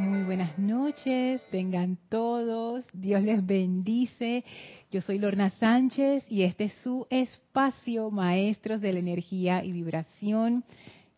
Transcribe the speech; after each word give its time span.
Muy 0.00 0.22
buenas 0.22 0.58
noches, 0.58 1.42
tengan 1.50 1.98
todos, 2.08 2.86
Dios 2.94 3.22
les 3.22 3.44
bendice. 3.44 4.44
Yo 4.90 5.02
soy 5.02 5.18
Lorna 5.18 5.50
Sánchez 5.50 6.24
y 6.30 6.44
este 6.44 6.64
es 6.64 6.72
su 6.82 7.06
espacio, 7.10 8.10
Maestros 8.10 8.80
de 8.80 8.94
la 8.94 8.98
Energía 8.98 9.62
y 9.62 9.72
Vibración. 9.72 10.64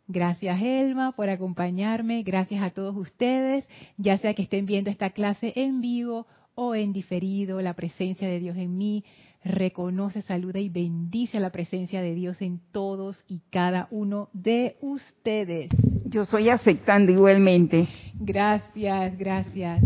Gracias 0.09 0.61
Elma 0.61 1.13
por 1.13 1.31
acompañarme, 1.31 2.25
gracias 2.25 2.61
a 2.61 2.71
todos 2.71 2.97
ustedes, 2.97 3.65
ya 3.99 4.19
sea 4.19 4.35
que 4.35 4.43
estén 4.43 4.67
viendo 4.67 4.91
esta 4.91 5.11
clase 5.11 5.53
en 5.55 5.81
vivo 5.81 6.27
o 6.57 6.75
en 6.75 6.93
diferido, 6.93 7.63
la 7.63 7.75
presencia 7.75 8.27
de 8.27 8.41
Dios 8.41 8.57
en 8.57 8.77
mí 8.77 9.05
reconoce, 9.45 10.23
saluda 10.23 10.59
y 10.59 10.69
bendice 10.69 11.39
la 11.39 11.51
presencia 11.51 12.03
de 12.03 12.17
Dios 12.17 12.43
en 12.43 12.61
todos 12.73 13.25
y 13.29 13.43
cada 13.51 13.87
uno 13.93 14.29
de 14.33 14.77
ustedes. 14.81 15.71
Yo 16.13 16.27
soy 16.27 16.51
aceptando 16.51 17.11
igualmente. 17.11 17.89
Gracias, 18.13 19.17
gracias. 19.17 19.83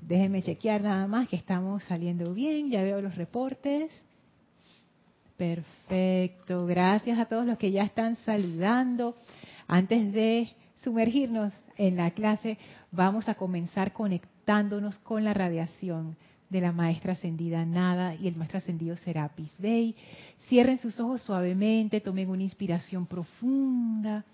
Déjenme 0.00 0.42
chequear 0.42 0.82
nada 0.82 1.06
más 1.06 1.28
que 1.28 1.36
estamos 1.36 1.84
saliendo 1.84 2.34
bien. 2.34 2.72
Ya 2.72 2.82
veo 2.82 3.00
los 3.00 3.14
reportes. 3.14 3.92
Perfecto. 5.36 6.66
Gracias 6.66 7.20
a 7.20 7.26
todos 7.26 7.46
los 7.46 7.56
que 7.56 7.70
ya 7.70 7.84
están 7.84 8.16
saludando. 8.16 9.14
Antes 9.68 10.12
de 10.12 10.50
sumergirnos 10.82 11.52
en 11.76 11.98
la 11.98 12.10
clase, 12.10 12.58
vamos 12.90 13.28
a 13.28 13.36
comenzar 13.36 13.92
conectándonos 13.92 14.98
con 14.98 15.22
la 15.22 15.34
radiación 15.34 16.16
de 16.48 16.62
la 16.62 16.72
maestra 16.72 17.12
ascendida 17.12 17.64
Nada 17.64 18.16
y 18.16 18.26
el 18.26 18.34
maestro 18.34 18.58
ascendido 18.58 18.96
Serapis 18.96 19.56
Bey. 19.60 19.94
Cierren 20.48 20.78
sus 20.78 20.98
ojos 20.98 21.22
suavemente, 21.22 22.00
tomen 22.00 22.28
una 22.28 22.42
inspiración 22.42 23.06
profunda 23.06 24.24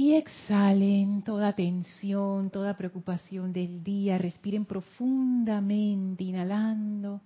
y 0.00 0.14
exhalen 0.14 1.20
toda 1.20 1.52
tensión, 1.52 2.48
toda 2.48 2.74
preocupación 2.74 3.52
del 3.52 3.84
día. 3.84 4.16
Respiren 4.16 4.64
profundamente, 4.64 6.24
inhalando 6.24 7.20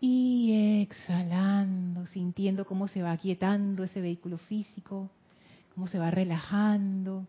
y 0.00 0.82
exhalando, 0.82 2.06
sintiendo 2.06 2.64
cómo 2.64 2.86
se 2.86 3.02
va 3.02 3.16
quietando 3.16 3.82
ese 3.82 4.00
vehículo 4.00 4.38
físico, 4.38 5.10
cómo 5.74 5.88
se 5.88 5.98
va 5.98 6.12
relajando 6.12 7.26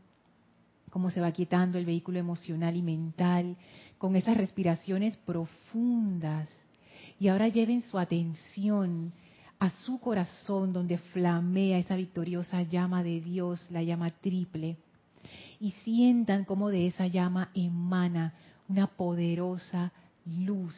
cómo 0.91 1.09
se 1.09 1.19
va 1.19 1.31
quietando 1.31 1.79
el 1.79 1.87
vehículo 1.87 2.19
emocional 2.19 2.75
y 2.75 2.83
mental 2.83 3.57
con 3.97 4.15
esas 4.15 4.37
respiraciones 4.37 5.17
profundas. 5.17 6.47
Y 7.19 7.29
ahora 7.29 7.47
lleven 7.47 7.81
su 7.81 7.97
atención 7.97 9.11
a 9.63 9.69
su 9.69 9.97
corazón 9.97 10.73
donde 10.73 10.97
flamea 10.97 11.77
esa 11.77 11.95
victoriosa 11.95 12.63
llama 12.63 13.01
de 13.01 13.21
Dios, 13.21 13.65
la 13.71 13.81
llama 13.81 14.09
triple. 14.09 14.75
Y 15.57 15.71
sientan 15.85 16.43
cómo 16.43 16.67
de 16.67 16.87
esa 16.87 17.07
llama 17.07 17.49
emana 17.53 18.33
una 18.67 18.87
poderosa 18.87 19.93
luz 20.25 20.75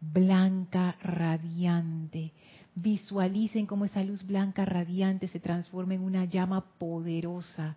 blanca 0.00 0.94
radiante. 1.02 2.30
Visualicen 2.76 3.66
cómo 3.66 3.86
esa 3.86 4.04
luz 4.04 4.24
blanca 4.24 4.64
radiante 4.64 5.26
se 5.26 5.40
transforma 5.40 5.94
en 5.94 6.02
una 6.02 6.24
llama 6.24 6.64
poderosa 6.78 7.76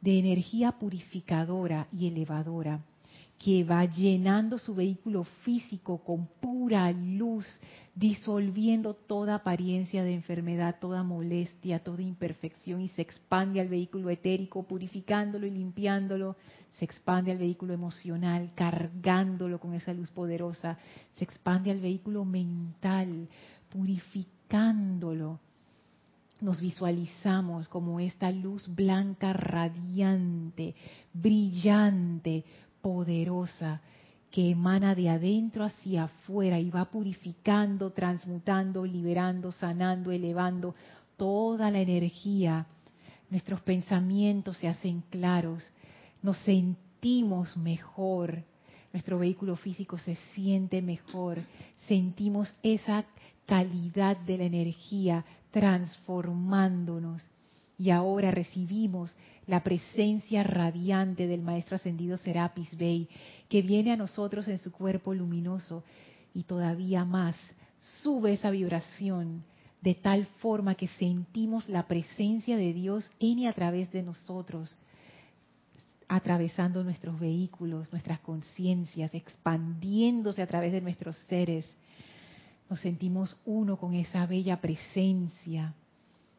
de 0.00 0.18
energía 0.18 0.72
purificadora 0.72 1.86
y 1.92 2.08
elevadora 2.08 2.80
que 3.38 3.62
va 3.62 3.84
llenando 3.84 4.58
su 4.58 4.74
vehículo 4.74 5.24
físico 5.44 5.98
con 5.98 6.26
pura 6.40 6.90
luz, 6.90 7.46
disolviendo 7.98 8.94
toda 8.94 9.34
apariencia 9.34 10.04
de 10.04 10.14
enfermedad, 10.14 10.76
toda 10.80 11.02
molestia, 11.02 11.80
toda 11.80 12.00
imperfección 12.00 12.80
y 12.80 12.88
se 12.90 13.02
expande 13.02 13.60
al 13.60 13.68
vehículo 13.68 14.08
etérico, 14.08 14.62
purificándolo 14.62 15.46
y 15.48 15.50
limpiándolo, 15.50 16.36
se 16.76 16.84
expande 16.84 17.32
al 17.32 17.38
vehículo 17.38 17.74
emocional, 17.74 18.52
cargándolo 18.54 19.58
con 19.58 19.74
esa 19.74 19.92
luz 19.92 20.12
poderosa, 20.12 20.78
se 21.16 21.24
expande 21.24 21.72
al 21.72 21.80
vehículo 21.80 22.24
mental, 22.24 23.26
purificándolo. 23.68 25.40
Nos 26.40 26.60
visualizamos 26.60 27.68
como 27.68 27.98
esta 27.98 28.30
luz 28.30 28.72
blanca 28.72 29.32
radiante, 29.32 30.76
brillante, 31.12 32.44
poderosa, 32.80 33.80
que 34.30 34.50
emana 34.50 34.94
de 34.94 35.08
adentro 35.08 35.64
hacia 35.64 36.04
afuera 36.04 36.58
y 36.58 36.70
va 36.70 36.84
purificando, 36.86 37.90
transmutando, 37.90 38.84
liberando, 38.84 39.52
sanando, 39.52 40.10
elevando 40.10 40.74
toda 41.16 41.70
la 41.70 41.80
energía. 41.80 42.66
Nuestros 43.30 43.60
pensamientos 43.62 44.56
se 44.58 44.68
hacen 44.68 45.02
claros, 45.10 45.64
nos 46.22 46.38
sentimos 46.38 47.56
mejor, 47.56 48.42
nuestro 48.92 49.18
vehículo 49.18 49.56
físico 49.56 49.98
se 49.98 50.16
siente 50.34 50.80
mejor, 50.82 51.38
sentimos 51.86 52.54
esa 52.62 53.04
calidad 53.46 54.16
de 54.16 54.38
la 54.38 54.44
energía 54.44 55.24
transformándonos. 55.50 57.22
Y 57.78 57.90
ahora 57.90 58.30
recibimos 58.30 59.14
la 59.46 59.62
presencia 59.62 60.42
radiante 60.42 61.26
del 61.26 61.42
Maestro 61.42 61.76
Ascendido 61.76 62.16
Serapis 62.16 62.76
Bey, 62.76 63.08
que 63.48 63.62
viene 63.62 63.92
a 63.92 63.96
nosotros 63.96 64.48
en 64.48 64.58
su 64.58 64.72
cuerpo 64.72 65.14
luminoso 65.14 65.84
y 66.34 66.42
todavía 66.42 67.04
más 67.04 67.36
sube 68.02 68.32
esa 68.32 68.50
vibración 68.50 69.44
de 69.80 69.94
tal 69.94 70.26
forma 70.40 70.74
que 70.74 70.88
sentimos 70.88 71.68
la 71.68 71.86
presencia 71.86 72.56
de 72.56 72.72
Dios 72.72 73.10
en 73.20 73.38
y 73.38 73.46
a 73.46 73.52
través 73.52 73.92
de 73.92 74.02
nosotros, 74.02 74.76
atravesando 76.08 76.82
nuestros 76.82 77.20
vehículos, 77.20 77.92
nuestras 77.92 78.18
conciencias, 78.20 79.14
expandiéndose 79.14 80.42
a 80.42 80.48
través 80.48 80.72
de 80.72 80.80
nuestros 80.80 81.16
seres 81.28 81.64
nos 82.68 82.80
sentimos 82.80 83.36
uno 83.46 83.78
con 83.78 83.94
esa 83.94 84.26
bella 84.26 84.60
presencia. 84.60 85.74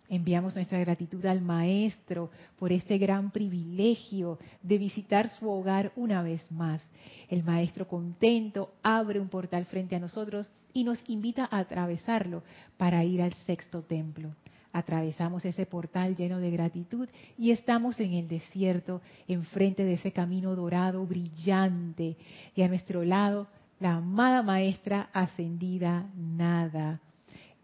Enviamos 0.09 0.55
nuestra 0.55 0.79
gratitud 0.79 1.23
al 1.27 1.39
Maestro 1.39 2.31
por 2.57 2.73
este 2.73 2.97
gran 2.97 3.29
privilegio 3.29 4.39
de 4.63 4.79
visitar 4.79 5.29
su 5.29 5.47
hogar 5.47 5.91
una 5.95 6.23
vez 6.23 6.51
más. 6.51 6.81
El 7.29 7.43
Maestro 7.43 7.87
contento 7.87 8.73
abre 8.81 9.19
un 9.19 9.29
portal 9.29 9.65
frente 9.65 9.95
a 9.95 9.99
nosotros 9.99 10.51
y 10.73 10.83
nos 10.83 10.99
invita 11.07 11.47
a 11.51 11.59
atravesarlo 11.59 12.41
para 12.75 13.03
ir 13.03 13.21
al 13.21 13.33
sexto 13.45 13.83
templo. 13.83 14.33
Atravesamos 14.71 15.45
ese 15.45 15.67
portal 15.67 16.15
lleno 16.15 16.39
de 16.39 16.51
gratitud 16.51 17.07
y 17.37 17.51
estamos 17.51 17.99
en 17.99 18.13
el 18.13 18.27
desierto, 18.27 19.01
enfrente 19.27 19.83
de 19.83 19.93
ese 19.93 20.11
camino 20.11 20.55
dorado, 20.55 21.05
brillante, 21.05 22.17
y 22.55 22.61
a 22.63 22.67
nuestro 22.67 23.03
lado 23.03 23.47
la 23.79 23.95
amada 23.95 24.41
maestra 24.41 25.09
ascendida 25.13 26.09
nada 26.15 26.99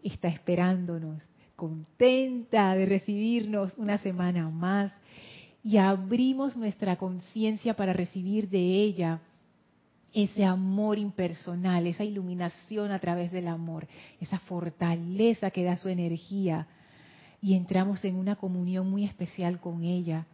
está 0.02 0.28
esperándonos, 0.28 1.22
contenta 1.56 2.74
de 2.74 2.86
recibirnos 2.86 3.74
una 3.76 3.98
semana 3.98 4.48
más 4.50 4.92
y 5.64 5.78
abrimos 5.78 6.56
nuestra 6.56 6.96
conciencia 6.96 7.74
para 7.74 7.92
recibir 7.92 8.48
de 8.48 8.60
ella 8.60 9.20
ese 10.12 10.44
amor 10.44 10.98
impersonal, 10.98 11.86
esa 11.86 12.04
iluminación 12.04 12.92
a 12.92 12.98
través 13.00 13.32
del 13.32 13.48
amor, 13.48 13.86
esa 14.20 14.38
fortaleza 14.38 15.50
que 15.50 15.64
da 15.64 15.76
su 15.76 15.88
energía 15.88 16.68
y 17.42 17.54
entramos 17.54 18.04
en 18.04 18.16
una 18.16 18.36
comunión 18.36 18.88
muy 18.88 19.04
especial 19.04 19.60
con 19.60 19.84
ella, 19.84 20.26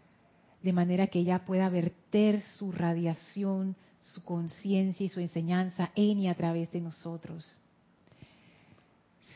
de 0.62 0.72
manera 0.72 1.08
que 1.08 1.18
ella 1.18 1.44
pueda 1.44 1.68
verter 1.68 2.40
su 2.42 2.70
radiación, 2.70 3.74
su 4.00 4.22
conciencia 4.22 5.06
y 5.06 5.08
su 5.08 5.20
enseñanza 5.20 5.90
en 5.96 6.18
y 6.20 6.28
a 6.28 6.34
través 6.34 6.70
de 6.70 6.80
nosotros. 6.80 7.58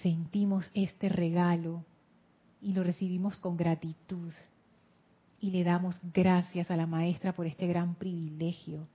Sentimos 0.07 0.71
este 0.73 1.09
regalo 1.09 1.85
y 2.63 2.75
lo 2.75 2.85
recibimos 2.85 3.41
con 3.41 3.57
gratitud 3.57 4.33
y 5.41 5.51
le 5.51 5.65
damos 5.65 5.99
gracias 6.15 6.71
a 6.71 6.77
la 6.77 6.87
maestra 6.87 7.33
por 7.33 7.45
este 7.45 7.67
gran 7.67 7.97
privilegio. 7.97 8.87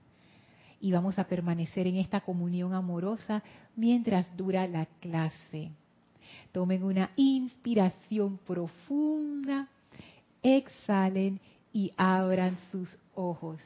Y 0.80 0.90
vamos 0.90 1.18
a 1.18 1.24
permanecer 1.24 1.86
en 1.86 1.96
esta 1.96 2.22
comunión 2.22 2.72
amorosa 2.72 3.42
mientras 3.76 4.34
dura 4.38 4.66
la 4.66 4.86
clase. 5.02 5.70
Tomen 6.50 6.82
una 6.82 7.10
inspiración 7.16 8.38
profunda, 8.46 9.68
exhalen 10.42 11.40
y 11.74 11.92
abran 11.98 12.56
sus 12.70 12.88
ojos. 13.14 13.60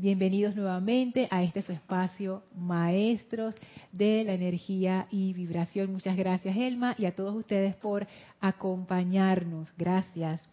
Bienvenidos 0.00 0.54
nuevamente 0.54 1.26
a 1.28 1.42
este 1.42 1.60
su 1.60 1.72
espacio, 1.72 2.44
maestros 2.54 3.56
de 3.90 4.22
la 4.22 4.34
energía 4.34 5.08
y 5.10 5.32
vibración. 5.32 5.90
Muchas 5.90 6.16
gracias, 6.16 6.56
Elma, 6.56 6.94
y 6.98 7.06
a 7.06 7.16
todos 7.16 7.34
ustedes 7.34 7.74
por 7.74 8.06
acompañarnos. 8.40 9.74
Gracias. 9.76 10.48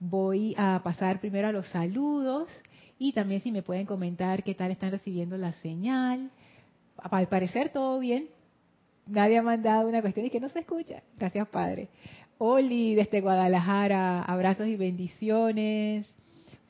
Voy 0.00 0.54
a 0.56 0.80
pasar 0.82 1.20
primero 1.20 1.48
a 1.48 1.52
los 1.52 1.68
saludos 1.68 2.48
y 2.98 3.12
también 3.12 3.42
si 3.42 3.52
me 3.52 3.60
pueden 3.60 3.84
comentar 3.84 4.42
qué 4.42 4.54
tal 4.54 4.70
están 4.70 4.90
recibiendo 4.90 5.36
la 5.36 5.52
señal. 5.52 6.30
Al 6.96 7.28
parecer 7.28 7.68
todo 7.68 7.98
bien. 7.98 8.28
Nadie 9.06 9.36
ha 9.36 9.42
mandado 9.42 9.86
una 9.86 10.00
cuestión 10.00 10.24
y 10.24 10.30
que 10.30 10.40
no 10.40 10.48
se 10.48 10.60
escucha. 10.60 11.02
Gracias, 11.18 11.46
Padre. 11.48 11.90
Oli, 12.38 12.94
desde 12.94 13.20
Guadalajara, 13.20 14.22
abrazos 14.22 14.66
y 14.66 14.76
bendiciones. 14.76 16.06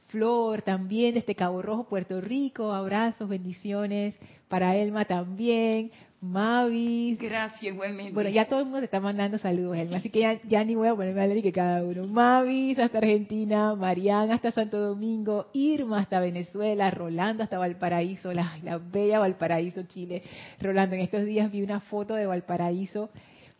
Flor 0.08 0.62
también 0.62 1.14
desde 1.14 1.34
Cabo 1.34 1.62
Rojo, 1.62 1.88
Puerto 1.88 2.20
Rico. 2.20 2.72
Abrazos, 2.72 3.28
bendiciones. 3.28 4.14
Para 4.48 4.76
Elma 4.76 5.04
también. 5.04 5.90
Mavis. 6.20 7.18
Gracias, 7.18 7.62
igualmente. 7.62 8.12
Bueno, 8.12 8.30
ya 8.30 8.46
todo 8.46 8.60
el 8.60 8.64
mundo 8.64 8.80
te 8.80 8.86
está 8.86 9.00
mandando 9.00 9.38
saludos, 9.38 9.76
Elma, 9.76 9.98
así 9.98 10.10
que 10.10 10.40
ya, 10.48 10.64
ni 10.64 10.74
voy 10.74 10.88
a 10.88 10.94
ponerme 10.94 11.20
a 11.22 11.26
leer 11.26 11.42
que 11.42 11.52
cada 11.52 11.84
uno. 11.84 12.06
Mavis 12.06 12.78
hasta 12.78 12.98
Argentina, 12.98 13.74
Mariana 13.74 14.34
hasta 14.34 14.50
Santo 14.50 14.78
Domingo, 14.78 15.48
Irma 15.52 16.00
hasta 16.00 16.20
Venezuela, 16.20 16.90
Rolando 16.90 17.42
hasta 17.42 17.58
Valparaíso, 17.58 18.32
la, 18.32 18.58
la 18.62 18.78
bella 18.78 19.18
Valparaíso, 19.18 19.82
Chile. 19.84 20.22
Rolando, 20.60 20.96
en 20.96 21.02
estos 21.02 21.24
días 21.24 21.50
vi 21.50 21.62
una 21.62 21.80
foto 21.80 22.14
de 22.14 22.26
Valparaíso. 22.26 23.10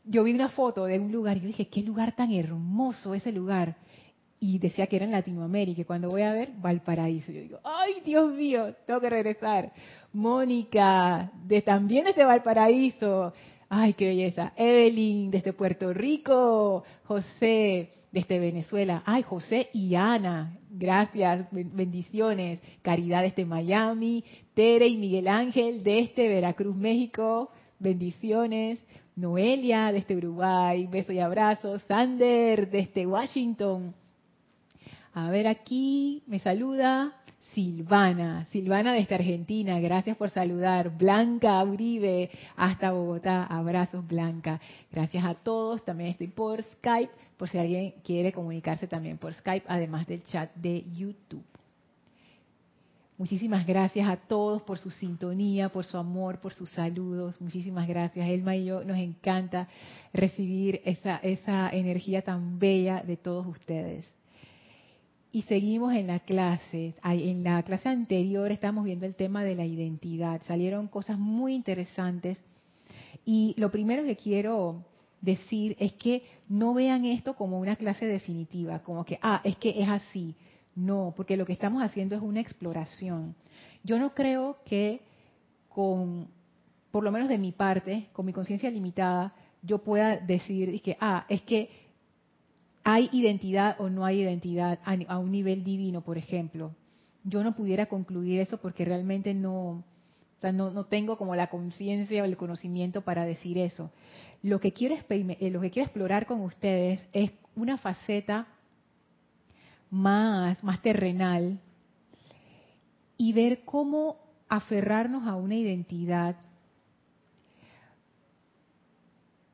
Yo 0.04 0.24
vi 0.24 0.32
una 0.32 0.48
foto 0.48 0.84
de 0.86 0.98
un 0.98 1.12
lugar 1.12 1.36
y 1.36 1.40
yo 1.40 1.46
dije, 1.48 1.68
qué 1.68 1.82
lugar 1.82 2.14
tan 2.14 2.32
hermoso 2.32 3.14
ese 3.14 3.32
lugar 3.32 3.76
y 4.40 4.58
decía 4.58 4.86
que 4.86 4.96
era 4.96 5.04
en 5.04 5.12
Latinoamérica. 5.12 5.80
Y 5.80 5.84
cuando 5.84 6.08
voy 6.08 6.22
a 6.22 6.32
ver 6.32 6.50
Valparaíso, 6.58 7.32
yo 7.32 7.40
digo, 7.40 7.58
ay 7.64 8.00
Dios 8.04 8.32
mío, 8.34 8.74
tengo 8.86 9.00
que 9.00 9.10
regresar. 9.10 9.72
Mónica, 10.12 11.30
de, 11.44 11.62
también 11.62 12.04
desde 12.04 12.24
Valparaíso, 12.24 13.32
ay 13.68 13.94
qué 13.94 14.08
belleza. 14.08 14.52
Evelyn, 14.56 15.30
desde 15.30 15.52
Puerto 15.52 15.92
Rico. 15.92 16.84
José, 17.04 17.90
desde 18.16 18.38
Venezuela. 18.38 19.02
Ay, 19.04 19.22
José 19.22 19.68
y 19.72 19.94
Ana, 19.94 20.58
gracias, 20.70 21.46
bendiciones. 21.50 22.60
Caridad 22.82 23.22
desde 23.22 23.44
Miami. 23.44 24.24
Tere 24.54 24.86
y 24.88 24.96
Miguel 24.96 25.28
Ángel 25.28 25.82
desde 25.82 26.28
Veracruz, 26.28 26.74
México. 26.74 27.50
Bendiciones. 27.78 28.78
Noelia 29.16 29.92
desde 29.92 30.16
Uruguay, 30.16 30.86
besos 30.86 31.14
y 31.14 31.20
abrazos. 31.20 31.82
Sander 31.82 32.70
desde 32.70 33.06
Washington. 33.06 33.94
A 35.18 35.30
ver 35.30 35.48
aquí, 35.48 36.22
me 36.26 36.40
saluda 36.40 37.14
Silvana, 37.54 38.44
Silvana 38.50 38.92
desde 38.92 39.14
Argentina, 39.14 39.80
gracias 39.80 40.14
por 40.14 40.28
saludar. 40.28 40.94
Blanca 40.98 41.64
Uribe, 41.64 42.28
hasta 42.54 42.92
Bogotá, 42.92 43.44
abrazos 43.44 44.06
Blanca. 44.06 44.60
Gracias 44.92 45.24
a 45.24 45.32
todos, 45.32 45.82
también 45.86 46.10
estoy 46.10 46.26
por 46.26 46.62
Skype, 46.62 47.10
por 47.38 47.48
si 47.48 47.56
alguien 47.56 47.94
quiere 48.04 48.30
comunicarse 48.30 48.86
también 48.88 49.16
por 49.16 49.32
Skype, 49.32 49.64
además 49.68 50.06
del 50.06 50.22
chat 50.22 50.54
de 50.54 50.84
YouTube. 50.94 51.46
Muchísimas 53.16 53.66
gracias 53.66 54.06
a 54.10 54.16
todos 54.16 54.60
por 54.64 54.76
su 54.76 54.90
sintonía, 54.90 55.70
por 55.70 55.86
su 55.86 55.96
amor, 55.96 56.40
por 56.40 56.52
sus 56.52 56.68
saludos. 56.68 57.40
Muchísimas 57.40 57.88
gracias. 57.88 58.28
Elma 58.28 58.54
y 58.54 58.66
yo 58.66 58.84
nos 58.84 58.98
encanta 58.98 59.66
recibir 60.12 60.82
esa, 60.84 61.16
esa 61.22 61.70
energía 61.70 62.20
tan 62.20 62.58
bella 62.58 63.02
de 63.02 63.16
todos 63.16 63.46
ustedes 63.46 64.06
y 65.36 65.42
seguimos 65.42 65.92
en 65.92 66.06
la 66.06 66.20
clase. 66.20 66.94
En 67.04 67.44
la 67.44 67.62
clase 67.62 67.90
anterior 67.90 68.50
estamos 68.50 68.86
viendo 68.86 69.04
el 69.04 69.14
tema 69.14 69.44
de 69.44 69.54
la 69.54 69.66
identidad. 69.66 70.40
Salieron 70.46 70.88
cosas 70.88 71.18
muy 71.18 71.52
interesantes. 71.52 72.38
Y 73.26 73.54
lo 73.58 73.70
primero 73.70 74.02
que 74.02 74.16
quiero 74.16 74.82
decir 75.20 75.76
es 75.78 75.92
que 75.92 76.22
no 76.48 76.72
vean 76.72 77.04
esto 77.04 77.34
como 77.34 77.60
una 77.60 77.76
clase 77.76 78.06
definitiva, 78.06 78.78
como 78.78 79.04
que, 79.04 79.18
ah, 79.20 79.42
es 79.44 79.58
que 79.58 79.78
es 79.78 79.86
así. 79.86 80.34
No, 80.74 81.12
porque 81.14 81.36
lo 81.36 81.44
que 81.44 81.52
estamos 81.52 81.82
haciendo 81.82 82.16
es 82.16 82.22
una 82.22 82.40
exploración. 82.40 83.34
Yo 83.84 83.98
no 83.98 84.14
creo 84.14 84.56
que 84.64 85.02
con, 85.68 86.28
por 86.90 87.04
lo 87.04 87.12
menos 87.12 87.28
de 87.28 87.36
mi 87.36 87.52
parte, 87.52 88.06
con 88.14 88.24
mi 88.24 88.32
conciencia 88.32 88.70
limitada, 88.70 89.34
yo 89.60 89.84
pueda 89.84 90.16
decir 90.16 90.80
que, 90.80 90.96
ah, 90.98 91.26
es 91.28 91.42
que 91.42 91.68
¿Hay 92.88 93.10
identidad 93.10 93.74
o 93.80 93.90
no 93.90 94.04
hay 94.04 94.20
identidad 94.20 94.78
a, 94.84 95.18
un 95.18 95.32
nivel 95.32 95.64
divino, 95.64 96.02
por 96.02 96.18
ejemplo? 96.18 96.70
Yo 97.24 97.42
no 97.42 97.56
pudiera 97.56 97.86
concluir 97.86 98.38
eso 98.38 98.58
porque 98.58 98.84
realmente 98.84 99.34
no, 99.34 99.82
no, 100.40 100.84
tengo 100.84 101.18
como 101.18 101.34
la 101.34 101.48
conciencia 101.48 102.22
o 102.22 102.24
el 102.24 102.36
conocimiento 102.36 103.00
para 103.00 103.24
decir 103.24 103.58
eso. 103.58 103.90
Lo 104.40 104.60
que, 104.60 104.72
quiero, 104.72 104.94
eh, 105.08 105.50
lo 105.50 105.60
que 105.60 105.72
quiero 105.72 105.86
explorar 105.86 106.26
con 106.26 106.42
ustedes 106.42 107.04
es 107.12 107.32
una 107.56 107.76
faceta 107.76 108.46
más, 109.90 110.62
más 110.62 110.80
terrenal 110.80 111.58
y 113.18 113.32
ver 113.32 113.64
cómo 113.64 114.16
aferrarnos 114.48 115.26
a 115.26 115.34
una 115.34 115.56
identidad 115.56 116.36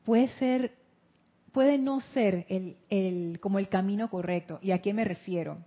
puede 0.05 0.29
ser 0.37 0.82
puede 1.53 1.79
no 1.79 2.01
ser 2.01 2.47
el, 2.49 3.39
como 3.41 3.59
el 3.59 3.69
camino 3.69 4.09
correcto. 4.11 4.59
¿Y 4.63 4.73
a 4.73 4.81
qué 4.81 4.93
me 4.93 5.05
refiero? 5.05 5.59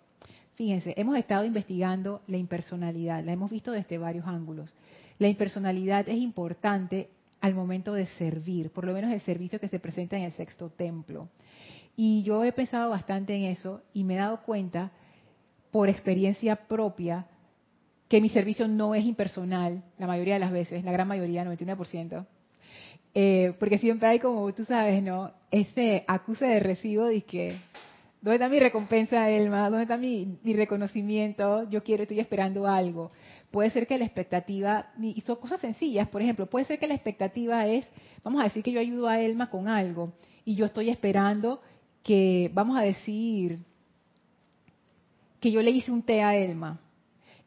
Fíjense, 0.55 0.93
hemos 0.97 1.17
estado 1.17 1.45
investigando 1.45 2.21
la 2.27 2.37
impersonalidad, 2.37 3.23
la 3.23 3.33
hemos 3.33 3.51
visto 3.51 3.71
desde 3.71 3.97
varios 3.97 4.25
ángulos. 4.25 4.73
La 5.19 5.27
impersonalidad 5.27 6.07
es 6.07 6.17
importante 6.17 7.09
al 7.41 7.53
momento 7.53 7.93
de 7.93 8.05
servir, 8.05 8.71
por 8.71 8.85
lo 8.85 8.93
menos 8.93 9.11
el 9.11 9.21
servicio 9.21 9.59
que 9.59 9.67
se 9.67 9.79
presenta 9.79 10.17
en 10.17 10.23
el 10.23 10.31
sexto 10.31 10.69
templo. 10.69 11.29
Y 11.97 12.23
yo 12.23 12.43
he 12.43 12.51
pensado 12.51 12.89
bastante 12.89 13.35
en 13.35 13.43
eso 13.43 13.81
y 13.93 14.03
me 14.03 14.15
he 14.15 14.17
dado 14.17 14.41
cuenta, 14.43 14.91
por 15.71 15.89
experiencia 15.89 16.55
propia, 16.55 17.27
que 18.07 18.21
mi 18.21 18.29
servicio 18.29 18.67
no 18.67 18.95
es 18.95 19.03
impersonal, 19.05 19.83
la 19.97 20.07
mayoría 20.07 20.35
de 20.35 20.39
las 20.39 20.51
veces, 20.51 20.83
la 20.85 20.91
gran 20.91 21.07
mayoría, 21.07 21.43
99%, 21.43 22.25
eh, 23.17 23.53
porque 23.59 23.77
siempre 23.77 24.09
hay 24.09 24.19
como, 24.19 24.53
tú 24.53 24.65
sabes, 24.65 25.01
¿no? 25.01 25.31
Ese 25.50 26.03
acuse 26.06 26.45
de 26.45 26.59
recibo 26.59 27.06
de 27.06 27.21
que, 27.21 27.56
¿dónde 28.21 28.35
está 28.35 28.50
mi 28.50 28.59
recompensa, 28.59 29.29
Elma? 29.29 29.69
¿Dónde 29.69 29.83
está 29.83 29.95
mi, 29.95 30.38
mi 30.44 30.51
reconocimiento? 30.51 31.63
Yo 31.69 31.81
quiero, 31.81 32.03
estoy 32.03 32.19
esperando 32.19 32.67
algo. 32.67 33.13
Puede 33.51 33.69
ser 33.69 33.88
que 33.88 33.97
la 33.97 34.03
expectativa, 34.03 34.91
y 35.01 35.21
son 35.21 35.38
cosas 35.38 35.62
sencillas, 35.62 36.09
por 36.09 36.21
ejemplo, 36.21 36.47
puede 36.47 36.65
ser 36.65 36.77
que 36.77 36.89
la 36.89 36.94
expectativa 36.94 37.65
es, 37.65 37.89
vamos 38.21 38.41
a 38.41 38.44
decir 38.44 38.62
que 38.63 38.73
yo 38.73 38.81
ayudo 38.81 39.07
a 39.07 39.21
Elma 39.21 39.50
con 39.50 39.69
algo, 39.69 40.11
y 40.44 40.56
yo 40.56 40.65
estoy 40.65 40.89
esperando 40.89 41.61
que, 42.03 42.51
vamos 42.53 42.77
a 42.77 42.81
decir, 42.81 43.59
que 45.39 45.51
yo 45.51 45.61
le 45.61 45.71
hice 45.71 45.89
un 45.89 46.01
té 46.01 46.21
a 46.21 46.35
Elma, 46.35 46.81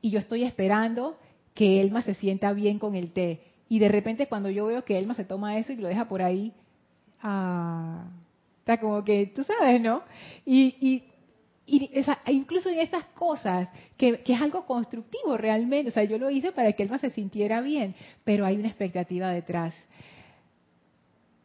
y 0.01 0.09
yo 0.09 0.19
estoy 0.19 0.45
esperando 0.45 1.19
que 1.53 1.83
Elma 1.83 2.01
se 2.01 2.15
sienta 2.15 2.55
bien 2.55 2.79
con 2.79 2.95
el 2.95 3.13
té 3.13 3.43
y 3.69 3.79
de 3.79 3.89
repente 3.89 4.27
cuando 4.27 4.51
yo 4.51 4.67
veo 4.67 4.85
que 4.85 4.99
Elma 4.99 5.15
se 5.15 5.25
toma 5.25 5.59
eso 5.59 5.73
y 5.73 5.77
lo 5.77 5.89
deja 5.89 6.09
por 6.09 6.23
ahí, 6.23 6.53
ah, 7.23 8.05
está 8.61 8.79
como 8.79 9.05
que, 9.05 9.27
tú 9.27 9.45
sabes, 9.45 9.81
¿no? 9.81 10.03
Y, 10.45 10.77
y, 10.81 11.05
esa, 11.93 12.19
incluso 12.29 12.71
en 12.71 12.81
esas 12.81 13.05
cosas, 13.15 13.69
que, 13.99 14.21
que, 14.21 14.33
es 14.33 14.41
algo 14.41 14.65
constructivo 14.65 15.37
realmente, 15.37 15.91
o 15.91 15.93
sea, 15.93 16.05
yo 16.05 16.17
lo 16.17 16.31
hice 16.31 16.51
para 16.51 16.73
que 16.73 16.83
Elma 16.83 16.99
se 16.99 17.11
sintiera 17.11 17.61
bien, 17.61 17.95
pero 18.25 18.47
hay 18.47 18.57
una 18.57 18.69
expectativa 18.69 19.29
detrás. 19.31 19.75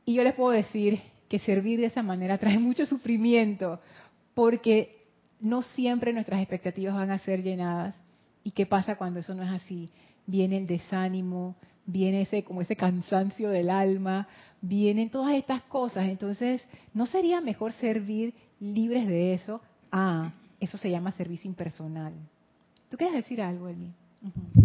Y 0.06 0.14
yo 0.14 0.24
les 0.24 0.34
puedo 0.34 0.52
decir 0.52 1.02
que 1.28 1.40
servir 1.40 1.80
de 1.80 1.88
esa 1.88 2.04
manera 2.04 2.38
trae 2.38 2.60
mucho 2.60 2.86
sufrimiento, 2.86 3.82
porque 4.34 5.04
no 5.40 5.62
siempre 5.62 6.14
nuestras 6.14 6.40
expectativas 6.40 6.96
van 6.96 7.12
a 7.12 7.20
ser 7.20 7.44
llenadas. 7.44 7.96
¿Y 8.44 8.52
qué 8.52 8.66
pasa 8.66 8.96
cuando 8.96 9.20
eso 9.20 9.34
no 9.34 9.44
es 9.44 9.50
así? 9.50 9.90
Viene 10.26 10.58
el 10.58 10.68
desánimo, 10.68 11.56
viene 11.86 12.22
ese 12.22 12.44
como 12.44 12.62
ese 12.62 12.76
cansancio 12.76 13.50
del 13.50 13.70
alma, 13.70 14.28
vienen 14.62 15.10
todas 15.10 15.36
estas 15.36 15.62
cosas. 15.64 16.08
Entonces, 16.10 16.66
¿no 16.94 17.06
sería 17.06 17.42
mejor 17.42 17.74
servir 17.74 18.34
libres 18.60 19.08
de 19.08 19.34
eso? 19.34 19.62
Ah, 19.92 20.32
eso 20.60 20.78
se 20.78 20.90
llama 20.90 21.12
servicio 21.12 21.50
impersonal. 21.50 22.14
¿Tú 22.90 22.98
quieres 22.98 23.16
decir 23.16 23.42
algo, 23.42 23.68
Eli? 23.68 23.92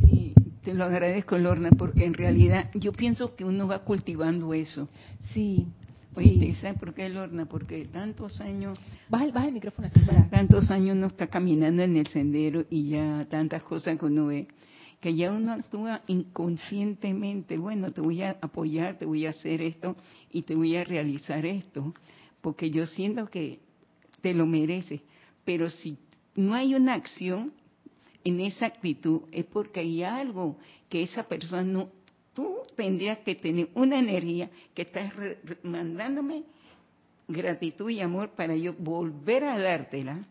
Sí, 0.04 0.32
te 0.62 0.72
lo 0.72 0.84
agradezco, 0.84 1.36
Lorna, 1.38 1.70
porque 1.70 2.04
en 2.04 2.14
realidad 2.14 2.70
yo 2.74 2.92
pienso 2.92 3.34
que 3.34 3.44
uno 3.44 3.66
va 3.66 3.80
cultivando 3.80 4.54
eso. 4.54 4.88
Sí. 5.32 5.66
Oye, 6.14 6.54
¿sabes 6.60 6.78
por 6.78 6.94
qué, 6.94 7.08
Lorna? 7.08 7.46
Porque 7.46 7.84
tantos 7.86 8.40
años... 8.40 8.78
Baja, 9.08 9.46
el 9.46 9.52
micrófono 9.52 9.88
así 9.88 10.00
para... 10.00 10.28
Tantos 10.28 10.70
años 10.70 10.96
uno 10.96 11.08
está 11.08 11.28
caminando 11.28 11.82
en 11.82 11.96
el 11.96 12.06
sendero 12.08 12.64
y 12.70 12.88
ya 12.90 13.26
tantas 13.30 13.62
cosas 13.62 13.98
que 13.98 14.04
uno 14.04 14.26
ve 14.26 14.48
que 15.00 15.14
ya 15.14 15.30
uno 15.30 15.52
actúa 15.52 16.02
inconscientemente, 16.08 17.56
bueno, 17.56 17.90
te 17.92 18.00
voy 18.00 18.22
a 18.22 18.36
apoyar, 18.40 18.98
te 18.98 19.04
voy 19.04 19.26
a 19.26 19.30
hacer 19.30 19.62
esto 19.62 19.96
y 20.32 20.42
te 20.42 20.54
voy 20.54 20.76
a 20.76 20.84
realizar 20.84 21.46
esto, 21.46 21.94
porque 22.40 22.70
yo 22.70 22.86
siento 22.86 23.26
que 23.26 23.60
te 24.20 24.34
lo 24.34 24.46
mereces. 24.46 25.00
Pero 25.44 25.70
si 25.70 25.96
no 26.34 26.54
hay 26.54 26.74
una 26.74 26.94
acción 26.94 27.52
en 28.24 28.40
esa 28.40 28.66
actitud, 28.66 29.22
es 29.30 29.44
porque 29.46 29.80
hay 29.80 30.02
algo 30.02 30.56
que 30.88 31.02
esa 31.02 31.22
persona 31.22 31.62
no, 31.62 31.88
tú 32.34 32.56
tendrías 32.76 33.18
que 33.18 33.34
tener 33.34 33.68
una 33.74 33.98
energía 33.98 34.50
que 34.74 34.82
estás 34.82 35.12
mandándome 35.62 36.42
gratitud 37.28 37.90
y 37.90 38.00
amor 38.00 38.30
para 38.30 38.56
yo 38.56 38.74
volver 38.74 39.44
a 39.44 39.58
dártela. 39.58 40.26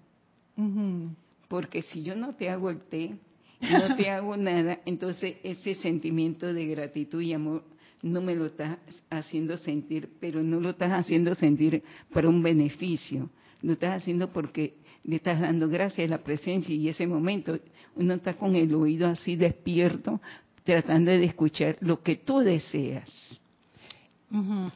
Porque 1.47 1.81
si 1.83 2.03
yo 2.03 2.15
no 2.15 2.35
te 2.35 2.49
hago 2.49 2.69
el 2.69 2.81
té, 2.81 3.15
no 3.61 3.95
te 3.95 4.09
hago 4.09 4.37
nada, 4.37 4.79
entonces 4.85 5.35
ese 5.43 5.75
sentimiento 5.75 6.53
de 6.53 6.65
gratitud 6.67 7.21
y 7.21 7.33
amor 7.33 7.63
no 8.03 8.21
me 8.21 8.35
lo 8.35 8.45
estás 8.47 8.77
haciendo 9.09 9.57
sentir, 9.57 10.09
pero 10.19 10.43
no 10.43 10.59
lo 10.59 10.71
estás 10.71 10.91
haciendo 10.91 11.33
sentir 11.35 11.83
para 12.13 12.29
un 12.29 12.43
beneficio, 12.43 13.29
lo 13.61 13.73
estás 13.73 14.01
haciendo 14.01 14.29
porque 14.29 14.75
le 15.03 15.15
estás 15.15 15.39
dando 15.39 15.67
gracias 15.69 16.07
a 16.07 16.11
la 16.11 16.23
presencia 16.23 16.75
y 16.75 16.89
ese 16.89 17.07
momento 17.07 17.57
uno 17.95 18.13
está 18.13 18.33
con 18.33 18.55
el 18.55 18.73
oído 18.75 19.07
así 19.07 19.35
despierto, 19.35 20.21
tratando 20.63 21.11
de 21.11 21.23
escuchar 21.23 21.77
lo 21.79 22.01
que 22.01 22.17
tú 22.17 22.39
deseas. 22.39 23.09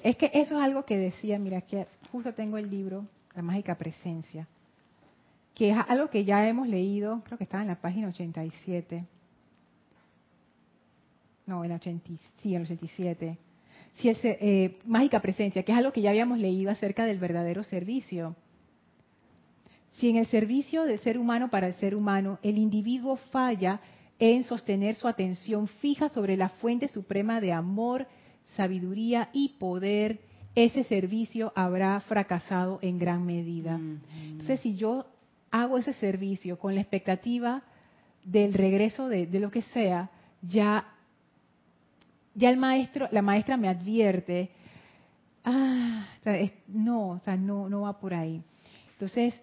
Es 0.02 0.16
que 0.16 0.32
eso 0.34 0.58
es 0.58 0.64
algo 0.64 0.86
que 0.86 0.98
decía, 0.98 1.38
mira, 1.38 1.62
que 1.62 1.86
justo 2.12 2.34
tengo 2.34 2.58
el 2.58 2.70
libro, 2.70 3.06
La 3.36 3.42
Mágica 3.42 3.76
Presencia, 3.76 4.48
que 5.54 5.72
es 5.72 5.78
algo 5.88 6.10
que 6.10 6.24
ya 6.24 6.48
hemos 6.48 6.68
leído, 6.68 7.22
creo 7.26 7.38
que 7.38 7.44
estaba 7.44 7.64
en 7.64 7.70
la 7.70 7.82
página 7.82 8.08
87. 8.08 9.06
No, 11.46 11.64
en 11.64 11.70
la 11.72 11.80
sí, 11.80 12.56
en 12.56 12.62
87. 12.62 13.38
Sí, 13.96 14.10
es, 14.10 14.20
eh, 14.24 14.80
mágica 14.86 15.20
presencia, 15.20 15.64
que 15.64 15.72
es 15.72 15.78
algo 15.78 15.92
que 15.92 16.02
ya 16.02 16.12
habíamos 16.12 16.40
leído 16.40 16.72
acerca 16.72 17.06
del 17.06 17.20
verdadero 17.20 17.64
servicio. 17.64 18.36
Si 19.94 20.10
en 20.10 20.16
el 20.16 20.28
servicio 20.28 20.84
del 20.84 21.00
ser 21.00 21.18
humano 21.18 21.50
para 21.50 21.68
el 21.68 21.74
ser 21.74 21.96
humano 21.96 22.40
el 22.42 22.58
individuo 22.58 23.18
falla 23.32 23.82
en 24.20 24.44
sostener 24.44 24.96
su 24.96 25.08
atención 25.08 25.68
fija 25.68 26.08
sobre 26.08 26.38
la 26.38 26.50
fuente 26.50 26.88
suprema 26.88 27.42
de 27.42 27.52
amor, 27.52 28.08
sabiduría 28.56 29.30
y 29.34 29.50
poder, 29.60 30.20
ese 30.56 30.84
servicio 30.84 31.52
habrá 31.56 32.00
fracasado 32.02 32.80
en 32.82 33.00
gran 33.00 33.26
medida. 33.26 33.80
Entonces, 34.14 34.60
si 34.62 34.76
yo 34.76 35.06
hago 35.52 35.78
ese 35.78 35.94
servicio 35.94 36.58
con 36.58 36.76
la 36.76 36.82
expectativa 36.82 37.62
del 38.24 38.54
regreso 38.54 39.10
de, 39.10 39.28
lo 39.40 39.52
que 39.52 39.62
sea, 39.62 40.10
ya, 40.42 40.86
ya 42.34 42.50
el 42.50 42.58
maestro, 42.58 43.08
la 43.12 43.22
maestra 43.22 43.58
me 43.58 43.68
advierte, 43.68 44.50
ah, 45.44 46.08
no, 46.68 47.10
o 47.10 47.20
sea, 47.20 47.36
no, 47.36 47.70
no 47.70 47.82
va 47.82 48.00
por 48.00 48.14
ahí. 48.14 48.42
Entonces, 48.94 49.40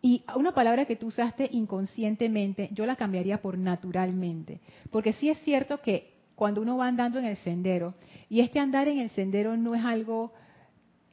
y 0.00 0.24
una 0.34 0.52
palabra 0.52 0.84
que 0.84 0.96
tú 0.96 1.06
usaste 1.06 1.48
inconscientemente, 1.52 2.68
yo 2.72 2.86
la 2.86 2.96
cambiaría 2.96 3.40
por 3.40 3.56
naturalmente. 3.56 4.60
Porque 4.90 5.12
sí 5.12 5.30
es 5.30 5.38
cierto 5.38 5.80
que 5.80 6.12
cuando 6.34 6.60
uno 6.60 6.76
va 6.76 6.88
andando 6.88 7.18
en 7.18 7.24
el 7.24 7.36
sendero, 7.36 7.94
y 8.28 8.40
este 8.40 8.58
andar 8.58 8.88
en 8.88 8.98
el 8.98 9.10
sendero 9.10 9.56
no 9.56 9.74
es 9.74 9.84
algo 9.84 10.32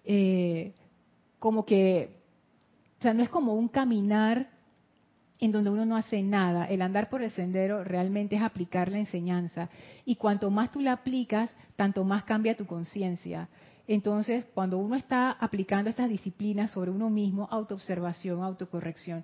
eh, 0.06 0.74
como 1.38 1.66
que, 1.66 2.19
o 3.00 3.02
sea, 3.02 3.14
no 3.14 3.24
es 3.24 3.30
como 3.30 3.54
un 3.54 3.70
caminar 3.70 4.50
en 5.40 5.54
donde 5.54 5.70
uno 5.70 5.86
no 5.86 5.96
hace 5.96 6.22
nada. 6.22 6.66
El 6.66 6.82
andar 6.82 7.10
por 7.10 7.24
el 7.24 7.32
sendero 7.32 7.84
realmente 7.86 8.36
es 8.36 8.42
aplicar 8.42 8.92
la 8.92 9.00
enseñanza. 9.00 9.70
Y 10.04 10.18
cuanto 10.18 10.52
más 10.52 10.70
tú 10.72 10.82
la 10.82 10.92
aplicas, 10.92 11.50
tanto 11.78 12.04
más 12.04 12.26
cambia 12.26 12.58
tu 12.58 12.66
conciencia. 12.66 13.48
Entonces, 13.88 14.46
cuando 14.54 14.78
uno 14.78 14.96
está 14.96 15.32
aplicando 15.32 15.90
estas 15.90 16.10
disciplinas 16.10 16.72
sobre 16.72 16.92
uno 16.92 17.10
mismo, 17.10 17.48
autoobservación, 17.50 18.44
autocorrección, 18.44 19.24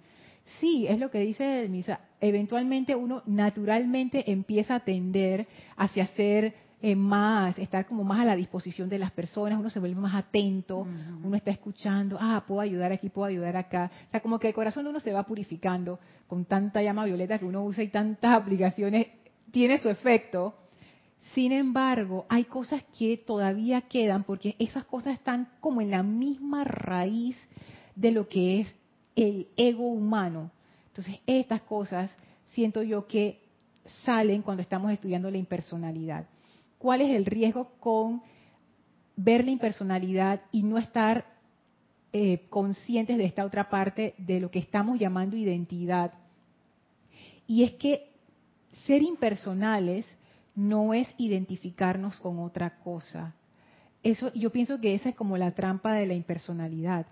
sí, 0.59 0.87
es 0.87 0.97
lo 0.97 1.11
que 1.11 1.19
dice 1.19 1.63
el 1.63 1.69
Misa, 1.69 1.99
eventualmente 2.21 2.95
uno 2.95 3.23
naturalmente 3.25 4.31
empieza 4.31 4.75
a 4.75 4.79
tender 4.79 5.47
hacia 5.75 6.07
ser 6.07 6.55
eh, 6.87 6.95
más, 6.95 7.57
estar 7.57 7.87
como 7.87 8.03
más 8.03 8.19
a 8.19 8.25
la 8.25 8.35
disposición 8.35 8.89
de 8.89 8.99
las 8.99 9.11
personas, 9.11 9.59
uno 9.59 9.71
se 9.71 9.79
vuelve 9.79 9.99
más 9.99 10.13
atento, 10.13 10.85
uno 11.23 11.35
está 11.35 11.49
escuchando, 11.49 12.17
ah, 12.21 12.43
puedo 12.47 12.61
ayudar 12.61 12.91
aquí, 12.91 13.09
puedo 13.09 13.25
ayudar 13.25 13.57
acá. 13.57 13.89
O 14.07 14.11
sea, 14.11 14.19
como 14.19 14.37
que 14.37 14.49
el 14.49 14.53
corazón 14.53 14.83
de 14.83 14.91
uno 14.91 14.99
se 14.99 15.11
va 15.11 15.23
purificando 15.23 15.99
con 16.27 16.45
tanta 16.45 16.83
llama 16.83 17.05
violeta 17.05 17.39
que 17.39 17.45
uno 17.45 17.63
usa 17.63 17.83
y 17.83 17.87
tantas 17.87 18.35
aplicaciones, 18.35 19.07
tiene 19.51 19.79
su 19.79 19.89
efecto 19.89 20.53
sin 21.33 21.51
embargo, 21.51 22.27
hay 22.29 22.43
cosas 22.43 22.83
que 22.99 23.17
todavía 23.17 23.81
quedan 23.81 24.23
porque 24.23 24.55
esas 24.59 24.85
cosas 24.85 25.15
están 25.15 25.49
como 25.59 25.81
en 25.81 25.89
la 25.89 26.03
misma 26.03 26.63
raíz 26.63 27.35
de 27.95 28.11
lo 28.11 28.27
que 28.29 28.61
es 28.61 28.75
el 29.15 29.47
ego 29.57 29.87
humano. 29.87 30.51
Entonces, 30.89 31.19
estas 31.25 31.61
cosas 31.61 32.15
siento 32.49 32.83
yo 32.83 33.07
que 33.07 33.41
salen 34.03 34.43
cuando 34.43 34.61
estamos 34.61 34.91
estudiando 34.91 35.31
la 35.31 35.37
impersonalidad. 35.37 36.27
¿Cuál 36.85 37.01
es 37.01 37.09
el 37.09 37.25
riesgo 37.25 37.71
con 37.79 38.21
ver 39.15 39.43
la 39.43 39.49
impersonalidad 39.49 40.41
y 40.51 40.61
no 40.61 40.77
estar 40.77 41.25
eh, 42.13 42.45
conscientes 42.51 43.17
de 43.17 43.25
esta 43.25 43.43
otra 43.43 43.71
parte 43.71 44.13
de 44.19 44.39
lo 44.39 44.51
que 44.51 44.59
estamos 44.59 44.99
llamando 44.99 45.35
identidad? 45.35 46.13
Y 47.47 47.63
es 47.63 47.71
que 47.71 48.11
ser 48.85 49.01
impersonales 49.01 50.05
no 50.53 50.93
es 50.93 51.07
identificarnos 51.17 52.19
con 52.19 52.37
otra 52.37 52.77
cosa. 52.77 53.33
Eso, 54.03 54.31
yo 54.35 54.51
pienso 54.51 54.79
que 54.79 54.93
esa 54.93 55.09
es 55.09 55.15
como 55.15 55.37
la 55.37 55.55
trampa 55.55 55.93
de 55.93 56.05
la 56.05 56.13
impersonalidad, 56.13 57.07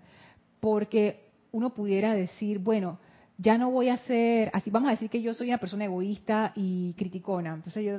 porque 0.60 1.30
uno 1.50 1.74
pudiera 1.74 2.14
decir, 2.14 2.60
bueno, 2.60 3.00
ya 3.38 3.58
no 3.58 3.72
voy 3.72 3.88
a 3.88 3.96
ser, 3.96 4.52
así 4.52 4.70
vamos 4.70 4.90
a 4.90 4.92
decir 4.92 5.10
que 5.10 5.20
yo 5.20 5.34
soy 5.34 5.48
una 5.48 5.58
persona 5.58 5.86
egoísta 5.86 6.52
y 6.54 6.92
criticona, 6.92 7.54
entonces 7.54 7.84
yo, 7.84 7.98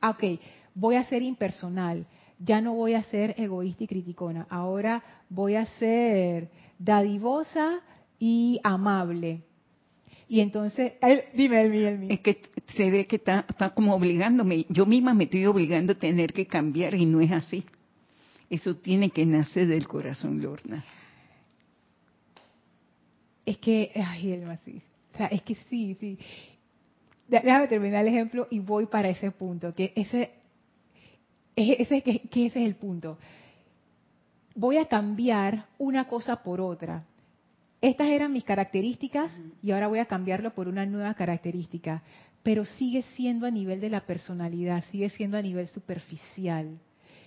ah, 0.00 0.10
ok, 0.10 0.22
voy 0.76 0.94
a 0.94 1.04
ser 1.04 1.22
impersonal, 1.22 2.06
ya 2.38 2.60
no 2.60 2.74
voy 2.74 2.94
a 2.94 3.02
ser 3.04 3.34
egoísta 3.38 3.84
y 3.84 3.86
criticona, 3.88 4.46
ahora 4.50 5.02
voy 5.28 5.56
a 5.56 5.66
ser 5.66 6.50
dadivosa 6.78 7.80
y 8.18 8.60
amable. 8.62 9.42
Y 10.28 10.40
entonces, 10.40 10.94
dime, 11.34 11.62
el 11.62 12.10
Es 12.10 12.20
que 12.20 12.42
se 12.76 12.90
ve 12.90 13.06
que 13.06 13.16
está, 13.16 13.46
está 13.48 13.70
como 13.70 13.94
obligándome, 13.94 14.66
yo 14.68 14.84
misma 14.84 15.14
me 15.14 15.24
estoy 15.24 15.46
obligando 15.46 15.94
a 15.94 15.98
tener 15.98 16.32
que 16.32 16.46
cambiar 16.46 16.94
y 16.94 17.06
no 17.06 17.20
es 17.20 17.32
así. 17.32 17.64
Eso 18.50 18.76
tiene 18.76 19.10
que 19.10 19.24
nacer 19.24 19.66
del 19.66 19.88
corazón, 19.88 20.42
Lorna. 20.42 20.84
Es 23.44 23.58
que, 23.58 23.92
ay, 23.94 24.32
Elma, 24.32 24.56
sí. 24.58 24.82
O 25.14 25.16
sea, 25.16 25.26
es 25.28 25.42
que 25.42 25.54
sí, 25.54 25.96
sí. 25.98 26.18
Déjame 27.28 27.66
terminar 27.68 28.02
el 28.02 28.08
ejemplo 28.08 28.46
y 28.50 28.58
voy 28.58 28.86
para 28.86 29.08
ese 29.08 29.30
punto, 29.30 29.74
que 29.74 29.92
ese, 29.96 30.30
ese, 31.56 32.02
que 32.02 32.46
ese 32.46 32.60
es 32.60 32.66
el 32.66 32.76
punto. 32.76 33.18
Voy 34.54 34.76
a 34.76 34.86
cambiar 34.86 35.66
una 35.78 36.06
cosa 36.08 36.42
por 36.42 36.60
otra 36.60 37.04
estas 37.80 38.08
eran 38.08 38.32
mis 38.32 38.44
características 38.44 39.30
y 39.62 39.70
ahora 39.70 39.88
voy 39.88 39.98
a 39.98 40.06
cambiarlo 40.06 40.54
por 40.54 40.66
una 40.66 40.86
nueva 40.86 41.14
característica, 41.14 42.02
pero 42.42 42.64
sigue 42.64 43.02
siendo 43.14 43.46
a 43.46 43.50
nivel 43.50 43.80
de 43.80 43.90
la 43.90 44.00
personalidad, 44.00 44.82
sigue 44.90 45.10
siendo 45.10 45.36
a 45.36 45.42
nivel 45.42 45.68
superficial. 45.68 46.78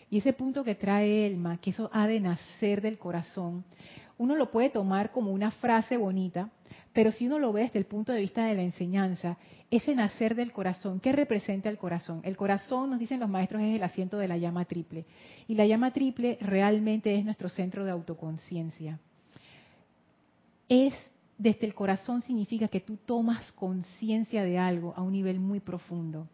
Y 0.09 0.17
ese 0.17 0.33
punto 0.33 0.63
que 0.63 0.73
trae 0.73 1.27
Elma, 1.27 1.57
que 1.61 1.69
eso 1.69 1.89
ha 1.93 2.07
de 2.07 2.19
nacer 2.19 2.81
del 2.81 2.97
corazón, 2.97 3.63
uno 4.17 4.35
lo 4.35 4.49
puede 4.49 4.71
tomar 4.71 5.11
como 5.11 5.31
una 5.31 5.51
frase 5.51 5.97
bonita, 5.97 6.49
pero 6.93 7.11
si 7.11 7.27
uno 7.27 7.39
lo 7.39 7.53
ve 7.53 7.63
desde 7.63 7.79
el 7.79 7.85
punto 7.85 8.11
de 8.11 8.21
vista 8.21 8.45
de 8.45 8.55
la 8.55 8.63
enseñanza, 8.63 9.37
ese 9.71 9.95
nacer 9.95 10.35
del 10.35 10.51
corazón, 10.51 10.99
¿qué 10.99 11.11
representa 11.11 11.69
el 11.69 11.77
corazón? 11.77 12.21
El 12.23 12.37
corazón, 12.37 12.89
nos 12.91 12.99
dicen 12.99 13.19
los 13.19 13.29
maestros, 13.29 13.61
es 13.61 13.75
el 13.75 13.83
asiento 13.83 14.17
de 14.17 14.27
la 14.27 14.37
llama 14.37 14.65
triple. 14.65 15.05
Y 15.47 15.55
la 15.55 15.65
llama 15.65 15.91
triple 15.91 16.37
realmente 16.41 17.15
es 17.15 17.25
nuestro 17.25 17.49
centro 17.49 17.85
de 17.85 17.91
autoconciencia 17.91 18.99
es 20.69 20.93
desde 21.37 21.65
el 21.65 21.73
corazón 21.73 22.21
significa 22.21 22.67
que 22.67 22.79
tú 22.79 22.97
tomas 22.97 23.51
conciencia 23.53 24.43
de 24.43 24.57
algo 24.57 24.93
a 24.95 25.01
un 25.01 25.13
nivel 25.13 25.39
muy 25.39 25.59
profundo. 25.59 26.27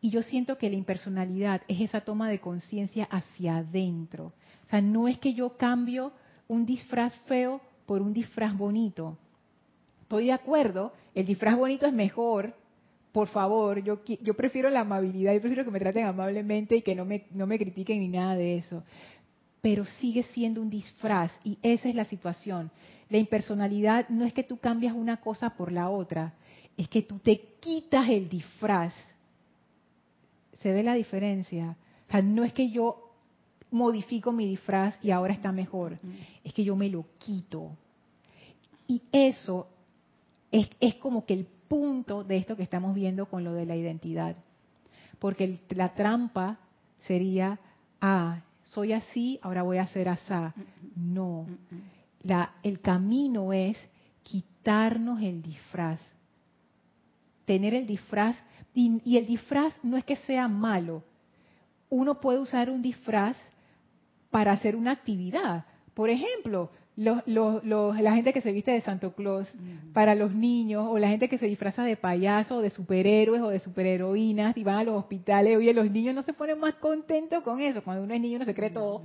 Y 0.00 0.10
yo 0.10 0.22
siento 0.22 0.58
que 0.58 0.68
la 0.68 0.76
impersonalidad 0.76 1.62
es 1.68 1.80
esa 1.80 2.00
toma 2.00 2.28
de 2.28 2.40
conciencia 2.40 3.04
hacia 3.04 3.58
adentro. 3.58 4.26
O 4.64 4.68
sea, 4.68 4.80
no 4.80 5.06
es 5.08 5.18
que 5.18 5.32
yo 5.32 5.56
cambio 5.56 6.12
un 6.48 6.66
disfraz 6.66 7.16
feo 7.20 7.60
por 7.86 8.02
un 8.02 8.12
disfraz 8.12 8.56
bonito. 8.56 9.16
Estoy 10.06 10.26
de 10.26 10.32
acuerdo, 10.32 10.92
el 11.14 11.26
disfraz 11.26 11.56
bonito 11.56 11.84
es 11.84 11.92
mejor, 11.92 12.54
por 13.10 13.26
favor, 13.28 13.82
yo, 13.82 14.00
yo 14.04 14.34
prefiero 14.34 14.70
la 14.70 14.80
amabilidad, 14.80 15.34
yo 15.34 15.40
prefiero 15.40 15.64
que 15.64 15.70
me 15.72 15.80
traten 15.80 16.04
amablemente 16.04 16.76
y 16.76 16.82
que 16.82 16.94
no 16.94 17.04
me, 17.04 17.24
no 17.32 17.46
me 17.46 17.58
critiquen 17.58 17.98
ni 17.98 18.08
nada 18.08 18.36
de 18.36 18.58
eso 18.58 18.84
pero 19.66 19.84
sigue 19.84 20.22
siendo 20.22 20.62
un 20.62 20.70
disfraz 20.70 21.32
y 21.42 21.58
esa 21.60 21.88
es 21.88 21.96
la 21.96 22.04
situación. 22.04 22.70
La 23.10 23.18
impersonalidad 23.18 24.08
no 24.10 24.24
es 24.24 24.32
que 24.32 24.44
tú 24.44 24.58
cambias 24.58 24.94
una 24.94 25.16
cosa 25.16 25.50
por 25.50 25.72
la 25.72 25.88
otra, 25.88 26.34
es 26.76 26.88
que 26.88 27.02
tú 27.02 27.18
te 27.18 27.40
quitas 27.58 28.08
el 28.08 28.28
disfraz. 28.28 28.94
¿Se 30.62 30.72
ve 30.72 30.84
la 30.84 30.94
diferencia? 30.94 31.76
O 32.06 32.12
sea, 32.12 32.22
no 32.22 32.44
es 32.44 32.52
que 32.52 32.70
yo 32.70 33.10
modifico 33.72 34.30
mi 34.30 34.46
disfraz 34.46 35.00
y 35.02 35.10
ahora 35.10 35.34
está 35.34 35.50
mejor, 35.50 35.98
es 36.44 36.52
que 36.52 36.62
yo 36.62 36.76
me 36.76 36.88
lo 36.88 37.04
quito. 37.18 37.72
Y 38.86 39.02
eso 39.10 39.66
es, 40.60 40.70
es 40.80 40.94
como 40.96 41.26
que 41.26 41.34
el 41.34 41.46
punto 41.68 42.24
de 42.24 42.36
esto 42.38 42.56
que 42.56 42.62
estamos 42.62 42.94
viendo 42.94 43.26
con 43.26 43.44
lo 43.44 43.52
de 43.52 43.66
la 43.66 43.76
identidad. 43.76 44.36
Porque 45.18 45.60
la 45.70 45.94
trampa 45.94 46.58
sería, 47.00 47.58
ah, 48.00 48.42
soy 48.62 48.92
así, 48.92 49.38
ahora 49.42 49.62
voy 49.62 49.78
a 49.78 49.86
ser 49.86 50.08
asá. 50.08 50.54
No. 50.94 51.46
La, 52.22 52.54
el 52.62 52.80
camino 52.80 53.52
es 53.52 53.76
quitarnos 54.22 55.20
el 55.22 55.42
disfraz. 55.42 56.00
Tener 57.44 57.74
el 57.74 57.86
disfraz, 57.86 58.36
y, 58.74 59.00
y, 59.04 59.18
el 59.18 59.26
disfraz 59.26 59.72
no 59.82 59.96
es 59.96 60.04
que 60.04 60.16
sea 60.16 60.48
malo. 60.48 61.04
Uno 61.88 62.20
puede 62.20 62.40
usar 62.40 62.68
un 62.70 62.82
disfraz 62.82 63.36
para 64.30 64.52
hacer 64.52 64.74
una 64.74 64.90
actividad. 64.90 65.64
Por 65.94 66.10
ejemplo, 66.10 66.70
los, 66.96 67.22
los, 67.26 67.62
los, 67.62 68.00
la 68.00 68.14
gente 68.14 68.32
que 68.32 68.40
se 68.40 68.52
viste 68.52 68.70
de 68.70 68.80
Santo 68.80 69.12
Claus 69.12 69.46
para 69.92 70.14
los 70.14 70.34
niños, 70.34 70.86
o 70.88 70.98
la 70.98 71.08
gente 71.08 71.28
que 71.28 71.38
se 71.38 71.46
disfraza 71.46 71.84
de 71.84 71.96
payaso, 71.96 72.56
o 72.56 72.62
de 72.62 72.70
superhéroes, 72.70 73.42
o 73.42 73.48
de 73.48 73.60
superheroínas, 73.60 74.56
y 74.56 74.64
van 74.64 74.76
a 74.76 74.84
los 74.84 74.96
hospitales. 74.96 75.56
Oye, 75.56 75.74
los 75.74 75.90
niños 75.90 76.14
no 76.14 76.22
se 76.22 76.32
ponen 76.32 76.58
más 76.58 76.74
contentos 76.76 77.42
con 77.42 77.60
eso. 77.60 77.82
Cuando 77.84 78.02
uno 78.02 78.14
es 78.14 78.20
niño 78.20 78.38
no 78.38 78.44
se 78.46 78.54
cree 78.54 78.70
todo. 78.70 79.02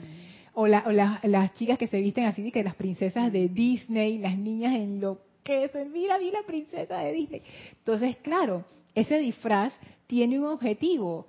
O, 0.53 0.67
la, 0.67 0.83
o 0.85 0.91
las 0.91 1.53
chicas 1.53 1.77
que 1.77 1.87
se 1.87 1.99
visten 1.99 2.25
así, 2.25 2.49
que 2.51 2.63
las 2.63 2.75
princesas 2.75 3.31
de 3.31 3.49
Disney, 3.49 4.17
las 4.17 4.37
niñas 4.37 4.75
en 4.75 5.01
lo 5.01 5.19
que 5.43 5.65
es, 5.65 5.71
mira, 5.91 6.17
vi 6.17 6.31
la 6.31 6.43
princesa 6.43 6.99
de 6.99 7.11
Disney. 7.11 7.41
Entonces, 7.79 8.15
claro, 8.17 8.63
ese 8.95 9.17
disfraz 9.17 9.73
tiene 10.07 10.39
un 10.39 10.45
objetivo 10.45 11.27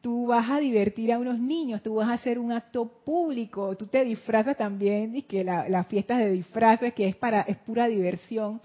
tú 0.00 0.26
vas 0.26 0.48
a 0.50 0.58
divertir 0.58 1.12
a 1.12 1.18
unos 1.18 1.38
niños, 1.38 1.82
tú 1.82 1.96
vas 1.96 2.08
a 2.08 2.14
hacer 2.14 2.38
un 2.38 2.52
acto 2.52 2.86
público, 3.04 3.76
tú 3.76 3.86
te 3.86 4.04
disfrazas 4.04 4.56
también, 4.56 5.16
y 5.16 5.22
que 5.22 5.44
la, 5.44 5.68
las 5.68 5.86
fiestas 5.86 6.18
de 6.18 6.30
disfraces, 6.30 6.94
que 6.94 7.08
es 7.08 7.16
para, 7.16 7.42
es 7.42 7.56
pura 7.58 7.88
diversión. 7.88 8.60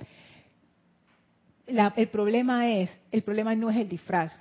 el 1.67 2.07
problema 2.09 2.69
es, 2.69 2.89
el 3.11 3.23
problema 3.23 3.55
no 3.55 3.69
es 3.69 3.77
el 3.77 3.89
disfraz, 3.89 4.39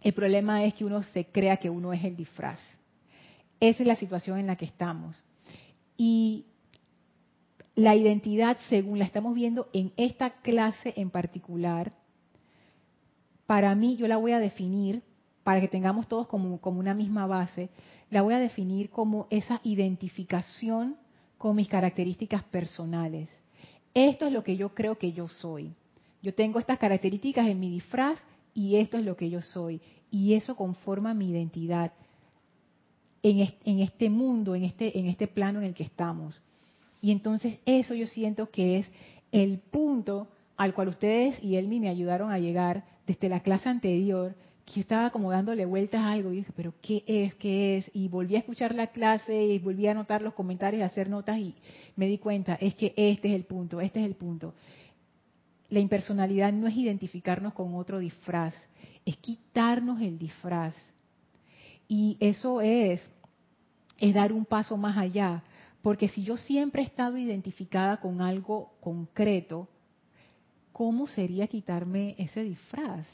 el 0.00 0.12
problema 0.12 0.64
es 0.64 0.74
que 0.74 0.84
uno 0.84 1.02
se 1.02 1.26
crea 1.26 1.56
que 1.56 1.70
uno 1.70 1.92
es 1.92 2.02
el 2.02 2.16
disfraz. 2.16 2.58
Esa 3.60 3.82
es 3.84 3.86
la 3.86 3.94
situación 3.94 4.38
en 4.38 4.48
la 4.48 4.56
que 4.56 4.64
estamos. 4.64 5.22
Y 5.96 6.46
la 7.76 7.94
identidad, 7.94 8.58
según 8.68 8.98
la 8.98 9.04
estamos 9.04 9.34
viendo 9.34 9.68
en 9.72 9.92
esta 9.96 10.30
clase 10.40 10.92
en 10.96 11.10
particular, 11.10 11.92
para 13.46 13.72
mí 13.76 13.96
yo 13.96 14.08
la 14.08 14.16
voy 14.16 14.32
a 14.32 14.40
definir 14.40 15.04
para 15.44 15.60
que 15.60 15.68
tengamos 15.68 16.06
todos 16.08 16.26
como, 16.26 16.58
una 16.62 16.94
misma 16.94 17.26
base, 17.26 17.70
la 18.10 18.22
voy 18.22 18.34
a 18.34 18.38
definir 18.38 18.90
como 18.90 19.26
esa 19.30 19.60
identificación 19.64 20.96
con 21.38 21.56
mis 21.56 21.68
características 21.68 22.44
personales. 22.44 23.28
Esto 23.94 24.26
es 24.26 24.32
lo 24.32 24.44
que 24.44 24.56
yo 24.56 24.74
creo 24.74 24.96
que 24.96 25.12
yo 25.12 25.28
soy. 25.28 25.72
Yo 26.22 26.34
tengo 26.34 26.58
estas 26.58 26.78
características 26.78 27.48
en 27.48 27.58
mi 27.58 27.70
disfraz 27.70 28.20
y 28.54 28.76
esto 28.76 28.98
es 28.98 29.04
lo 29.04 29.16
que 29.16 29.28
yo 29.28 29.40
soy. 29.40 29.80
Y 30.10 30.34
eso 30.34 30.54
conforma 30.54 31.14
mi 31.14 31.30
identidad 31.30 31.92
en 33.22 33.80
este 33.80 34.10
mundo, 34.10 34.54
en 34.54 34.64
este, 34.64 34.98
en 34.98 35.06
este 35.06 35.26
plano 35.26 35.60
en 35.60 35.66
el 35.66 35.74
que 35.74 35.84
estamos. 35.84 36.40
Y 37.00 37.10
entonces 37.10 37.58
eso 37.66 37.94
yo 37.94 38.06
siento 38.06 38.50
que 38.50 38.78
es 38.78 38.90
el 39.32 39.58
punto 39.58 40.28
al 40.56 40.74
cual 40.74 40.88
ustedes 40.88 41.42
y 41.42 41.56
Elmi 41.56 41.80
me 41.80 41.88
ayudaron 41.88 42.30
a 42.30 42.38
llegar 42.38 42.84
desde 43.06 43.28
la 43.28 43.40
clase 43.40 43.68
anterior, 43.68 44.34
que 44.64 44.80
estaba 44.80 45.10
como 45.10 45.30
dándole 45.30 45.64
vueltas 45.66 46.00
a 46.00 46.12
algo 46.12 46.32
y 46.32 46.36
dije, 46.36 46.52
pero 46.54 46.72
¿qué 46.80 47.02
es? 47.06 47.34
¿Qué 47.34 47.78
es? 47.78 47.90
Y 47.94 48.08
volví 48.08 48.36
a 48.36 48.40
escuchar 48.40 48.74
la 48.74 48.88
clase 48.88 49.44
y 49.46 49.58
volví 49.58 49.86
a 49.86 49.92
anotar 49.92 50.22
los 50.22 50.34
comentarios, 50.34 50.80
y 50.80 50.82
hacer 50.82 51.08
notas 51.08 51.38
y 51.38 51.54
me 51.96 52.06
di 52.06 52.18
cuenta, 52.18 52.54
es 52.54 52.74
que 52.74 52.94
este 52.96 53.28
es 53.28 53.34
el 53.34 53.44
punto, 53.44 53.80
este 53.80 54.00
es 54.00 54.06
el 54.06 54.14
punto. 54.14 54.54
La 55.68 55.80
impersonalidad 55.80 56.52
no 56.52 56.68
es 56.68 56.76
identificarnos 56.76 57.54
con 57.54 57.74
otro 57.74 57.98
disfraz, 57.98 58.54
es 59.04 59.16
quitarnos 59.16 60.00
el 60.00 60.18
disfraz. 60.18 60.74
Y 61.88 62.16
eso 62.20 62.60
es, 62.60 63.10
es 63.98 64.14
dar 64.14 64.32
un 64.32 64.44
paso 64.44 64.76
más 64.76 64.96
allá, 64.96 65.42
porque 65.82 66.08
si 66.08 66.22
yo 66.22 66.36
siempre 66.36 66.82
he 66.82 66.84
estado 66.84 67.16
identificada 67.16 67.98
con 67.98 68.20
algo 68.20 68.72
concreto, 68.80 69.68
¿cómo 70.72 71.06
sería 71.08 71.48
quitarme 71.48 72.14
ese 72.16 72.44
disfraz? 72.44 73.06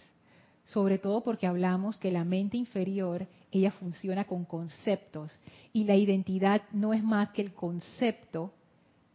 Sobre 0.69 0.99
todo 0.99 1.23
porque 1.23 1.47
hablamos 1.47 1.99
que 1.99 2.13
la 2.13 2.25
mente 2.25 2.59
inferior, 2.59 3.27
ella 3.51 3.71
funciona 3.71 4.25
con 4.25 4.45
conceptos 4.45 5.33
y 5.73 5.85
la 5.85 5.97
identidad 5.97 6.63
no 6.73 6.93
es 6.93 7.03
más 7.03 7.31
que 7.31 7.41
el 7.41 7.55
concepto 7.55 8.53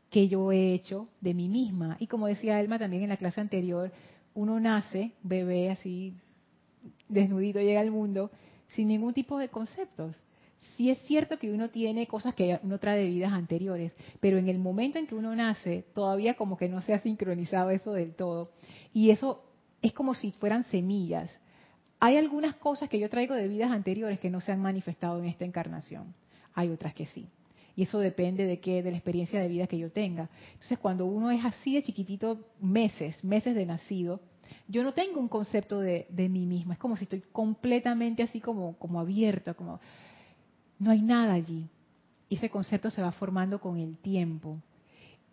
que 0.10 0.27
yo 0.27 0.51
he 0.51 0.74
hecho 0.74 1.07
de 1.22 1.36
mí 1.36 1.48
misma. 1.48 1.98
Y 2.00 2.07
como 2.07 2.25
decía 2.25 2.60
Elma 2.60 2.79
también 2.79 3.03
en 3.03 3.10
la 3.10 3.17
clase 3.17 3.39
anterior, 3.39 3.91
uno 4.33 4.60
nace, 4.60 5.12
bebé 5.22 5.69
así, 5.69 6.15
desnudito, 7.07 7.60
llega 7.60 7.81
al 7.81 7.91
mundo 7.91 8.31
sin 8.69 8.88
ningún 8.88 9.13
tipo 9.13 9.38
de 9.38 9.49
conceptos. 9.49 10.23
Sí 10.75 10.89
es 10.89 10.97
cierto 11.04 11.38
que 11.38 11.51
uno 11.51 11.69
tiene 11.69 12.08
cosas 12.08 12.34
que 12.34 12.60
uno 12.63 12.80
trae 12.80 12.97
de 12.97 13.08
vidas 13.08 13.34
anteriores, 13.34 13.93
pero 14.19 14.39
en 14.39 14.49
el 14.49 14.58
momento 14.58 14.97
en 14.97 15.06
que 15.06 15.13
uno 15.13 15.36
nace, 15.36 15.86
todavía 15.93 16.34
como 16.34 16.58
que 16.58 16.67
no 16.67 16.82
se 16.82 16.95
ha 16.95 16.99
sincronizado 16.99 17.69
eso 17.69 17.93
del 17.93 18.15
todo. 18.15 18.49
Y 18.91 19.12
eso 19.12 19.43
es 19.84 19.93
como 19.93 20.15
si 20.15 20.32
fueran 20.32 20.63
semillas. 20.65 21.30
Hay 22.06 22.18
algunas 22.18 22.56
cosas 22.56 22.89
que 22.89 23.00
yo 23.00 23.10
traigo 23.10 23.34
de 23.34 23.48
vidas 23.48 23.72
anteriores 23.72 24.20
que 24.20 24.30
no 24.30 24.42
se 24.42 24.52
han 24.52 24.62
manifestado 24.62 25.20
en 25.20 25.26
esta 25.26 25.46
encarnación. 25.46 26.13
Hay 26.54 26.70
otras 26.70 26.94
que 26.94 27.06
sí. 27.06 27.30
Y 27.78 27.84
eso 27.84 27.98
depende 28.00 28.44
de 28.44 28.60
qué, 28.60 28.84
de 28.84 28.92
la 28.92 28.98
experiencia 28.98 29.39
de 29.39 29.48
vida 29.48 29.68
que 29.68 29.78
yo 29.78 29.89
tenga. 29.89 30.30
Entonces, 30.52 30.80
cuando 30.80 31.06
uno 31.06 31.32
es 31.32 31.46
así 31.46 31.76
de 31.76 31.82
chiquitito, 31.82 32.46
meses, 32.60 33.24
meses 33.24 33.56
de 33.56 33.66
nacido, 33.66 34.20
yo 34.68 34.84
no 34.84 34.94
tengo 34.94 35.18
un 35.18 35.30
concepto 35.30 35.80
de, 35.80 36.06
de 36.10 36.28
mí 36.28 36.46
misma. 36.46 36.74
Es 36.74 36.80
como 36.80 36.98
si 36.98 37.06
estoy 37.06 37.22
completamente 37.32 38.22
así 38.22 38.42
como, 38.42 38.78
como 38.80 39.00
abierta, 39.00 39.54
como 39.54 39.80
no 40.80 40.92
hay 40.92 41.02
nada 41.02 41.32
allí. 41.32 41.70
Ese 42.30 42.50
concepto 42.50 42.89
se 42.89 43.02
va 43.02 43.13
formando 43.13 43.62
con 43.62 43.78
el 43.78 43.96
tiempo. 43.96 44.58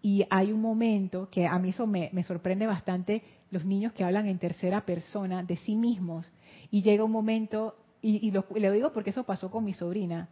Y 0.02 0.24
hay 0.30 0.50
un 0.52 0.60
momento 0.60 1.28
que 1.30 1.46
a 1.46 1.58
mí 1.58 1.70
eso 1.70 1.86
me, 1.86 2.10
sorprende 2.24 2.66
bastante, 2.66 3.22
los 3.50 3.64
niños 3.64 3.92
que 3.92 4.04
hablan 4.04 4.28
en 4.28 4.38
tercera 4.38 4.86
persona 4.86 5.42
de 5.42 5.56
sí 5.56 5.76
mismos. 5.76 6.30
Y 6.70 6.82
llega 6.82 7.04
un 7.04 7.12
momento, 7.12 7.76
y, 8.02 8.26
y 8.26 8.30
lo, 8.30 8.44
digo 8.72 8.92
porque 8.92 9.10
eso 9.10 9.24
pasó 9.24 9.50
con 9.50 9.64
mi 9.64 9.72
sobrina. 9.72 10.28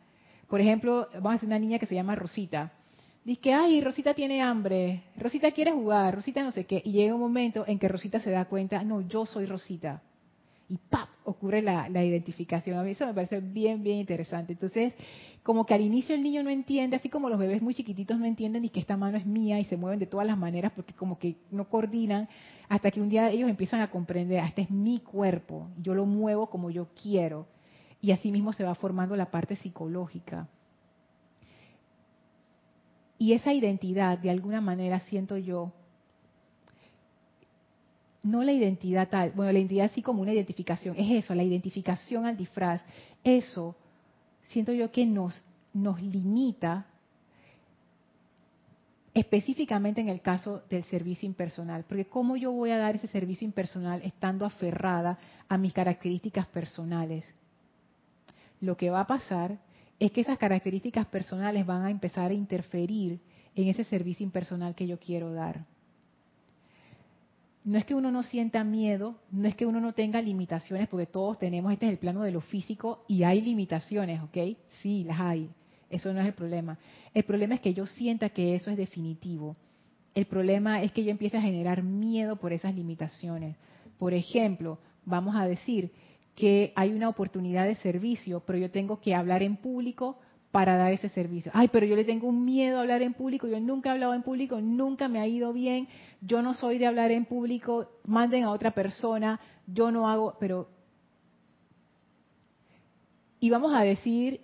Por 0.49 0.61
ejemplo, 0.61 1.09
vamos 1.15 1.31
a 1.31 1.33
decir 1.35 1.49
una 1.49 1.59
niña 1.59 1.79
que 1.79 1.87
se 1.87 1.95
llama 1.95 2.15
Rosita. 2.15 2.73
Dice 3.25 3.41
que, 3.41 3.53
ay, 3.53 3.81
Rosita 3.81 4.15
tiene 4.15 4.41
hambre, 4.41 5.03
Rosita 5.17 5.51
quiere 5.51 5.73
jugar, 5.73 6.15
Rosita 6.15 6.43
no 6.43 6.53
sé 6.53 6.65
qué. 6.65 6.81
Y 6.85 6.93
llega 6.93 7.15
un 7.15 7.21
momento 7.21 7.65
en 7.67 7.79
que 7.79 7.89
Rosita 7.89 8.21
se 8.21 8.31
da 8.31 8.47
cuenta, 8.47 8.83
no, 8.83 9.03
yo 9.03 9.27
soy 9.27 9.47
Rosita 9.47 10.03
y 10.69 10.77
¡pap! 10.77 11.09
ocurre 11.25 11.63
la, 11.63 11.89
identificación. 11.89 12.79
A 12.79 12.83
mí 12.83 12.91
eso 12.91 13.07
me 13.07 13.15
parece 13.15 13.41
bien, 13.41 13.83
bien 13.83 13.99
interesante. 13.99 14.53
Entonces, 14.53 14.95
como 15.43 15.67
que 15.67 15.75
al 15.75 15.83
inicio 15.83 16.15
el 16.15 16.23
niño 16.23 16.43
no 16.43 16.51
entiende, 16.51 16.97
así 16.97 17.09
como 17.09 17.29
los 17.29 17.39
bebés 17.39 17.63
muy 17.63 17.75
chiquititos 17.75 18.19
no 18.19 18.25
entienden 18.25 18.63
ni 18.63 18.71
que 18.71 18.81
esta 18.81 18.97
mano 18.97 19.19
es 19.19 19.27
mía 19.27 19.61
y 19.61 19.65
se 19.65 19.77
mueven 19.77 19.99
de 19.99 20.07
todas 20.07 20.27
las 20.27 20.39
maneras 20.39 20.73
porque 20.75 20.95
como 20.95 21.19
que 21.19 21.37
no 21.51 21.69
coordinan, 21.69 22.29
hasta 22.69 22.91
que 22.91 23.01
un 23.01 23.09
día 23.09 23.31
ellos 23.31 23.49
empiezan 23.49 23.81
a 23.81 23.91
comprender, 23.91 24.43
este 24.45 24.63
es 24.63 24.71
mi 24.71 25.01
cuerpo, 25.01 25.69
yo 25.81 25.95
lo 25.95 26.07
muevo 26.07 26.49
como 26.49 26.71
yo 26.71 26.89
quiero. 27.01 27.47
Y 28.01 28.13
así 28.13 28.31
mismo 28.31 28.53
se 28.53 28.65
va 28.65 28.75
formando 28.75 29.17
la 29.17 29.31
parte 29.31 29.57
psicológica. 29.57 30.49
Y 33.19 33.33
esa 33.33 33.53
identidad, 33.53 34.19
de 34.19 34.31
alguna 34.31 34.61
manera, 34.61 35.01
siento 35.01 35.37
yo, 35.37 35.73
no 38.23 38.43
la 38.43 38.53
identidad 38.53 39.09
tal, 39.09 39.31
bueno, 39.33 39.53
la 39.53 39.59
identidad 39.59 39.87
así 39.87 40.03
como 40.03 40.23
una 40.23 40.33
identificación, 40.33 40.97
es 40.99 41.25
eso, 41.25 41.35
la 41.35 41.45
identificación 41.45 42.27
al 42.27 42.37
disfraz, 42.37 42.83
eso 43.23 43.77
siento 44.49 44.73
yo 44.73 44.91
que 44.91 45.07
nos, 45.07 45.41
nos 45.73 46.01
limita 46.03 46.87
específicamente 49.15 50.01
en 50.01 50.09
el 50.09 50.21
caso 50.21 50.63
del 50.69 50.85
servicio 50.85 51.27
impersonal, 51.27 51.85
porque 51.89 52.07
¿cómo 52.07 52.37
yo 52.37 52.53
voy 52.53 52.71
a 52.71 52.79
dar 52.79 52.97
ese 52.97 53.09
servicio 53.09 53.47
impersonal 53.47 54.01
estando 54.03 54.45
aferrada 54.45 55.19
a 55.49 55.59
mis 55.59 55.73
características 55.73 56.47
personales? 56.47 57.25
Lo 58.61 58.77
que 58.77 58.91
va 58.91 59.01
a 59.01 59.07
pasar 59.07 59.59
es 59.99 60.13
que 60.13 60.21
esas 60.21 60.39
características 60.39 61.07
personales 61.07 61.67
van 61.67 61.85
a 61.85 61.91
empezar 61.91 62.31
a 62.31 62.35
interferir 62.35 63.21
en 63.55 63.69
ese 63.69 63.85
servicio 63.85 64.25
impersonal 64.25 64.75
que 64.75 64.87
yo 64.87 64.99
quiero 64.99 65.33
dar 65.33 65.65
no 67.65 67.79
es 67.79 67.85
que 67.85 67.95
uno 67.95 68.11
no 68.11 68.23
sienta 68.23 68.65
miedo, 68.65 69.17
no 69.31 69.49
es 69.49 69.55
que 69.55 69.67
uno 69.67 69.81
no 69.81 69.93
tenga 69.93 70.23
limitaciones, 70.23 70.89
porque 70.89 71.07
todos 71.07 71.39
tenemos, 71.39 71.73
este 71.73 71.87
es 71.87 71.93
el 71.93 71.99
plano 71.99 72.23
de 72.23 72.33
lo 72.33 72.41
físico 72.41 73.05
y 73.09 73.25
hay 73.25 73.41
limitaciones, 73.41 74.23
¿ok? 74.23 74.57
Sí, 74.81 75.05
las 75.05 75.21
hay. 75.21 75.51
Eso 75.91 76.13
no 76.13 76.21
es 76.21 76.27
el 76.27 76.35
problema. 76.35 76.79
El 77.15 77.25
problema 77.25 77.55
es 77.55 77.61
que 77.61 77.75
yo 77.75 77.87
sienta 77.87 78.29
que 78.31 78.55
eso 78.55 78.71
es 78.71 78.77
definitivo. 78.77 79.57
El 80.15 80.27
problema 80.27 80.83
es 80.83 80.93
que 80.93 81.05
yo 81.05 81.11
empiece 81.11 81.37
a 81.37 81.43
generar 81.43 81.83
miedo 81.83 82.37
por 82.37 82.53
esas 82.53 82.75
limitaciones. 82.75 83.57
Por 83.99 84.15
ejemplo, 84.15 84.79
vamos 85.05 85.37
a 85.37 85.47
decir 85.47 85.91
que 86.35 86.73
hay 86.77 86.93
una 86.93 87.09
oportunidad 87.09 87.67
de 87.67 87.75
servicio, 87.77 88.41
pero 88.47 88.59
yo 88.59 88.71
tengo 88.71 89.01
que 89.01 89.15
hablar 89.15 89.43
en 89.43 89.57
público 89.57 90.19
para 90.51 90.77
dar 90.77 90.93
ese 90.93 91.09
servicio. 91.11 91.53
Ay, 91.55 91.69
pero 91.69 91.87
yo 91.87 91.95
le 91.95 92.05
tengo 92.05 92.27
un 92.27 92.45
miedo 92.45 92.79
a 92.79 92.81
hablar 92.81 93.03
en 93.03 93.15
público, 93.15 93.47
yo 93.47 93.61
nunca 93.61 93.91
he 93.91 93.93
hablado 93.93 94.15
en 94.15 94.23
público, 94.23 94.61
nunca 94.61 95.09
me 95.09 95.21
ha 95.21 95.27
ido 95.27 95.53
bien, 95.53 95.89
yo 96.21 96.43
no 96.43 96.55
soy 96.55 96.79
de 96.79 96.87
hablar 96.87 97.11
en 97.11 97.27
público, 97.27 97.91
manden 98.05 98.45
a 98.45 98.51
otra 98.51 98.71
persona, 98.71 99.41
yo 99.67 99.91
no 99.91 100.09
hago, 100.09 100.37
pero... 100.41 100.69
Y 103.41 103.51
vamos 103.51 103.73
a 103.75 103.83
decir 103.83 104.41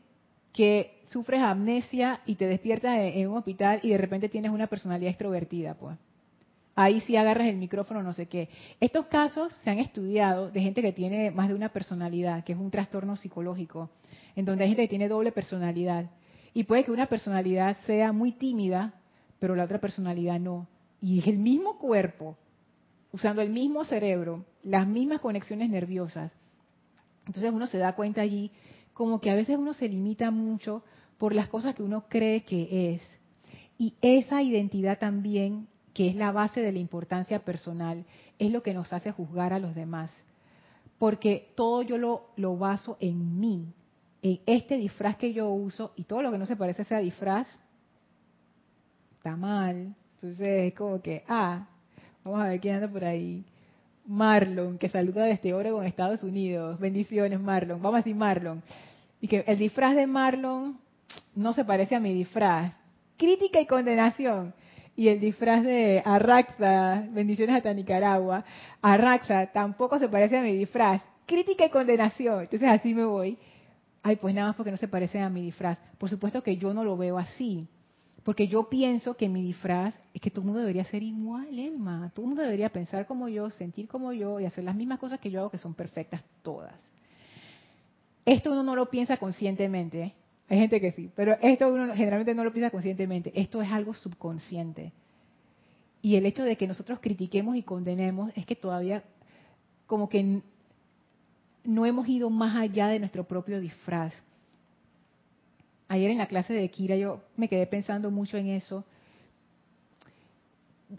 que 0.52 1.02
sufres 1.06 1.42
amnesia 1.42 2.20
y 2.26 2.36
te 2.36 2.46
despiertas 2.46 2.96
en 2.96 3.28
un 3.28 3.38
hospital 3.38 3.80
y 3.82 3.90
de 3.90 3.98
repente 3.98 4.28
tienes 4.28 4.52
una 4.52 4.68
personalidad 4.68 5.10
extrovertida, 5.10 5.74
pues. 5.74 5.98
Ahí 6.76 7.00
sí 7.02 7.16
agarras 7.16 7.48
el 7.48 7.56
micrófono, 7.56 8.02
no 8.02 8.12
sé 8.14 8.26
qué. 8.26 8.48
Estos 8.80 9.06
casos 9.06 9.54
se 9.62 9.70
han 9.70 9.78
estudiado 9.78 10.50
de 10.50 10.60
gente 10.60 10.82
que 10.82 10.92
tiene 10.92 11.30
más 11.30 11.48
de 11.48 11.54
una 11.54 11.68
personalidad, 11.68 12.42
que 12.44 12.52
es 12.52 12.58
un 12.58 12.70
trastorno 12.70 13.16
psicológico 13.16 13.90
en 14.34 14.44
donde 14.44 14.64
hay 14.64 14.70
gente 14.70 14.82
que 14.82 14.88
tiene 14.88 15.08
doble 15.08 15.30
personalidad. 15.32 16.10
Y 16.52 16.64
puede 16.64 16.84
que 16.84 16.90
una 16.90 17.06
personalidad 17.06 17.76
sea 17.86 18.12
muy 18.12 18.32
tímida, 18.32 18.94
pero 19.38 19.54
la 19.54 19.64
otra 19.64 19.80
personalidad 19.80 20.40
no. 20.40 20.66
Y 21.00 21.20
es 21.20 21.26
el 21.26 21.38
mismo 21.38 21.78
cuerpo, 21.78 22.36
usando 23.12 23.42
el 23.42 23.50
mismo 23.50 23.84
cerebro, 23.84 24.44
las 24.62 24.86
mismas 24.86 25.20
conexiones 25.20 25.70
nerviosas. 25.70 26.32
Entonces 27.26 27.52
uno 27.52 27.66
se 27.66 27.78
da 27.78 27.94
cuenta 27.94 28.20
allí 28.20 28.50
como 28.92 29.20
que 29.20 29.30
a 29.30 29.34
veces 29.34 29.56
uno 29.56 29.74
se 29.74 29.88
limita 29.88 30.30
mucho 30.30 30.82
por 31.18 31.34
las 31.34 31.48
cosas 31.48 31.74
que 31.74 31.82
uno 31.82 32.06
cree 32.08 32.42
que 32.42 32.94
es. 32.94 33.02
Y 33.76 33.94
esa 34.02 34.42
identidad 34.42 34.98
también, 34.98 35.66
que 35.94 36.08
es 36.08 36.16
la 36.16 36.32
base 36.32 36.60
de 36.60 36.72
la 36.72 36.80
importancia 36.80 37.38
personal, 37.38 38.04
es 38.38 38.50
lo 38.50 38.62
que 38.62 38.74
nos 38.74 38.92
hace 38.92 39.12
juzgar 39.12 39.52
a 39.52 39.60
los 39.60 39.74
demás. 39.74 40.10
Porque 40.98 41.52
todo 41.54 41.82
yo 41.82 41.96
lo, 41.96 42.26
lo 42.36 42.56
baso 42.56 42.96
en 43.00 43.38
mí, 43.40 43.72
en 44.22 44.40
este 44.44 44.76
disfraz 44.76 45.16
que 45.16 45.32
yo 45.32 45.48
uso, 45.48 45.92
y 45.96 46.04
todo 46.04 46.20
lo 46.20 46.32
que 46.32 46.38
no 46.38 46.46
se 46.46 46.56
parece 46.56 46.82
a 46.82 46.84
ese 46.84 46.98
disfraz 46.98 47.46
está 49.16 49.36
mal. 49.36 49.94
Entonces 50.16 50.68
es 50.68 50.74
como 50.74 51.00
que, 51.00 51.24
ah, 51.28 51.66
vamos 52.24 52.40
a 52.40 52.48
ver 52.48 52.60
quién 52.60 52.74
anda 52.74 52.88
por 52.88 53.04
ahí. 53.04 53.44
Marlon, 54.06 54.76
que 54.78 54.88
saluda 54.88 55.24
desde 55.24 55.54
Oregon, 55.54 55.84
Estados 55.84 56.22
Unidos. 56.22 56.78
Bendiciones, 56.78 57.40
Marlon. 57.40 57.80
Vamos 57.80 57.94
a 57.94 57.98
decir 57.98 58.16
Marlon. 58.16 58.62
Y 59.20 59.28
que 59.28 59.44
el 59.46 59.58
disfraz 59.58 59.94
de 59.94 60.06
Marlon 60.06 60.78
no 61.34 61.52
se 61.52 61.64
parece 61.64 61.94
a 61.94 62.00
mi 62.00 62.12
disfraz. 62.12 62.72
Crítica 63.16 63.60
y 63.60 63.66
condenación. 63.66 64.52
Y 64.96 65.08
el 65.08 65.20
disfraz 65.20 65.64
de 65.64 66.02
Arraxa, 66.04 67.04
bendiciones 67.10 67.56
hasta 67.56 67.74
Nicaragua, 67.74 68.44
Arraxa 68.80 69.46
tampoco 69.46 69.98
se 69.98 70.08
parece 70.08 70.38
a 70.38 70.42
mi 70.42 70.54
disfraz. 70.54 71.02
Crítica 71.26 71.66
y 71.66 71.70
condenación. 71.70 72.42
Entonces 72.42 72.68
así 72.68 72.94
me 72.94 73.04
voy. 73.04 73.38
Ay, 74.02 74.16
pues 74.16 74.34
nada 74.34 74.48
más 74.48 74.56
porque 74.56 74.70
no 74.70 74.76
se 74.76 74.88
parece 74.88 75.18
a 75.18 75.30
mi 75.30 75.40
disfraz. 75.40 75.78
Por 75.98 76.10
supuesto 76.10 76.42
que 76.42 76.56
yo 76.58 76.74
no 76.74 76.84
lo 76.84 76.96
veo 76.96 77.18
así. 77.18 77.66
Porque 78.22 78.48
yo 78.48 78.68
pienso 78.68 79.16
que 79.16 79.28
mi 79.28 79.42
disfraz 79.42 79.98
es 80.14 80.20
que 80.20 80.30
todo 80.30 80.42
el 80.42 80.46
mundo 80.46 80.60
debería 80.60 80.84
ser 80.84 81.02
igual, 81.02 81.58
Elma. 81.58 82.10
Todo 82.14 82.24
el 82.24 82.28
mundo 82.28 82.42
debería 82.42 82.70
pensar 82.70 83.06
como 83.06 83.28
yo, 83.28 83.50
sentir 83.50 83.88
como 83.88 84.12
yo 84.12 84.40
y 84.40 84.46
hacer 84.46 84.64
las 84.64 84.74
mismas 84.74 84.98
cosas 84.98 85.20
que 85.20 85.30
yo 85.30 85.40
hago, 85.40 85.50
que 85.50 85.58
son 85.58 85.74
perfectas 85.74 86.22
todas. 86.42 86.74
Esto 88.24 88.52
uno 88.52 88.62
no 88.62 88.76
lo 88.76 88.88
piensa 88.88 89.18
conscientemente. 89.18 90.14
Hay 90.48 90.58
gente 90.58 90.80
que 90.80 90.92
sí, 90.92 91.10
pero 91.16 91.36
esto 91.40 91.68
uno 91.68 91.94
generalmente 91.94 92.34
no 92.34 92.44
lo 92.44 92.52
piensa 92.52 92.70
conscientemente. 92.70 93.32
Esto 93.34 93.62
es 93.62 93.70
algo 93.72 93.94
subconsciente. 93.94 94.92
Y 96.02 96.16
el 96.16 96.26
hecho 96.26 96.44
de 96.44 96.56
que 96.56 96.66
nosotros 96.66 96.98
critiquemos 97.00 97.56
y 97.56 97.62
condenemos 97.62 98.30
es 98.36 98.44
que 98.44 98.54
todavía 98.54 99.02
como 99.86 100.08
que 100.08 100.42
no 101.64 101.86
hemos 101.86 102.06
ido 102.08 102.28
más 102.28 102.56
allá 102.56 102.88
de 102.88 102.98
nuestro 102.98 103.24
propio 103.24 103.58
disfraz. 103.58 104.14
Ayer 105.88 106.10
en 106.10 106.18
la 106.18 106.26
clase 106.26 106.52
de 106.52 106.70
Kira 106.70 106.96
yo 106.96 107.22
me 107.36 107.48
quedé 107.48 107.66
pensando 107.66 108.10
mucho 108.10 108.36
en 108.36 108.48
eso. 108.48 108.84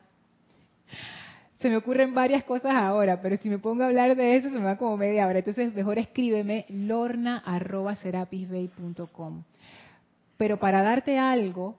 se 1.60 1.70
me 1.70 1.76
ocurren 1.76 2.16
varias 2.16 2.46
cosas 2.46 2.74
ahora, 2.74 3.22
pero 3.22 3.36
si 3.38 3.50
me 3.50 3.60
pongo 3.60 3.84
a 3.84 3.88
hablar 3.88 4.16
de 4.16 4.38
eso 4.38 4.50
se 4.50 4.58
me 4.58 4.64
va 4.64 4.78
como 4.78 4.96
media 4.96 5.28
hora. 5.28 5.40
Entonces, 5.40 5.74
mejor 5.74 6.00
escríbeme 6.00 6.66
lorna.serapisbay.com. 6.70 9.44
Pero 10.40 10.58
para 10.58 10.82
darte 10.82 11.20
algo, 11.20 11.76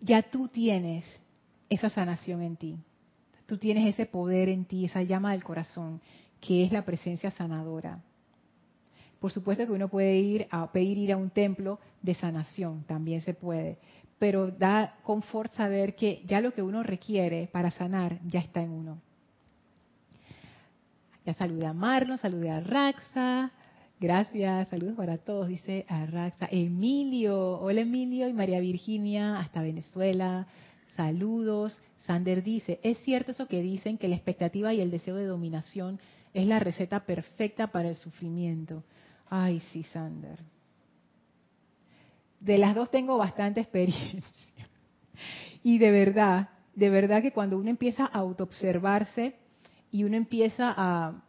ya 0.00 0.22
tú 0.22 0.48
tienes 0.48 1.04
esa 1.68 1.90
sanación 1.90 2.40
en 2.40 2.56
ti. 2.56 2.78
Tú 3.44 3.58
tienes 3.58 3.84
ese 3.84 4.06
poder 4.06 4.48
en 4.48 4.64
ti, 4.64 4.86
esa 4.86 5.02
llama 5.02 5.32
del 5.32 5.44
corazón, 5.44 6.00
que 6.40 6.64
es 6.64 6.72
la 6.72 6.86
presencia 6.86 7.30
sanadora. 7.32 8.02
Por 9.20 9.30
supuesto 9.30 9.66
que 9.66 9.72
uno 9.72 9.88
puede 9.88 10.16
ir 10.16 10.48
a 10.50 10.72
pedir 10.72 10.96
ir 10.96 11.12
a 11.12 11.18
un 11.18 11.28
templo 11.28 11.80
de 12.00 12.14
sanación, 12.14 12.82
también 12.84 13.20
se 13.20 13.34
puede, 13.34 13.76
pero 14.18 14.50
da 14.50 14.96
confort 15.02 15.52
saber 15.52 15.96
que 15.96 16.22
ya 16.24 16.40
lo 16.40 16.54
que 16.54 16.62
uno 16.62 16.82
requiere 16.82 17.50
para 17.52 17.70
sanar 17.70 18.20
ya 18.24 18.40
está 18.40 18.62
en 18.62 18.70
uno. 18.70 19.02
Ya 21.26 21.34
saludé 21.34 21.66
a 21.66 21.74
Marlon, 21.74 22.16
saludé 22.16 22.50
a 22.50 22.60
Raxa, 22.60 23.52
Gracias, 24.00 24.68
saludos 24.68 24.94
para 24.94 25.18
todos, 25.18 25.48
dice 25.48 25.84
Arraxa. 25.88 26.48
Emilio, 26.52 27.58
hola 27.58 27.80
Emilio 27.80 28.28
y 28.28 28.32
María 28.32 28.60
Virginia, 28.60 29.40
hasta 29.40 29.60
Venezuela. 29.60 30.46
Saludos. 30.94 31.76
Sander 32.06 32.44
dice, 32.44 32.78
es 32.84 32.98
cierto 32.98 33.32
eso 33.32 33.48
que 33.48 33.60
dicen 33.60 33.98
que 33.98 34.06
la 34.06 34.14
expectativa 34.14 34.72
y 34.72 34.80
el 34.80 34.92
deseo 34.92 35.16
de 35.16 35.26
dominación 35.26 35.98
es 36.32 36.46
la 36.46 36.60
receta 36.60 37.00
perfecta 37.06 37.72
para 37.72 37.88
el 37.88 37.96
sufrimiento. 37.96 38.84
Ay, 39.28 39.58
sí, 39.72 39.82
Sander. 39.82 40.38
De 42.38 42.56
las 42.56 42.76
dos 42.76 42.92
tengo 42.92 43.18
bastante 43.18 43.60
experiencia. 43.60 44.68
Y 45.64 45.78
de 45.78 45.90
verdad, 45.90 46.50
de 46.76 46.88
verdad 46.88 47.20
que 47.20 47.32
cuando 47.32 47.58
uno 47.58 47.68
empieza 47.68 48.04
a 48.04 48.18
autoobservarse 48.18 49.34
y 49.90 50.04
uno 50.04 50.16
empieza 50.16 50.72
a 50.76 51.24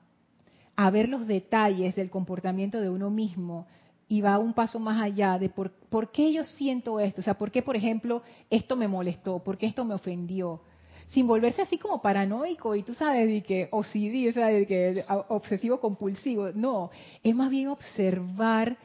a 0.81 0.89
ver 0.91 1.09
los 1.09 1.27
detalles 1.27 1.93
del 1.93 2.09
comportamiento 2.09 2.79
de 2.79 2.89
uno 2.89 3.09
mismo 3.09 3.67
y 4.07 4.21
va 4.21 4.39
un 4.39 4.53
paso 4.53 4.79
más 4.79 5.01
allá 5.01 5.37
de 5.37 5.49
por, 5.49 5.73
qué 6.13 6.31
yo 6.31 6.45
siento 6.45 7.01
esto, 7.01 7.19
o 7.19 7.23
sea, 7.25 7.37
por 7.37 7.51
qué, 7.51 7.61
por 7.61 7.75
ejemplo, 7.75 8.23
esto 8.49 8.77
me 8.77 8.87
molestó, 8.87 9.39
por 9.39 9.57
qué 9.57 9.65
esto 9.65 9.83
me 9.83 9.93
ofendió, 9.93 10.61
sin 11.09 11.27
volverse 11.27 11.63
así 11.63 11.77
como 11.77 12.01
paranoico 12.01 12.75
y 12.75 12.83
tú 12.83 12.93
sabes, 12.93 13.27
de 13.27 13.43
que 13.43 13.67
OCD, 13.71 14.29
o 14.29 14.31
sea, 14.31 14.47
de 14.47 14.65
que 14.65 15.03
obsesivo 15.27 15.81
compulsivo, 15.81 16.51
no, 16.53 16.91
es 17.23 17.35
más 17.35 17.49
bien 17.49 17.67
observar 17.67 18.77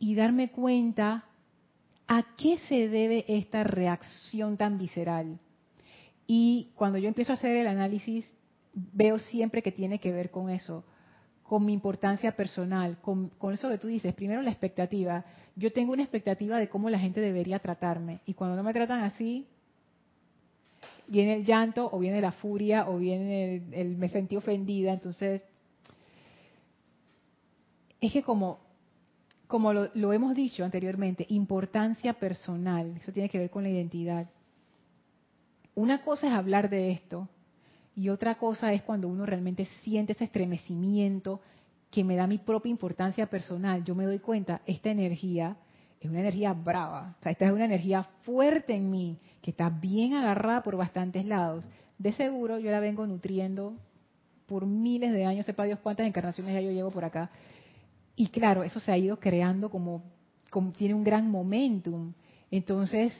y 0.00 0.16
darme 0.16 0.50
cuenta 0.50 1.26
a 2.08 2.24
qué 2.36 2.58
se 2.68 2.88
debe 2.88 3.24
esta 3.28 3.62
reacción 3.62 4.56
tan 4.56 4.78
visceral. 4.78 5.38
Y 6.26 6.72
cuando 6.74 6.98
yo 6.98 7.06
empiezo 7.06 7.30
a 7.30 7.36
hacer 7.36 7.54
el 7.56 7.68
análisis, 7.68 8.28
veo 8.74 9.20
siempre 9.20 9.62
que 9.62 9.70
tiene 9.70 10.00
que 10.00 10.10
ver 10.10 10.32
con 10.32 10.50
eso, 10.50 10.82
con 11.44 11.64
mi 11.64 11.74
importancia 11.74 12.32
personal, 12.32 12.98
con, 13.00 13.30
eso 13.52 13.68
que 13.68 13.78
tú 13.78 13.86
dices, 13.86 14.14
primero 14.14 14.40
la 14.42 14.50
expectativa. 14.50 15.24
Yo 15.56 15.72
tengo 15.72 15.92
una 15.92 16.02
expectativa 16.02 16.58
de 16.58 16.68
cómo 16.68 16.88
la 16.88 16.98
gente 16.98 17.20
debería 17.20 17.58
tratarme 17.58 18.20
y 18.26 18.34
cuando 18.34 18.56
no 18.56 18.62
me 18.62 18.72
tratan 18.72 19.02
así, 19.02 19.46
viene 21.06 21.34
el 21.34 21.44
llanto 21.44 21.88
o 21.92 21.98
viene 21.98 22.22
la 22.22 22.32
furia 22.32 22.88
o 22.88 22.98
viene 22.98 23.62
el, 23.72 23.96
me 23.96 24.08
sentí 24.08 24.36
ofendida. 24.36 24.94
Entonces, 24.94 25.42
es 28.00 28.10
que 28.10 28.22
como, 28.22 28.58
como 29.46 29.74
lo, 29.74 29.90
lo 29.94 30.14
hemos 30.14 30.34
dicho 30.34 30.64
anteriormente, 30.64 31.26
importancia 31.28 32.14
personal, 32.14 32.96
eso 32.96 33.12
tiene 33.12 33.28
que 33.28 33.38
ver 33.38 33.50
con 33.50 33.64
la 33.64 33.68
identidad. 33.68 34.30
una 35.74 36.02
cosa 36.02 36.28
es 36.28 36.32
hablar 36.32 36.70
de 36.70 36.90
esto 36.90 37.28
y 37.96 38.08
otra 38.08 38.36
cosa 38.36 38.72
es 38.72 38.82
cuando 38.82 39.08
uno 39.08 39.24
realmente 39.24 39.66
siente 39.82 40.12
ese 40.12 40.24
estremecimiento 40.24 41.40
que 41.90 42.02
me 42.02 42.16
da 42.16 42.26
mi 42.26 42.38
propia 42.38 42.70
importancia 42.70 43.26
personal. 43.26 43.84
Yo 43.84 43.94
me 43.94 44.04
doy 44.04 44.18
cuenta, 44.18 44.62
esta 44.66 44.90
energía 44.90 45.56
es 46.00 46.10
una 46.10 46.20
energía 46.20 46.52
brava, 46.52 47.16
o 47.18 47.22
sea, 47.22 47.32
esta 47.32 47.46
es 47.46 47.52
una 47.52 47.64
energía 47.64 48.02
fuerte 48.22 48.74
en 48.74 48.90
mí, 48.90 49.18
que 49.40 49.52
está 49.52 49.70
bien 49.70 50.14
agarrada 50.14 50.62
por 50.62 50.76
bastantes 50.76 51.24
lados. 51.24 51.66
De 51.98 52.12
seguro 52.12 52.58
yo 52.58 52.70
la 52.70 52.80
vengo 52.80 53.06
nutriendo 53.06 53.74
por 54.46 54.66
miles 54.66 55.12
de 55.12 55.24
años, 55.24 55.46
sepa 55.46 55.64
Dios 55.64 55.78
cuántas 55.82 56.06
encarnaciones 56.06 56.52
ya 56.52 56.60
yo 56.60 56.72
llevo 56.72 56.90
por 56.90 57.04
acá. 57.04 57.30
Y 58.16 58.26
claro, 58.28 58.64
eso 58.64 58.80
se 58.80 58.92
ha 58.92 58.98
ido 58.98 59.18
creando 59.18 59.70
como, 59.70 60.02
como 60.50 60.72
tiene 60.72 60.94
un 60.94 61.04
gran 61.04 61.30
momentum. 61.30 62.12
Entonces, 62.50 63.14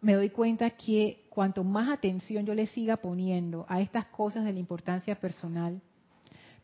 me 0.00 0.14
doy 0.14 0.30
cuenta 0.30 0.70
que 0.70 1.26
cuanto 1.30 1.64
más 1.64 1.88
atención 1.90 2.46
yo 2.46 2.54
le 2.54 2.66
siga 2.66 2.96
poniendo 2.96 3.66
a 3.68 3.80
estas 3.80 4.06
cosas 4.06 4.44
de 4.44 4.52
la 4.52 4.58
importancia 4.58 5.18
personal, 5.20 5.80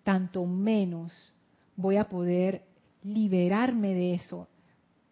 tanto 0.02 0.46
menos 0.46 1.32
voy 1.76 1.96
a 1.96 2.08
poder 2.08 2.62
liberarme 3.02 3.94
de 3.94 4.14
eso 4.14 4.48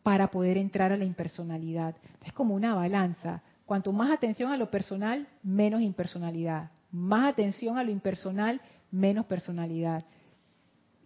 para 0.03 0.31
poder 0.31 0.57
entrar 0.57 0.93
a 0.93 0.97
la 0.97 1.05
impersonalidad. 1.05 1.95
Es 2.25 2.33
como 2.33 2.55
una 2.55 2.75
balanza. 2.75 3.43
Cuanto 3.67 3.93
más 3.93 4.11
atención 4.11 4.51
a 4.51 4.57
lo 4.57 4.71
personal, 4.71 5.29
menos 5.43 5.83
impersonalidad. 5.83 6.71
Más 6.91 7.31
atención 7.31 7.79
a 7.79 7.85
lo 7.85 7.91
impersonal, 7.91 8.61
menos 8.91 9.27
personalidad. 9.27 10.05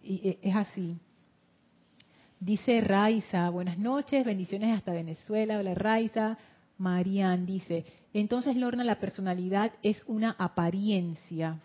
Y 0.01 0.29
e, 0.29 0.39
es 0.41 0.55
así. 0.55 0.97
Dice 2.39 2.81
Raiza, 2.81 3.49
buenas 3.49 3.77
noches, 3.77 4.25
bendiciones 4.25 4.75
hasta 4.75 4.93
Venezuela. 4.93 5.59
Hola 5.59 5.73
Raiza. 5.73 6.37
Marian 6.77 7.45
dice, 7.45 7.85
entonces 8.13 8.55
Lorna, 8.55 8.83
la 8.83 8.99
personalidad 8.99 9.73
es 9.83 10.03
una 10.07 10.35
apariencia. 10.37 11.59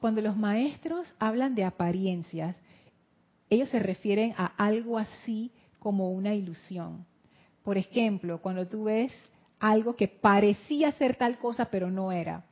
Cuando 0.00 0.20
los 0.20 0.36
maestros 0.36 1.14
hablan 1.18 1.54
de 1.54 1.64
apariencias, 1.64 2.56
ellos 3.48 3.68
se 3.68 3.78
refieren 3.78 4.34
a 4.36 4.46
algo 4.46 4.98
así 4.98 5.52
como 5.78 6.10
una 6.10 6.34
ilusión. 6.34 7.06
Por 7.62 7.78
ejemplo, 7.78 8.40
cuando 8.40 8.66
tú 8.66 8.84
ves 8.84 9.12
algo 9.60 9.94
que 9.94 10.08
parecía 10.08 10.90
ser 10.92 11.16
tal 11.16 11.38
cosa 11.38 11.66
pero 11.66 11.90
no 11.90 12.10
era, 12.10 12.44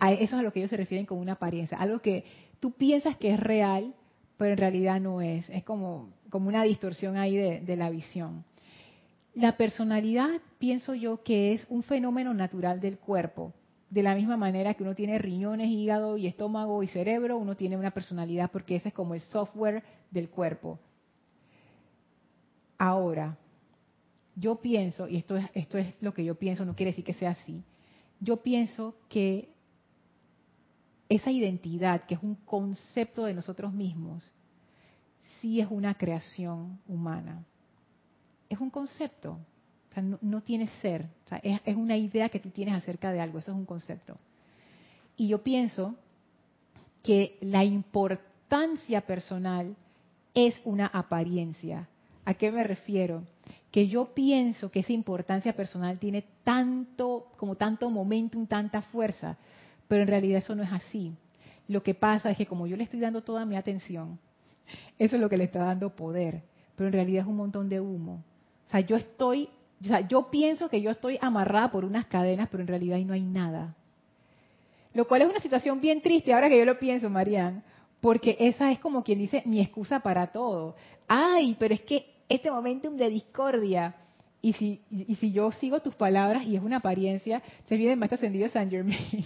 eso 0.00 0.22
es 0.22 0.32
a 0.32 0.42
lo 0.42 0.52
que 0.52 0.60
ellos 0.60 0.70
se 0.70 0.76
refieren 0.76 1.06
con 1.06 1.18
una 1.18 1.34
apariencia, 1.34 1.78
algo 1.78 2.00
que 2.00 2.24
tú 2.58 2.72
piensas 2.72 3.16
que 3.16 3.32
es 3.32 3.38
real 3.38 3.94
pero 4.36 4.52
en 4.52 4.58
realidad 4.58 5.00
no 5.00 5.20
es, 5.20 5.48
es 5.50 5.64
como, 5.64 6.10
como 6.30 6.48
una 6.48 6.62
distorsión 6.62 7.16
ahí 7.16 7.36
de, 7.36 7.60
de 7.60 7.76
la 7.76 7.90
visión. 7.90 8.44
La 9.34 9.56
personalidad 9.56 10.40
pienso 10.58 10.94
yo 10.94 11.22
que 11.22 11.52
es 11.52 11.66
un 11.68 11.82
fenómeno 11.82 12.32
natural 12.34 12.80
del 12.80 12.98
cuerpo 12.98 13.52
de 13.90 14.02
la 14.02 14.14
misma 14.14 14.36
manera 14.36 14.74
que 14.74 14.82
uno 14.82 14.94
tiene 14.94 15.18
riñones, 15.18 15.68
hígado 15.68 16.16
y 16.16 16.26
estómago 16.26 16.82
y 16.82 16.88
cerebro, 16.88 17.38
uno 17.38 17.56
tiene 17.56 17.76
una 17.76 17.92
personalidad 17.92 18.50
porque 18.50 18.76
ese 18.76 18.88
es 18.88 18.94
como 18.94 19.14
el 19.14 19.20
software 19.20 19.82
del 20.10 20.28
cuerpo. 20.28 20.78
Ahora, 22.78 23.38
yo 24.34 24.56
pienso, 24.56 25.08
y 25.08 25.16
esto 25.16 25.36
es, 25.36 25.46
esto 25.54 25.78
es 25.78 25.94
lo 26.00 26.12
que 26.12 26.24
yo 26.24 26.34
pienso, 26.34 26.64
no 26.64 26.74
quiere 26.74 26.90
decir 26.90 27.04
que 27.04 27.14
sea 27.14 27.30
así, 27.30 27.62
yo 28.20 28.38
pienso 28.38 28.96
que 29.08 29.48
esa 31.08 31.30
identidad, 31.30 32.04
que 32.04 32.14
es 32.14 32.22
un 32.22 32.34
concepto 32.34 33.24
de 33.24 33.34
nosotros 33.34 33.72
mismos, 33.72 34.28
sí 35.40 35.60
es 35.60 35.68
una 35.70 35.94
creación 35.94 36.80
humana. 36.88 37.44
Es 38.48 38.58
un 38.60 38.70
concepto, 38.70 39.38
no, 40.20 40.42
tiene 40.42 40.68
ser, 40.80 41.08
es, 41.42 41.76
una 41.76 41.96
idea 41.96 42.28
que 42.28 42.40
tú 42.40 42.50
tienes 42.50 42.74
acerca 42.74 43.10
de 43.12 43.20
algo, 43.20 43.38
eso 43.38 43.52
es 43.52 43.56
un 43.56 43.64
concepto. 43.64 44.16
Y 45.16 45.28
yo 45.28 45.42
pienso 45.42 45.94
que 47.02 47.38
la 47.40 47.64
importancia 47.64 49.00
personal 49.00 49.74
es 50.34 50.60
una 50.64 50.86
apariencia. 50.86 51.88
¿A 52.24 52.34
qué 52.34 52.50
me 52.52 52.62
refiero? 52.62 53.22
Que 53.70 53.88
yo 53.88 54.12
pienso 54.14 54.70
que 54.70 54.80
esa 54.80 54.92
importancia 54.92 55.54
personal 55.54 55.98
tiene 55.98 56.24
tanto, 56.44 57.28
como 57.36 57.54
tanto 57.54 57.88
momentum, 57.88 58.46
tanta 58.46 58.82
fuerza, 58.82 59.36
pero 59.88 60.02
en 60.02 60.08
realidad 60.08 60.38
eso 60.38 60.54
no 60.54 60.62
es 60.62 60.72
así. 60.72 61.14
Lo 61.68 61.82
que 61.82 61.94
pasa 61.94 62.30
es 62.30 62.36
que 62.36 62.46
como 62.46 62.66
yo 62.66 62.76
le 62.76 62.84
estoy 62.84 63.00
dando 63.00 63.22
toda 63.22 63.44
mi 63.44 63.56
atención, 63.56 64.18
eso 64.98 65.16
es 65.16 65.22
lo 65.22 65.28
que 65.28 65.36
le 65.36 65.44
está 65.44 65.60
dando 65.64 65.94
poder, 65.94 66.42
pero 66.74 66.88
en 66.88 66.92
realidad 66.92 67.22
es 67.22 67.28
un 67.28 67.36
montón 67.36 67.68
de 67.68 67.80
humo. 67.80 68.24
O 68.66 68.70
sea, 68.70 68.80
yo 68.80 68.96
estoy 68.96 69.48
o 69.82 69.84
sea, 69.84 70.00
yo 70.00 70.30
pienso 70.30 70.68
que 70.68 70.80
yo 70.80 70.90
estoy 70.90 71.18
amarrada 71.20 71.70
por 71.70 71.84
unas 71.84 72.06
cadenas, 72.06 72.48
pero 72.50 72.62
en 72.62 72.68
realidad 72.68 72.96
ahí 72.96 73.04
no 73.04 73.12
hay 73.12 73.22
nada. 73.22 73.74
Lo 74.94 75.06
cual 75.06 75.22
es 75.22 75.28
una 75.28 75.40
situación 75.40 75.80
bien 75.80 76.00
triste 76.00 76.32
ahora 76.32 76.48
que 76.48 76.58
yo 76.58 76.64
lo 76.64 76.78
pienso, 76.78 77.10
Marian, 77.10 77.62
porque 78.00 78.36
esa 78.40 78.72
es 78.72 78.78
como 78.78 79.04
quien 79.04 79.18
dice 79.18 79.42
mi 79.44 79.60
excusa 79.60 80.00
para 80.00 80.28
todo. 80.28 80.74
Ay, 81.06 81.56
pero 81.58 81.74
es 81.74 81.82
que 81.82 82.06
este 82.28 82.50
momentum 82.50 82.96
de 82.96 83.10
discordia, 83.10 83.94
y 84.40 84.54
si, 84.54 84.80
y 84.90 85.14
si 85.16 85.32
yo 85.32 85.52
sigo 85.52 85.80
tus 85.80 85.94
palabras 85.94 86.44
y 86.44 86.56
es 86.56 86.62
una 86.62 86.76
apariencia, 86.76 87.42
se 87.68 87.76
viene 87.76 87.92
el 87.92 87.98
maestro 87.98 88.48
San 88.48 88.70
Germain. 88.70 88.98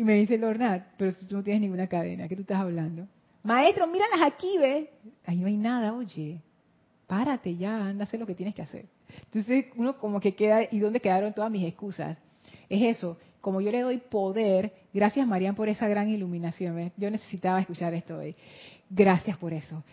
y 0.00 0.02
me 0.02 0.14
dice, 0.14 0.38
Lorna, 0.38 0.86
pero 0.96 1.12
tú 1.12 1.36
no 1.36 1.42
tienes 1.42 1.60
ninguna 1.60 1.86
cadena, 1.86 2.26
¿qué 2.26 2.34
tú 2.34 2.40
estás 2.40 2.58
hablando? 2.58 3.06
Maestro, 3.42 3.86
míralas 3.86 4.22
aquí, 4.22 4.56
ve. 4.56 4.88
Ahí 5.26 5.36
no 5.40 5.46
hay 5.46 5.58
nada, 5.58 5.92
oye. 5.92 6.40
Párate 7.06 7.54
ya, 7.54 7.88
anda 7.88 8.04
a 8.04 8.06
hacer 8.06 8.18
lo 8.18 8.24
que 8.26 8.34
tienes 8.34 8.54
que 8.54 8.62
hacer. 8.62 8.86
Entonces 9.26 9.66
uno 9.76 9.98
como 9.98 10.18
que 10.18 10.34
queda, 10.34 10.62
¿y 10.70 10.78
dónde 10.78 11.00
quedaron 11.00 11.34
todas 11.34 11.50
mis 11.50 11.66
excusas? 11.66 12.16
Es 12.70 12.96
eso, 12.96 13.18
como 13.42 13.60
yo 13.60 13.70
le 13.70 13.82
doy 13.82 13.98
poder, 13.98 14.72
gracias 14.94 15.26
Marian 15.26 15.54
por 15.54 15.68
esa 15.68 15.86
gran 15.86 16.08
iluminación, 16.08 16.90
yo 16.96 17.10
necesitaba 17.10 17.60
escuchar 17.60 17.92
esto 17.92 18.16
hoy, 18.16 18.34
gracias 18.88 19.36
por 19.36 19.52
eso. 19.52 19.84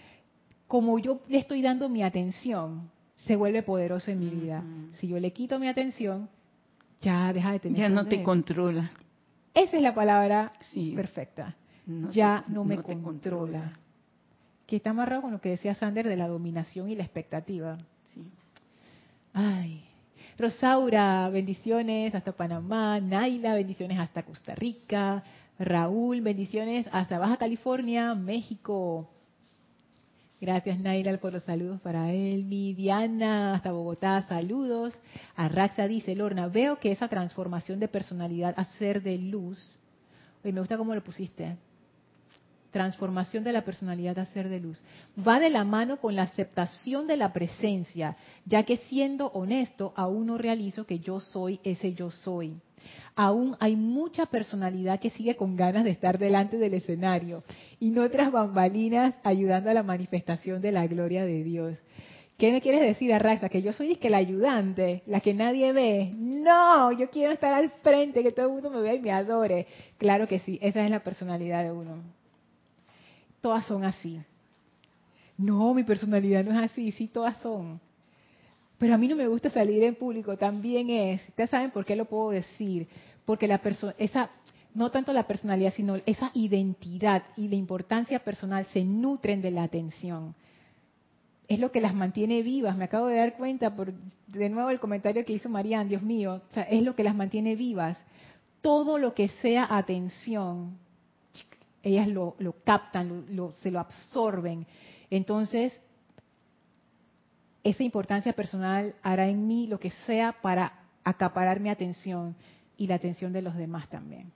Como 0.67 0.99
yo 0.99 1.19
le 1.27 1.39
estoy 1.39 1.61
dando 1.61 1.89
mi 1.89 2.01
atención, 2.01 2.89
se 3.17 3.35
vuelve 3.35 3.61
poderoso 3.61 4.09
en 4.09 4.19
mi 4.21 4.29
vida. 4.29 4.63
Si 4.93 5.09
yo 5.09 5.19
le 5.19 5.33
quito 5.33 5.59
mi 5.59 5.67
atención, 5.67 6.29
ya 7.01 7.33
deja 7.33 7.51
de 7.51 7.59
tener. 7.59 7.77
Ya 7.77 7.89
no 7.89 8.05
te 8.05 8.23
controla. 8.23 8.89
Esa 9.53 9.77
es 9.77 9.81
la 9.81 9.93
palabra 9.93 10.53
perfecta. 10.95 11.55
ya 12.11 12.43
no 12.47 12.63
me 12.63 12.77
controla. 12.77 13.03
controla. 13.03 13.79
Que 14.65 14.77
está 14.77 14.89
amarrado 14.89 15.21
con 15.23 15.31
lo 15.31 15.41
que 15.41 15.49
decía 15.49 15.73
Sander 15.73 16.07
de 16.07 16.17
la 16.17 16.27
dominación 16.27 16.89
y 16.89 16.95
la 16.95 17.03
expectativa. 17.03 17.77
Sí. 18.13 18.21
Ay. 19.33 19.83
Rosaura, 20.37 21.29
bendiciones 21.29 22.13
hasta 22.13 22.31
Panamá. 22.31 22.99
Naila, 22.99 23.55
bendiciones 23.55 23.97
hasta 23.99 24.23
Costa 24.23 24.53
Rica. 24.53 25.23
Raúl, 25.57 26.21
bendiciones 26.21 26.87
hasta 26.91 27.17
Baja 27.17 27.37
California, 27.37 28.13
México. 28.13 29.09
Gracias 30.39 30.79
Naila 30.79 31.17
por 31.17 31.33
los 31.33 31.43
saludos 31.43 31.81
para 31.81 32.11
él. 32.11 32.47
Diana 32.47 33.55
hasta 33.55 33.71
Bogotá, 33.71 34.21
saludos. 34.27 34.93
Arraxa 35.35 35.87
dice, 35.87 36.15
Lorna, 36.15 36.47
veo 36.47 36.77
que 36.79 36.91
esa 36.91 37.07
transformación 37.07 37.79
de 37.79 37.87
personalidad 37.87 38.53
a 38.55 38.65
ser 38.77 39.01
de 39.01 39.17
luz, 39.17 39.79
oye, 40.43 40.53
me 40.53 40.59
gusta 40.59 40.77
cómo 40.77 40.93
lo 40.93 41.03
pusiste, 41.03 41.57
transformación 42.71 43.43
de 43.43 43.53
la 43.53 43.63
personalidad 43.63 44.19
a 44.19 44.25
ser 44.27 44.49
de 44.49 44.59
luz, 44.59 44.81
va 45.17 45.39
de 45.39 45.49
la 45.49 45.63
mano 45.63 45.97
con 45.97 46.15
la 46.15 46.23
aceptación 46.23 47.07
de 47.07 47.17
la 47.17 47.33
presencia, 47.33 48.17
ya 48.45 48.63
que 48.63 48.77
siendo 48.77 49.27
honesto, 49.27 49.93
aún 49.95 50.27
no 50.27 50.37
realizo 50.37 50.85
que 50.85 50.99
yo 50.99 51.19
soy 51.19 51.59
ese 51.63 51.93
yo 51.93 52.11
soy. 52.11 52.57
Aún 53.15 53.55
hay 53.59 53.75
mucha 53.75 54.27
personalidad 54.27 54.99
que 54.99 55.09
sigue 55.09 55.35
con 55.35 55.55
ganas 55.55 55.83
de 55.83 55.91
estar 55.91 56.17
delante 56.19 56.57
del 56.57 56.75
escenario 56.75 57.43
y 57.79 57.89
no 57.89 58.03
otras 58.03 58.31
bambalinas 58.31 59.15
ayudando 59.23 59.69
a 59.69 59.73
la 59.73 59.83
manifestación 59.83 60.61
de 60.61 60.71
la 60.71 60.85
gloria 60.87 61.25
de 61.25 61.43
Dios. 61.43 61.77
¿Qué 62.37 62.51
me 62.51 62.61
quieres 62.61 62.81
decir, 62.81 63.11
Arraxa? 63.11 63.49
Que 63.49 63.63
yo 63.63 63.73
soy 63.73 63.95
que 63.95 64.11
la 64.11 64.17
ayudante, 64.17 65.01
la 65.07 65.21
que 65.21 65.33
nadie 65.33 65.73
ve. 65.73 66.11
No, 66.15 66.91
yo 66.91 67.09
quiero 67.09 67.33
estar 67.33 67.51
al 67.51 67.71
frente, 67.81 68.21
que 68.21 68.31
todo 68.31 68.45
el 68.45 68.51
mundo 68.51 68.69
me 68.69 68.81
vea 68.81 68.93
y 68.93 68.99
me 68.99 69.11
adore. 69.11 69.65
Claro 69.97 70.27
que 70.27 70.39
sí, 70.39 70.59
esa 70.61 70.85
es 70.85 70.91
la 70.91 70.99
personalidad 70.99 71.63
de 71.63 71.71
uno 71.71 72.16
todas 73.47 73.65
son 73.65 73.85
así. 73.85 74.19
No, 75.37 75.73
mi 75.73 75.85
personalidad 75.85 76.43
no 76.43 76.51
es 76.51 76.69
así, 76.69 76.91
sí, 76.91 77.07
todas 77.07 77.37
son. 77.37 77.79
Pero 78.77 78.93
a 78.93 78.97
mí 78.97 79.07
no 79.07 79.15
me 79.15 79.25
gusta 79.25 79.49
salir 79.49 79.83
en 79.83 79.95
público, 79.95 80.35
también 80.35 80.89
es. 80.89 81.21
Ustedes 81.29 81.49
saben 81.49 81.71
por 81.71 81.85
qué 81.85 81.95
lo 81.95 82.03
puedo 82.03 82.31
decir. 82.31 82.89
Porque 83.23 83.47
la 83.47 83.59
persona, 83.59 83.95
esa, 83.97 84.29
no 84.73 84.91
tanto 84.91 85.13
la 85.13 85.27
personalidad, 85.27 85.71
sino 85.73 85.95
esa 86.05 86.29
identidad 86.33 87.23
y 87.37 87.47
la 87.47 87.55
importancia 87.55 88.19
personal 88.19 88.65
se 88.73 88.83
nutren 88.83 89.41
de 89.41 89.51
la 89.51 89.63
atención. 89.63 90.35
Es 91.47 91.61
lo 91.61 91.71
que 91.71 91.79
las 91.79 91.95
mantiene 91.95 92.41
vivas. 92.41 92.75
Me 92.75 92.83
acabo 92.83 93.07
de 93.07 93.15
dar 93.15 93.37
cuenta 93.37 93.73
por, 93.77 93.93
de 94.27 94.49
nuevo, 94.49 94.71
el 94.71 94.81
comentario 94.81 95.23
que 95.23 95.31
hizo 95.31 95.47
Marían, 95.47 95.87
Dios 95.87 96.01
mío, 96.01 96.41
es 96.69 96.83
lo 96.83 96.97
que 96.97 97.05
las 97.05 97.15
mantiene 97.15 97.55
vivas. 97.55 97.97
Todo 98.59 98.97
lo 98.97 99.13
que 99.13 99.29
sea 99.41 99.65
atención 99.69 100.85
ellas 101.87 102.07
lo, 102.07 102.35
captan, 102.63 103.25
se 103.61 103.71
lo 103.71 103.79
absorben. 103.79 104.65
Entonces, 105.09 105.81
esa 107.63 107.83
importancia 107.83 108.33
personal 108.33 108.95
hará 109.01 109.27
en 109.27 109.47
mí 109.47 109.67
lo 109.67 109.79
que 109.79 109.89
sea 109.89 110.35
para 110.41 110.73
acaparar 111.03 111.59
mi 111.59 111.69
atención 111.69 112.35
y 112.77 112.87
la 112.87 112.95
atención 112.95 113.33
de 113.33 113.41
los 113.41 113.55
demás 113.55 113.89
también. 113.89 114.31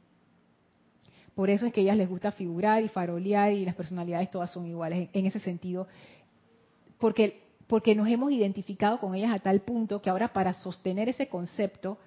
Por 1.35 1.49
eso 1.49 1.65
es 1.65 1.73
que 1.73 1.81
a 1.81 1.83
ellas 1.83 1.97
les 1.97 2.09
gusta 2.09 2.31
figurar 2.31 2.83
y 2.83 2.89
farolear 2.89 3.53
y 3.53 3.65
las 3.65 3.75
personalidades 3.75 4.31
todas 4.31 4.51
son 4.51 4.65
iguales 4.65 5.09
en 5.13 5.25
ese 5.25 5.39
sentido, 5.39 5.87
porque 6.97 7.41
porque 7.71 7.95
nos 7.95 8.09
hemos 8.09 8.33
identificado 8.33 8.99
con 8.99 9.15
ellas 9.15 9.33
a 9.33 9.39
tal 9.39 9.61
punto 9.61 10.01
que 10.01 10.09
ahora 10.09 10.33
para 10.33 10.51
sostener 10.51 11.07
ese 11.07 11.29
concepto 11.29 11.97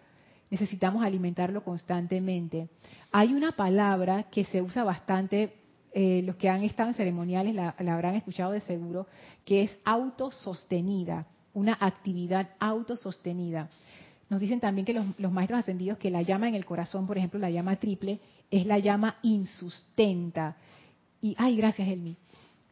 necesitamos 0.54 1.02
alimentarlo 1.02 1.64
constantemente. 1.64 2.68
Hay 3.10 3.34
una 3.34 3.56
palabra 3.56 4.24
que 4.30 4.44
se 4.44 4.62
usa 4.62 4.84
bastante, 4.84 5.52
eh, 5.92 6.22
los 6.24 6.36
que 6.36 6.48
han 6.48 6.62
estado 6.62 6.90
en 6.90 6.94
ceremoniales 6.94 7.56
la, 7.56 7.74
habrán 7.92 8.14
escuchado 8.14 8.52
de 8.52 8.60
seguro, 8.60 9.08
que 9.44 9.64
es 9.64 9.76
autosostenida, 9.84 11.26
una 11.54 11.76
actividad 11.80 12.50
autosostenida. 12.60 13.68
Nos 14.30 14.40
dicen 14.40 14.60
también 14.60 14.84
que 14.84 14.94
los, 14.94 15.32
maestros 15.32 15.58
ascendidos 15.58 15.98
que 15.98 16.08
la 16.08 16.22
llama 16.22 16.48
en 16.48 16.54
el 16.54 16.64
corazón, 16.64 17.04
por 17.04 17.18
ejemplo, 17.18 17.40
la 17.40 17.50
llama 17.50 17.74
triple, 17.74 18.20
es 18.48 18.64
la 18.64 18.78
llama 18.78 19.16
insustenta. 19.22 20.56
Y, 21.20 21.34
ay, 21.36 21.56
gracias, 21.56 21.88
Elmi. 21.88 22.16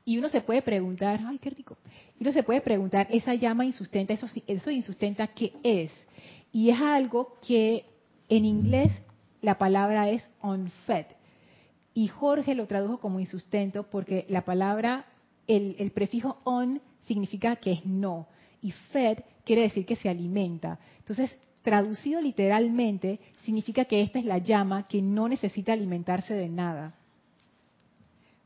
Y 0.05 0.19
uno 0.19 0.29
se 0.29 0.41
puede 0.41 0.63
preguntar, 0.63 1.21
ay, 1.27 1.39
qué 1.41 1.51
rico. 1.51 1.77
Y 2.17 2.23
uno 2.23 2.31
se 2.31 2.45
puede 2.45 2.61
preguntar, 2.61 3.09
esa 3.11 3.35
llama 3.35 3.65
insustenta, 3.65 4.13
eso, 4.13 4.29
eso 4.47 4.71
insustenta, 4.71 5.27
¿qué 5.27 5.53
es? 5.65 5.91
Y 6.53 6.71
es 6.71 6.81
algo 6.81 7.39
que 7.47 7.85
en 8.29 8.45
inglés 8.45 8.93
la 9.41 9.59
palabra 9.59 10.09
es 10.11 10.27
unfed. 10.43 11.07
Y 11.95 12.09
Jorge 12.09 12.55
lo 12.55 12.67
tradujo 12.67 12.99
como 12.99 13.21
insustento 13.21 13.85
porque 13.85 14.27
la 14.29 14.45
palabra, 14.45 15.07
el, 15.47 15.91
prefijo 15.93 16.39
on 16.45 16.81
significa 17.03 17.57
que 17.57 17.73
es 17.73 17.87
no. 17.87 18.27
Y 18.61 18.73
fed 18.93 19.19
quiere 19.45 19.63
decir 19.63 19.85
que 19.85 19.97
se 19.97 20.09
alimenta. 20.09 20.79
Entonces, 20.99 21.37
traducido 21.63 22.21
literalmente, 22.21 23.21
significa 23.45 23.85
que 23.85 24.03
esta 24.03 24.19
es 24.19 24.25
la 24.25 24.39
llama 24.39 24.87
que 24.89 25.03
no 25.03 25.29
necesita 25.29 25.73
alimentarse 25.73 26.35
de 26.35 26.49
nada 26.49 26.95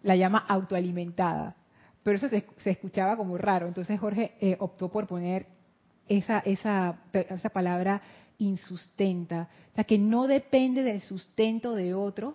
la 0.07 0.17
llama 0.17 0.39
autoalimentada. 0.49 1.57
Pero 2.03 2.17
eso 2.17 2.29
se, 2.29 2.47
escuchaba 2.65 3.17
como 3.17 3.37
raro. 3.37 3.67
Entonces 3.67 3.99
Jorge 3.99 4.33
eh, 4.41 4.57
optó 4.61 4.89
por 4.89 5.07
poner 5.07 5.47
esa, 6.09 6.41
esa, 6.41 6.99
esa 7.13 7.49
palabra 7.51 8.03
insustenta. 8.39 9.49
O 9.73 9.75
sea, 9.75 9.85
que 9.85 9.99
no 9.99 10.27
depende 10.27 10.83
del 10.83 11.01
sustento 11.01 11.75
de 11.75 11.95
otro 11.95 12.35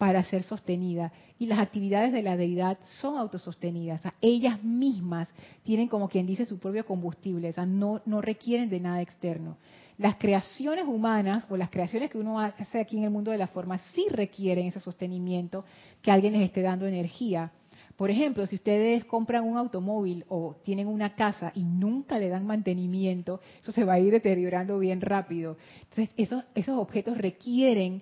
para 0.00 0.24
ser 0.24 0.44
sostenida. 0.44 1.12
Y 1.38 1.46
las 1.46 1.58
actividades 1.58 2.12
de 2.12 2.22
la 2.22 2.36
deidad 2.36 2.78
son 3.00 3.18
autosostenidas. 3.18 4.00
O 4.00 4.02
sea, 4.04 4.14
ellas 4.22 4.62
mismas 4.62 5.28
tienen, 5.62 5.88
como 5.88 6.08
quien 6.08 6.26
dice, 6.26 6.46
su 6.46 6.58
propio 6.58 6.86
combustible. 6.86 7.50
O 7.50 7.52
sea, 7.52 7.66
no, 7.66 8.00
no 8.06 8.22
requieren 8.22 8.70
de 8.70 8.80
nada 8.80 9.02
externo. 9.02 9.58
Las 9.98 10.16
creaciones 10.16 10.84
humanas 10.86 11.46
o 11.50 11.56
las 11.58 11.68
creaciones 11.68 12.10
que 12.10 12.16
uno 12.16 12.40
hace 12.40 12.80
aquí 12.80 12.96
en 12.96 13.04
el 13.04 13.10
mundo 13.10 13.30
de 13.30 13.36
la 13.36 13.48
forma 13.48 13.76
sí 13.78 14.06
requieren 14.10 14.66
ese 14.66 14.80
sostenimiento 14.80 15.66
que 16.00 16.10
alguien 16.10 16.32
les 16.32 16.42
esté 16.44 16.62
dando 16.62 16.86
energía. 16.86 17.52
Por 18.00 18.10
ejemplo, 18.10 18.46
si 18.46 18.56
ustedes 18.56 19.04
compran 19.04 19.44
un 19.44 19.58
automóvil 19.58 20.24
o 20.30 20.56
tienen 20.64 20.86
una 20.86 21.14
casa 21.16 21.52
y 21.54 21.64
nunca 21.64 22.18
le 22.18 22.30
dan 22.30 22.46
mantenimiento, 22.46 23.42
eso 23.60 23.72
se 23.72 23.84
va 23.84 23.92
a 23.92 24.00
ir 24.00 24.10
deteriorando 24.10 24.78
bien 24.78 25.02
rápido. 25.02 25.58
Entonces, 25.82 26.08
esos, 26.16 26.42
esos 26.54 26.78
objetos 26.78 27.18
requieren 27.18 28.00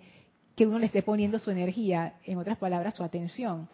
que 0.55 0.69
uno 0.69 0.79
le 0.79 0.87
esté 0.87 1.03
poniendo 1.03 1.41
su 1.41 1.51
energía, 1.51 2.15
en 2.25 2.39
otras 2.39 2.59
palabras, 2.59 2.95
su 2.95 3.03
atención. 3.03 3.69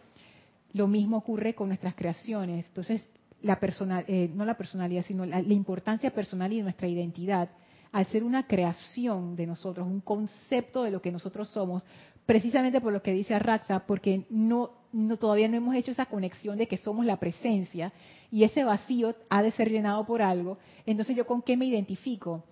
Lo 0.73 0.87
mismo 0.87 1.17
ocurre 1.17 1.53
con 1.53 1.67
nuestras 1.67 1.93
creaciones. 1.93 2.65
Entonces, 2.69 3.03
la 3.43 3.59
personal, 3.59 4.03
eh, 4.07 4.27
no 4.33 4.45
la 4.45 4.57
personalidad, 4.57 5.05
sino 5.05 5.27
la 5.27 5.41
importancia 5.41 6.09
personal 6.09 6.51
y 6.51 6.63
nuestra 6.63 6.87
identidad 6.87 7.51
al 7.95 8.07
ser 8.07 8.25
una 8.25 8.45
creación 8.45 9.37
de 9.37 9.47
nosotros, 9.47 9.87
un 9.87 10.01
concepto 10.01 10.83
de 10.83 10.91
lo 10.91 11.01
que 11.01 11.13
nosotros 11.13 11.47
somos, 11.49 11.81
precisamente 12.25 12.81
por 12.81 12.91
lo 12.91 13.01
que 13.01 13.13
dice 13.13 13.33
Arraxa, 13.33 13.85
porque 13.85 14.25
no, 14.29 14.71
todavía 15.19 15.47
no 15.47 15.57
hemos 15.57 15.75
hecho 15.75 15.91
esa 15.91 16.05
conexión 16.05 16.57
de 16.57 16.67
que 16.67 16.77
somos 16.77 17.05
la 17.05 17.17
presencia 17.17 17.91
y 18.31 18.43
ese 18.43 18.63
vacío 18.63 19.15
ha 19.29 19.43
de 19.43 19.51
ser 19.51 19.69
llenado 19.69 20.05
por 20.05 20.21
algo. 20.21 20.57
Entonces, 20.85 21.15
¿yo 21.15 21.25
con 21.25 21.41
qué 21.41 21.57
me 21.57 21.65
identifico? 21.65 22.43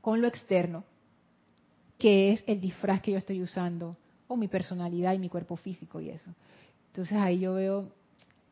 Con 0.00 0.20
lo 0.20 0.26
externo, 0.26 0.84
que 1.98 2.32
es 2.32 2.44
el 2.46 2.60
disfraz 2.60 3.00
que 3.00 3.12
yo 3.12 3.18
estoy 3.18 3.42
usando, 3.42 3.96
o 4.26 4.36
mi 4.36 4.48
personalidad 4.48 5.12
y 5.12 5.18
mi 5.18 5.28
cuerpo 5.28 5.56
físico 5.56 6.00
y 6.00 6.10
eso. 6.10 6.32
Entonces 6.88 7.18
ahí 7.18 7.40
yo 7.40 7.54
veo, 7.54 7.92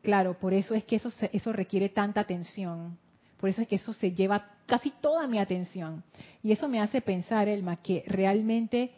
claro, 0.01 0.39
por 0.39 0.53
eso 0.53 0.75
es 0.75 0.83
que 0.85 0.95
eso, 0.95 1.11
eso 1.33 1.51
requiere 1.51 1.89
tanta 1.89 2.21
atención, 2.21 2.97
por 3.37 3.49
eso 3.49 3.61
es 3.61 3.67
que 3.67 3.75
eso 3.77 3.91
se 3.93 4.11
lleva 4.11 4.49
casi 4.65 4.91
toda 5.01 5.27
mi 5.27 5.39
atención. 5.39 6.03
Y 6.43 6.51
eso 6.51 6.69
me 6.69 6.79
hace 6.79 7.01
pensar, 7.01 7.47
Elma, 7.47 7.77
que 7.77 8.03
realmente 8.07 8.91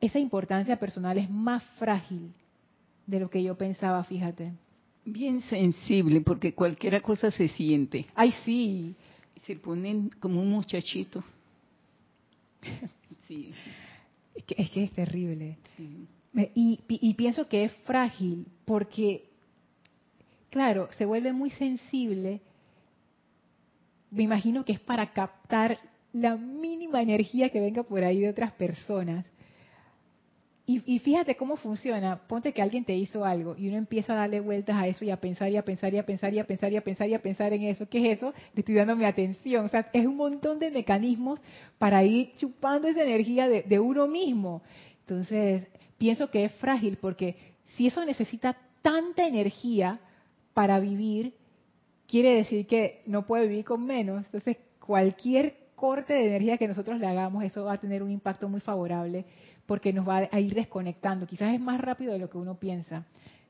esa 0.00 0.18
importancia 0.18 0.78
personal 0.78 1.16
es 1.16 1.30
más 1.30 1.62
frágil 1.78 2.32
de 3.08 3.18
lo 3.18 3.28
que 3.28 3.42
yo 3.42 3.56
pensaba, 3.56 4.04
fíjate. 4.04 4.52
Bien 5.04 5.40
sensible, 5.40 6.20
porque 6.20 6.54
cualquier 6.54 7.02
cosa 7.02 7.32
se 7.32 7.48
siente. 7.48 8.06
Ay, 8.14 8.32
sí. 8.44 8.94
Se 9.44 9.56
ponen 9.56 10.10
como 10.20 10.40
un 10.40 10.50
muchachito. 10.50 11.24
sí. 13.26 13.52
Es 14.36 14.70
que 14.70 14.84
es, 14.84 14.92
terrible. 14.92 15.58
Y, 16.54 16.78
y 16.86 17.14
pienso 17.14 17.48
que 17.48 17.64
es 17.64 17.72
frágil 17.84 18.46
porque, 18.64 19.24
claro, 20.50 20.88
se 20.96 21.04
vuelve 21.04 21.32
muy 21.32 21.50
sensible 21.50 22.40
me 24.10 24.22
imagino 24.22 24.64
que 24.64 24.72
es 24.72 24.80
para 24.80 25.12
captar 25.12 25.78
la 26.12 26.36
mínima 26.36 27.02
energía 27.02 27.50
que 27.50 27.60
venga 27.60 27.82
por 27.82 28.02
ahí 28.02 28.20
de 28.20 28.30
otras 28.30 28.52
personas. 28.52 29.26
Y, 30.70 30.98
fíjate 30.98 31.34
cómo 31.34 31.56
funciona. 31.56 32.20
Ponte 32.28 32.52
que 32.52 32.60
alguien 32.60 32.84
te 32.84 32.94
hizo 32.94 33.24
algo 33.24 33.56
y 33.56 33.68
uno 33.68 33.78
empieza 33.78 34.12
a 34.12 34.16
darle 34.16 34.38
vueltas 34.40 34.76
a 34.76 34.86
eso 34.86 35.02
y 35.02 35.10
a 35.10 35.16
pensar 35.16 35.50
y 35.50 35.56
a 35.56 35.64
pensar 35.64 35.94
y 35.94 35.98
a 35.98 36.04
pensar 36.04 36.34
y 36.34 36.38
a 36.38 36.44
pensar 36.44 36.70
y 36.70 36.76
a 36.76 36.82
pensar 36.82 37.08
y 37.08 37.14
a 37.14 37.22
pensar 37.22 37.52
en 37.54 37.62
eso. 37.62 37.88
¿Qué 37.88 38.12
es 38.12 38.18
eso? 38.18 38.34
Le 38.52 38.60
estoy 38.60 38.74
dando 38.74 38.94
mi 38.94 39.06
atención. 39.06 39.64
O 39.64 39.68
sea, 39.68 39.88
es 39.94 40.04
un 40.04 40.18
montón 40.18 40.58
de 40.58 40.70
mecanismos 40.70 41.40
para 41.78 42.04
ir 42.04 42.34
chupando 42.36 42.86
esa 42.86 43.02
energía 43.02 43.48
de, 43.48 43.62
de 43.62 43.78
uno 43.78 44.06
mismo. 44.08 44.60
Entonces, 45.00 45.66
pienso 45.96 46.30
que 46.30 46.44
es 46.44 46.52
frágil 46.56 46.98
porque 47.00 47.36
si 47.76 47.86
eso 47.86 48.04
necesita 48.04 48.54
tanta 48.82 49.26
energía 49.26 50.00
para 50.52 50.80
vivir, 50.80 51.32
quiere 52.06 52.34
decir 52.34 52.66
que 52.66 53.00
no 53.06 53.24
puede 53.24 53.48
vivir 53.48 53.64
con 53.64 53.86
menos. 53.86 54.22
Entonces, 54.26 54.58
cualquier 54.80 55.68
corte 55.76 56.12
de 56.12 56.26
energía 56.26 56.58
que 56.58 56.68
nosotros 56.68 57.00
le 57.00 57.06
hagamos, 57.06 57.42
eso 57.42 57.64
va 57.64 57.72
a 57.72 57.80
tener 57.80 58.02
un 58.02 58.10
impacto 58.10 58.50
muy 58.50 58.60
favorable 58.60 59.24
porque 59.68 59.92
nos 59.92 60.08
va 60.08 60.26
a 60.32 60.40
ir 60.40 60.54
desconectando. 60.54 61.26
Quizás 61.26 61.52
es 61.52 61.60
más 61.60 61.78
rápido 61.78 62.14
de 62.14 62.18
lo 62.18 62.30
que 62.30 62.38
uno 62.38 62.58
piensa. 62.58 63.04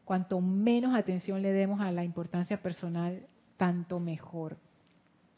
Cuanto 0.04 0.40
menos 0.40 0.96
atención 0.96 1.40
le 1.40 1.52
demos 1.52 1.80
a 1.80 1.92
la 1.92 2.02
importancia 2.02 2.60
personal, 2.60 3.22
tanto 3.56 4.00
mejor. 4.00 4.56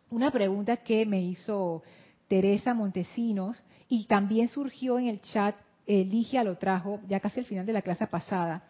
Una 0.09 0.31
pregunta 0.31 0.79
que 0.79 1.05
me 1.05 1.21
hizo 1.21 1.83
Teresa 2.29 2.73
Montesinos 2.73 3.62
y 3.90 4.07
también 4.07 4.49
surgió 4.49 4.99
en 4.99 5.09
el 5.09 5.21
chat, 5.21 5.55
Ligia 5.87 6.45
lo 6.45 6.57
trajo 6.57 7.01
ya 7.09 7.21
casi 7.21 7.40
al 7.40 7.47
final 7.47 7.66
de 7.66 7.75
la 7.75 7.83
clase 7.83 8.07
pasada, 8.07 8.62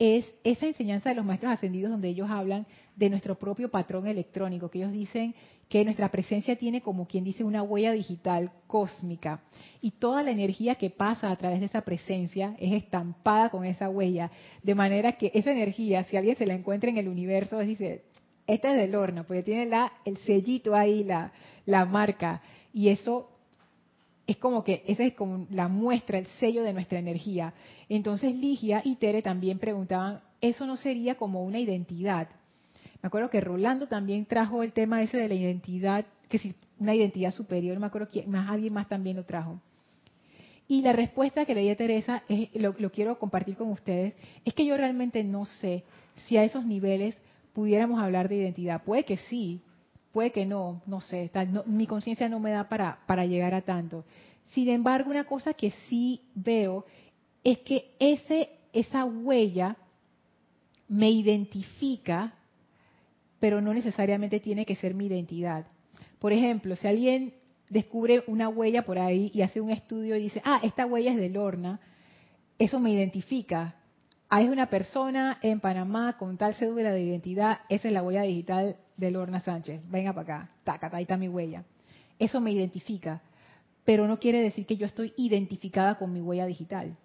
es 0.00 0.24
esa 0.44 0.66
enseñanza 0.66 1.10
de 1.10 1.14
los 1.14 1.26
maestros 1.26 1.52
ascendidos 1.52 1.90
donde 1.90 2.08
ellos 2.08 2.30
hablan 2.30 2.66
de 2.96 3.10
nuestro 3.10 3.38
propio 3.38 3.70
patrón 3.70 4.06
electrónico, 4.06 4.70
que 4.70 4.78
ellos 4.78 4.92
dicen 4.92 5.34
que 5.68 5.84
nuestra 5.84 6.08
presencia 6.10 6.56
tiene 6.56 6.80
como 6.80 7.06
quien 7.06 7.22
dice 7.22 7.44
una 7.44 7.62
huella 7.62 7.92
digital 7.92 8.50
cósmica. 8.66 9.42
Y 9.82 9.90
toda 9.90 10.22
la 10.22 10.30
energía 10.30 10.76
que 10.76 10.88
pasa 10.88 11.30
a 11.30 11.36
través 11.36 11.60
de 11.60 11.66
esa 11.66 11.82
presencia 11.82 12.56
es 12.58 12.72
estampada 12.72 13.50
con 13.50 13.66
esa 13.66 13.90
huella, 13.90 14.30
de 14.62 14.74
manera 14.74 15.12
que 15.18 15.32
esa 15.34 15.52
energía, 15.52 16.02
si 16.04 16.16
alguien 16.16 16.36
se 16.36 16.46
la 16.46 16.54
encuentra 16.54 16.88
en 16.88 16.96
el 16.96 17.06
universo, 17.06 17.58
dice, 17.58 18.02
esta 18.46 18.70
es 18.70 18.78
del 18.78 18.94
horno, 18.94 19.24
porque 19.24 19.42
tiene 19.42 19.66
la, 19.66 19.92
el 20.06 20.16
sellito 20.16 20.74
ahí, 20.74 21.04
la, 21.04 21.30
la 21.66 21.84
marca, 21.84 22.40
y 22.72 22.88
eso 22.88 23.28
es 24.30 24.36
como 24.36 24.62
que 24.62 24.84
esa 24.86 25.02
es 25.02 25.14
como 25.14 25.48
la 25.50 25.66
muestra, 25.66 26.16
el 26.16 26.26
sello 26.38 26.62
de 26.62 26.72
nuestra 26.72 27.00
energía. 27.00 27.52
Entonces 27.88 28.32
Ligia 28.32 28.80
y 28.84 28.94
Tere 28.94 29.22
también 29.22 29.58
preguntaban, 29.58 30.20
¿eso 30.40 30.66
no 30.66 30.76
sería 30.76 31.16
como 31.16 31.42
una 31.42 31.58
identidad? 31.58 32.28
Me 33.02 33.08
acuerdo 33.08 33.28
que 33.28 33.40
Rolando 33.40 33.88
también 33.88 34.26
trajo 34.26 34.62
el 34.62 34.70
tema 34.70 35.02
ese 35.02 35.16
de 35.16 35.28
la 35.28 35.34
identidad, 35.34 36.06
que 36.28 36.38
si 36.38 36.54
una 36.78 36.94
identidad 36.94 37.32
superior, 37.32 37.76
me 37.80 37.86
acuerdo 37.86 38.08
que 38.08 38.24
más 38.24 38.48
alguien 38.48 38.72
más 38.72 38.88
también 38.88 39.16
lo 39.16 39.24
trajo. 39.24 39.60
Y 40.68 40.82
la 40.82 40.92
respuesta 40.92 41.44
que 41.44 41.56
le 41.56 41.62
di 41.62 41.70
a 41.70 41.76
Teresa, 41.76 42.22
lo, 42.54 42.76
lo 42.78 42.92
quiero 42.92 43.18
compartir 43.18 43.56
con 43.56 43.72
ustedes, 43.72 44.14
es 44.44 44.54
que 44.54 44.64
yo 44.64 44.76
realmente 44.76 45.24
no 45.24 45.44
sé 45.44 45.82
si 46.28 46.36
a 46.36 46.44
esos 46.44 46.64
niveles 46.64 47.20
pudiéramos 47.52 48.00
hablar 48.00 48.28
de 48.28 48.36
identidad. 48.36 48.84
Puede 48.84 49.04
que 49.04 49.16
sí, 49.16 49.60
Puede 50.12 50.32
que 50.32 50.44
no, 50.44 50.82
no 50.86 51.00
sé, 51.00 51.30
mi 51.66 51.86
conciencia 51.86 52.28
no 52.28 52.40
me 52.40 52.50
da 52.50 52.68
para, 52.68 52.98
para 53.06 53.26
llegar 53.26 53.54
a 53.54 53.62
tanto. 53.62 54.04
Sin 54.52 54.68
embargo, 54.68 55.10
una 55.10 55.24
cosa 55.24 55.54
que 55.54 55.70
sí 55.88 56.22
veo 56.34 56.84
es 57.44 57.58
que 57.58 57.92
ese, 57.98 58.50
esa 58.72 59.04
huella 59.04 59.76
me 60.88 61.10
identifica 61.10 62.34
pero 63.40 63.60
no 63.60 63.74
necesariamente 63.74 64.38
tiene 64.38 64.64
que 64.64 64.76
ser 64.76 64.94
mi 64.94 65.06
identidad. 65.06 65.66
Por 66.20 66.32
ejemplo, 66.32 66.76
si 66.76 66.86
alguien 66.86 67.32
descubre 67.70 68.22
una 68.26 68.48
huella 68.48 68.84
por 68.84 68.98
ahí 68.98 69.30
y 69.34 69.42
hace 69.42 69.60
un 69.60 69.70
estudio 69.70 70.14
y 70.16 70.24
dice, 70.24 70.42
ah, 70.44 70.60
esta 70.62 70.86
huella 70.86 71.12
es 71.12 71.16
de 71.16 71.30
Lorna, 71.30 71.80
eso 72.58 72.78
me 72.78 72.92
identifica. 72.92 73.76
Ah, 74.28 74.42
es 74.42 74.50
una 74.50 74.68
persona 74.68 75.38
en 75.42 75.58
Panamá 75.60 76.18
con 76.18 76.36
tal 76.36 76.54
cédula 76.54 76.92
de 76.92 77.02
identidad, 77.02 77.60
esa 77.68 77.88
es 77.88 77.94
la 77.94 78.02
huella 78.02 78.22
digital 78.22 78.76
de 79.00 79.10
Lorna 79.10 79.40
Sánchez. 79.40 79.80
Venga 79.90 80.12
para 80.12 80.22
acá, 80.22 80.50
taca, 80.62 80.90
ahí 80.96 81.02
está 81.02 81.16
mi 81.16 81.28
huella. 81.28 81.64
Eso 82.18 82.40
me 82.40 82.52
identifica, 82.52 83.22
pero 83.84 84.06
no 84.06 84.20
quiere 84.20 84.42
decir 84.42 84.66
que 84.66 84.76
yo 84.76 84.86
estoy 84.86 85.12
identificada 85.16 85.96
con 85.96 86.12
mi 86.12 86.20
huella 86.20 86.46
digital. 86.46 86.96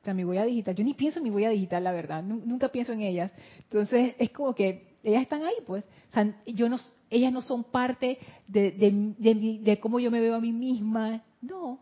O 0.00 0.04
sea, 0.04 0.14
mi 0.14 0.24
huella 0.24 0.44
digital, 0.44 0.74
yo 0.74 0.84
ni 0.84 0.94
pienso 0.94 1.18
en 1.18 1.24
mi 1.24 1.30
huella 1.30 1.48
digital, 1.48 1.82
la 1.82 1.92
verdad, 1.92 2.22
nunca 2.22 2.68
pienso 2.68 2.92
en 2.92 3.00
ellas. 3.00 3.32
Entonces, 3.58 4.14
es 4.18 4.30
como 4.30 4.54
que 4.54 4.94
ellas 5.02 5.22
están 5.22 5.42
ahí, 5.42 5.54
pues. 5.66 5.84
O 6.10 6.12
sea, 6.12 6.34
yo 6.46 6.68
no, 6.68 6.78
ellas 7.10 7.32
no 7.32 7.42
son 7.42 7.64
parte 7.64 8.18
de, 8.46 8.70
de, 8.72 9.80
cómo 9.80 9.98
yo 9.98 10.10
me 10.10 10.20
veo 10.20 10.34
a 10.34 10.40
mí 10.40 10.52
misma, 10.52 11.22
no, 11.40 11.80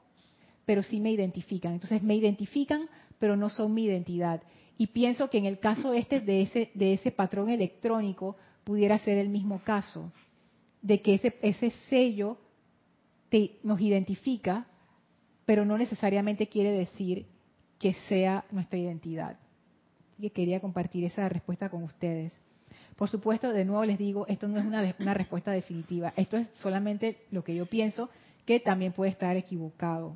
pero 0.65 0.83
sí 0.83 1.01
me 1.01 1.11
identifican. 1.11 1.75
Entonces 1.75 2.03
me 2.03 2.15
identifican, 2.15 2.89
pero 3.19 3.37
no 3.37 3.51
son 3.51 3.75
mi 3.75 3.85
identidad. 3.85 4.43
Y 4.79 4.87
pienso 4.89 5.29
que 5.29 5.39
en 5.39 5.47
el 5.47 5.59
caso 5.59 5.93
este 5.93 6.21
de 6.21 6.43
ese, 6.43 6.71
de 6.75 6.95
ese 6.95 7.11
patrón 7.11 7.51
electrónico 7.51 8.37
pudiera 8.65 8.99
ser 8.99 9.19
el 9.19 9.29
mismo 9.29 9.61
caso, 9.63 10.13
de 10.81 11.01
que 11.01 11.15
ese, 11.15 11.37
ese 11.43 11.71
sello 11.89 12.39
te, 13.29 13.59
nos 13.63 13.81
identifica, 13.81 14.67
pero 15.47 15.65
no 15.65 15.79
necesariamente 15.79 16.49
quiere 16.49 16.71
decir 16.71 17.27
que 17.79 17.95
sea 18.09 18.45
nuestra 18.51 18.79
identidad. 18.79 19.37
Y 20.19 20.31
quería 20.31 20.61
compartir 20.61 21.05
esa 21.05 21.29
respuesta 21.29 21.69
con 21.69 21.83
ustedes. 21.83 22.33
Por 22.97 23.09
supuesto, 23.09 23.53
de 23.53 23.65
nuevo 23.65 23.85
les 23.85 23.99
digo, 23.99 24.27
esto 24.29 24.47
no 24.49 24.59
es 24.59 24.65
una, 24.65 24.95
una 24.99 25.15
respuesta 25.15 25.51
definitiva. 25.51 26.13
Esto 26.17 26.37
es 26.37 26.49
solamente 26.61 27.25
lo 27.31 27.43
que 27.43 27.55
yo 27.55 27.67
pienso, 27.67 28.09
que 28.45 28.61
también 28.61 28.93
puede 28.93 29.11
estar 29.11 29.37
equivocado. 29.37 30.15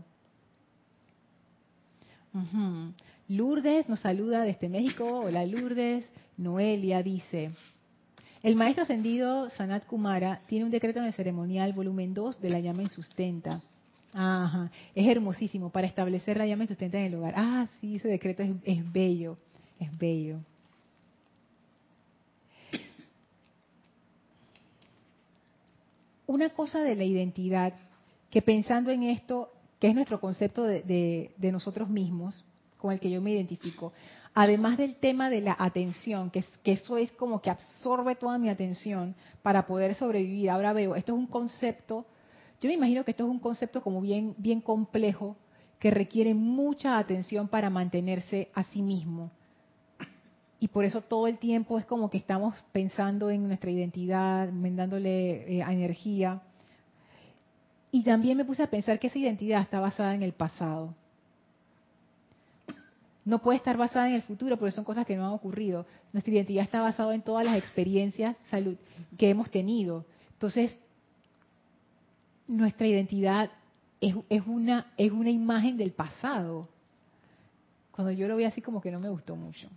Lourdes 3.29 3.89
nos 3.89 4.01
saluda 4.01 4.43
desde 4.43 4.69
México. 4.69 5.21
Hola 5.21 5.47
Lourdes. 5.47 6.09
Noelia 6.37 7.03
dice, 7.03 7.51
el 8.47 8.57
maestro 8.57 8.85
ascendido 8.85 9.51
Sanat 9.51 9.87
Kumara 9.87 10.41
tiene 10.47 10.65
un 10.65 10.71
decreto 10.71 11.01
en 11.01 11.07
el 11.07 11.13
ceremonial 11.13 11.73
volumen 11.73 12.15
2 12.15 12.41
de 12.41 12.51
la 12.51 12.61
llama 12.61 12.83
insustenta. 12.83 13.61
Ajá, 14.15 14.71
es 14.95 15.07
hermosísimo 15.07 15.71
para 15.71 15.87
establecer 15.87 16.39
la 16.39 16.47
llama 16.47 16.65
insustenta 16.65 16.99
en 16.99 17.07
el 17.07 17.15
hogar. 17.17 17.35
Ah, 17.37 17.67
sí, 17.81 17.97
ese 17.97 18.09
decreto 18.09 18.43
es 18.65 18.93
bello, 18.93 19.37
es 19.79 19.97
bello. 19.99 20.39
una 26.27 26.51
cosa 26.51 26.83
de 26.83 26.97
la 26.97 27.05
identidad, 27.05 27.73
que 28.31 28.43
pensando 28.43 28.91
en 28.91 29.05
esto, 29.05 29.53
que 29.79 29.89
es 29.89 29.95
nuestro 29.95 30.21
concepto 30.21 30.65
de, 30.65 31.31
nosotros 31.41 31.89
mismos, 31.89 32.45
con 32.79 32.93
el 32.93 33.01
que 33.01 33.11
yo 33.11 33.23
me 33.23 33.33
identifico, 33.33 33.93
además 34.37 34.79
del 34.79 34.95
tema 34.95 35.31
de 35.31 35.41
la 35.41 35.57
atención, 35.59 36.31
que, 36.31 36.45
que 36.63 36.75
eso 36.75 36.97
es 36.97 37.11
como 37.11 37.43
que 37.43 37.51
absorbe 37.51 38.15
toda 38.15 38.39
mi 38.39 38.49
atención 38.49 39.17
para 39.43 39.67
poder 39.67 39.97
sobrevivir. 39.97 40.51
Ahora 40.51 40.73
veo, 40.73 40.95
esto 40.95 41.13
es 41.13 41.19
un 41.19 41.27
concepto, 41.27 42.07
yo 42.61 42.69
me 42.69 42.75
imagino 42.75 43.05
que 43.05 43.11
esto 43.11 43.25
es 43.25 43.31
un 43.31 43.41
concepto 43.41 43.83
como 43.83 44.01
bien, 44.01 44.37
bien 44.39 44.61
complejo, 44.61 45.37
que 45.81 45.91
requiere 45.91 46.35
mucha 46.35 46.99
atención 46.99 47.49
para 47.49 47.69
mantenerse 47.69 48.49
a 48.55 48.63
sí 48.63 48.81
mismo 48.81 49.33
y 50.59 50.69
por 50.69 50.85
eso 50.85 51.03
todo 51.03 51.27
el 51.27 51.39
tiempo 51.39 51.79
es 51.79 51.85
como 51.85 52.09
que 52.09 52.17
estamos 52.17 52.55
pensando 52.73 53.31
en 53.31 53.47
nuestra 53.47 53.71
identidad, 53.71 54.49
dándole 54.51 55.59
eh, 55.59 55.61
energía. 55.61 56.41
Y 57.93 58.03
también 58.03 58.37
me 58.37 58.45
puse 58.45 58.63
a 58.63 58.71
pensar 58.71 58.99
que 58.99 59.09
esa 59.09 59.19
identidad 59.19 59.61
está 59.61 59.81
basada 59.81 60.15
en 60.15 60.23
el 60.23 60.33
pasado. 60.33 60.95
No 63.27 63.43
puede 63.43 63.59
estar 63.59 63.77
basada 63.77 64.09
en 64.09 64.15
el 64.15 64.23
futuro 64.23 64.57
porque 64.57 64.73
son 64.73 64.85
cosas 64.85 65.05
que 65.05 65.17
no 65.17 65.27
han 65.27 65.33
ocurrido. 65.33 65.85
Nuestra 66.13 66.33
identidad 66.33 66.65
está 66.65 66.81
basada 66.81 67.15
en 67.15 67.21
todas 67.21 67.45
las 67.45 67.59
experiencias 67.59 68.37
salud 68.51 68.77
que 69.19 69.29
hemos 69.29 69.51
tenido. 69.51 70.07
Entonces, 70.33 70.75
nuestra 72.47 72.87
identidad 72.87 73.51
es, 74.01 74.15
una 74.47 75.31
imagen 75.31 75.77
del 75.77 75.93
pasado. 75.93 76.69
Cuando 77.91 78.13
yo 78.13 78.29
lo 78.29 78.37
vi 78.37 78.45
así 78.45 78.63
como 78.63 78.81
que 78.81 78.91
no 78.91 79.01
me 79.01 79.09
gustó 79.09 79.37
mucho. 79.37 79.69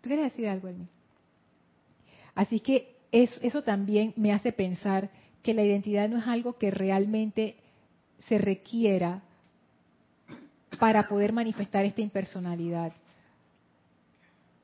¿Tú 0.00 0.08
quieres 0.08 0.26
decir 0.26 0.48
algo, 0.48 0.68
Elmi? 0.68 0.86
Así 2.34 2.60
que 2.60 2.96
eso, 3.12 3.62
también 3.62 4.12
me 4.16 4.32
hace 4.32 4.52
pensar 4.52 5.10
que 5.42 5.52
la 5.52 5.62
identidad 5.62 6.08
no 6.08 6.18
es 6.18 6.26
algo 6.26 6.58
que 6.58 6.70
realmente 6.70 7.56
se 8.28 8.38
requiera 8.38 9.22
para 10.80 11.06
poder 11.06 11.32
manifestar 11.32 11.84
esta 11.84 12.00
impersonalidad, 12.00 12.92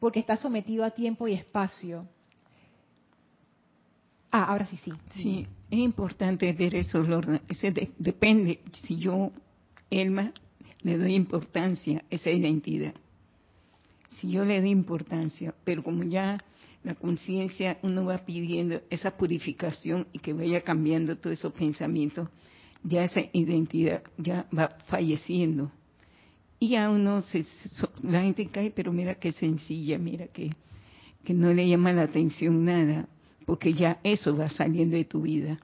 porque 0.01 0.19
está 0.19 0.37
sometido 0.37 0.85
a 0.85 0.91
tiempo 0.91 1.29
y 1.29 1.35
espacio. 1.35 2.05
Ah, 4.33 4.45
ahora 4.45 4.67
sí, 4.67 4.77
sí. 4.79 4.93
Sí, 5.15 5.47
es 5.71 5.79
importante 5.79 6.53
ver 6.53 6.75
eso, 6.75 6.99
Lorna. 6.99 7.41
Ese 7.49 7.73
depende 7.99 8.61
si 8.73 8.97
yo, 8.99 9.31
Elma, 9.91 10.33
le 10.81 10.99
doy 10.99 11.15
importancia 11.15 11.99
a 11.99 12.05
esa 12.11 12.31
identidad 12.31 12.95
si 14.21 14.31
yo 14.31 14.45
le 14.45 14.61
doy 14.61 14.71
importancia, 14.71 15.55
pero 15.65 15.83
como 15.83 16.05
ya 16.05 16.39
la 16.85 16.95
conciencia 16.95 17.79
uno 17.83 18.05
va 18.05 18.19
pidiendo 18.19 18.81
esa 18.91 19.17
purificación 19.17 20.07
y 20.13 20.19
que 20.21 20.33
vaya 20.33 20.61
cambiando 20.63 21.17
todos 21.17 21.39
esos 21.39 21.53
pensamientos, 21.53 22.29
ya 22.83 23.03
esa 23.03 23.21
identidad 23.33 24.03
ya 24.17 24.47
va 24.57 24.69
falleciendo. 24.87 25.71
Y 26.59 26.77
a 26.77 26.91
uno, 26.91 27.23
se, 27.23 27.45
la 28.03 28.23
gente 28.23 28.47
cae, 28.47 28.71
pero 28.71 28.93
mira 28.93 29.17
qué 29.17 29.33
sencilla, 29.33 29.99
mira 29.99 30.27
que, 30.29 30.51
que 31.25 31.35
no 31.35 31.53
le 31.53 31.69
llama 31.69 31.93
la 31.93 32.03
atención 32.03 32.65
nada, 32.65 33.07
porque 33.45 33.75
ya 33.75 33.99
eso 34.03 34.35
va 34.37 34.49
saliendo 34.49 34.97
de 34.97 35.05
tu 35.05 35.23
vida, 35.23 35.59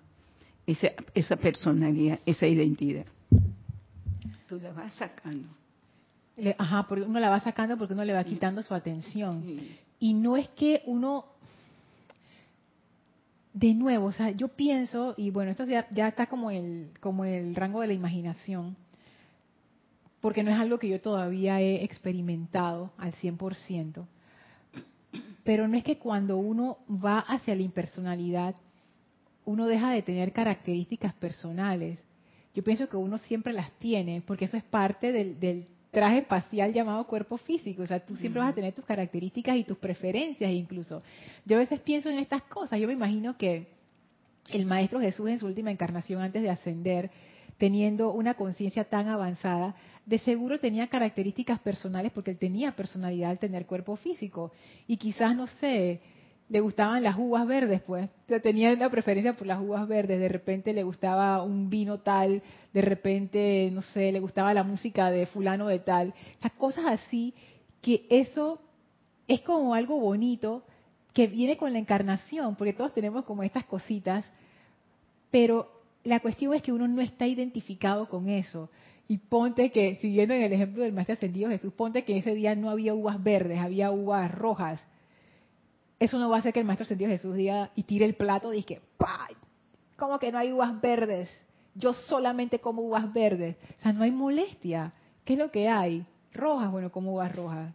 esa, 0.66 0.90
esa 1.14 1.36
personalidad, 1.36 2.20
esa 2.26 2.46
identidad. 2.46 3.06
Tú 4.48 4.60
la 4.60 4.72
vas 4.72 4.92
sacando 4.94 5.48
ajá, 6.58 6.86
porque 6.88 7.04
uno 7.04 7.20
la 7.20 7.30
va 7.30 7.40
sacando 7.40 7.76
porque 7.76 7.94
uno 7.94 8.04
le 8.04 8.12
va 8.12 8.24
quitando 8.24 8.62
su 8.62 8.74
atención. 8.74 9.44
Y 9.98 10.14
no 10.14 10.36
es 10.36 10.48
que 10.50 10.82
uno, 10.86 11.26
de 13.52 13.74
nuevo, 13.74 14.06
o 14.06 14.12
sea, 14.12 14.30
yo 14.30 14.48
pienso, 14.48 15.14
y 15.16 15.30
bueno, 15.30 15.50
esto 15.50 15.64
ya, 15.64 15.86
ya 15.90 16.08
está 16.08 16.26
como 16.26 16.50
el, 16.50 16.90
como 17.00 17.24
el 17.24 17.54
rango 17.54 17.80
de 17.80 17.88
la 17.88 17.92
imaginación, 17.92 18.76
porque 20.22 20.44
no 20.44 20.52
es 20.52 20.56
algo 20.58 20.78
que 20.78 20.88
yo 20.88 21.00
todavía 21.00 21.60
he 21.60 21.84
experimentado 21.84 22.92
al 22.96 23.12
100%, 23.12 24.06
pero 25.44 25.68
no 25.68 25.76
es 25.76 25.82
que 25.82 25.98
cuando 25.98 26.38
uno 26.38 26.78
va 26.88 27.18
hacia 27.18 27.56
la 27.56 27.62
impersonalidad, 27.62 28.54
uno 29.44 29.66
deja 29.66 29.90
de 29.90 30.02
tener 30.02 30.32
características 30.32 31.12
personales. 31.14 31.98
Yo 32.54 32.62
pienso 32.62 32.88
que 32.88 32.96
uno 32.96 33.18
siempre 33.18 33.52
las 33.52 33.72
tiene, 33.72 34.22
porque 34.24 34.44
eso 34.44 34.56
es 34.56 34.62
parte 34.62 35.10
del, 35.10 35.40
del 35.40 35.66
traje 35.90 36.18
espacial 36.18 36.72
llamado 36.72 37.04
cuerpo 37.08 37.36
físico. 37.36 37.82
O 37.82 37.86
sea, 37.88 37.98
tú 37.98 38.14
siempre 38.14 38.40
vas 38.40 38.52
a 38.52 38.54
tener 38.54 38.72
tus 38.72 38.84
características 38.84 39.56
y 39.56 39.64
tus 39.64 39.78
preferencias 39.78 40.52
incluso. 40.52 41.02
Yo 41.44 41.56
a 41.56 41.60
veces 41.60 41.80
pienso 41.80 42.08
en 42.08 42.20
estas 42.20 42.42
cosas. 42.42 42.78
Yo 42.78 42.86
me 42.86 42.92
imagino 42.92 43.36
que 43.36 43.66
el 44.50 44.66
Maestro 44.66 45.00
Jesús 45.00 45.28
en 45.28 45.40
su 45.40 45.46
última 45.46 45.72
encarnación 45.72 46.22
antes 46.22 46.42
de 46.42 46.50
ascender, 46.50 47.10
teniendo 47.62 48.10
una 48.10 48.34
conciencia 48.34 48.82
tan 48.82 49.06
avanzada, 49.06 49.76
de 50.04 50.18
seguro 50.18 50.58
tenía 50.58 50.88
características 50.88 51.60
personales 51.60 52.10
porque 52.10 52.32
él 52.32 52.36
tenía 52.36 52.74
personalidad 52.74 53.30
al 53.30 53.38
tener 53.38 53.66
cuerpo 53.66 53.94
físico. 53.94 54.50
Y 54.88 54.96
quizás, 54.96 55.36
no 55.36 55.46
sé, 55.46 56.00
le 56.48 56.58
gustaban 56.58 57.04
las 57.04 57.16
uvas 57.16 57.46
verdes, 57.46 57.80
pues. 57.82 58.08
tenía 58.42 58.72
una 58.72 58.90
preferencia 58.90 59.36
por 59.36 59.46
las 59.46 59.60
uvas 59.60 59.86
verdes. 59.86 60.18
De 60.18 60.28
repente 60.28 60.72
le 60.72 60.82
gustaba 60.82 61.40
un 61.44 61.70
vino 61.70 62.00
tal, 62.00 62.42
de 62.72 62.82
repente, 62.82 63.70
no 63.72 63.80
sé, 63.80 64.10
le 64.10 64.18
gustaba 64.18 64.52
la 64.52 64.64
música 64.64 65.12
de 65.12 65.26
fulano 65.26 65.68
de 65.68 65.78
tal. 65.78 66.14
Las 66.42 66.54
cosas 66.54 66.86
así, 66.86 67.32
que 67.80 68.06
eso 68.10 68.58
es 69.28 69.40
como 69.42 69.74
algo 69.74 70.00
bonito 70.00 70.64
que 71.12 71.28
viene 71.28 71.56
con 71.56 71.72
la 71.72 71.78
encarnación, 71.78 72.56
porque 72.56 72.72
todos 72.72 72.92
tenemos 72.92 73.24
como 73.24 73.44
estas 73.44 73.66
cositas, 73.66 74.28
pero 75.30 75.81
la 76.04 76.20
cuestión 76.20 76.54
es 76.54 76.62
que 76.62 76.72
uno 76.72 76.88
no 76.88 77.00
está 77.00 77.26
identificado 77.26 78.08
con 78.08 78.28
eso. 78.28 78.70
Y 79.08 79.18
ponte 79.18 79.70
que, 79.70 79.96
siguiendo 79.96 80.34
en 80.34 80.42
el 80.42 80.52
ejemplo 80.52 80.82
del 80.82 80.92
Maestro 80.92 81.14
Ascendido 81.14 81.50
Jesús, 81.50 81.72
ponte 81.72 82.04
que 82.04 82.18
ese 82.18 82.34
día 82.34 82.54
no 82.54 82.70
había 82.70 82.94
uvas 82.94 83.22
verdes, 83.22 83.58
había 83.58 83.90
uvas 83.90 84.32
rojas 84.32 84.80
eso 86.02 86.18
no 86.18 86.28
va 86.28 86.36
a 86.36 86.38
hacer 86.40 86.52
que 86.52 86.58
el 86.58 86.66
Maestro 86.66 86.84
Sentido 86.84 87.10
Jesús 87.10 87.36
diga 87.36 87.70
y 87.76 87.84
tire 87.84 88.04
el 88.04 88.14
plato 88.14 88.52
y 88.52 88.64
que, 88.64 88.80
¿cómo 89.96 90.18
que 90.18 90.32
no 90.32 90.38
hay 90.38 90.52
uvas 90.52 90.80
verdes? 90.80 91.30
Yo 91.76 91.92
solamente 91.92 92.58
como 92.58 92.82
uvas 92.82 93.12
verdes. 93.12 93.56
O 93.78 93.82
sea, 93.82 93.92
no 93.92 94.02
hay 94.02 94.10
molestia. 94.10 94.92
¿Qué 95.24 95.34
es 95.34 95.38
lo 95.38 95.52
que 95.52 95.68
hay? 95.68 96.04
Rojas, 96.34 96.72
bueno, 96.72 96.90
como 96.90 97.12
uvas 97.12 97.32
rojas. 97.32 97.72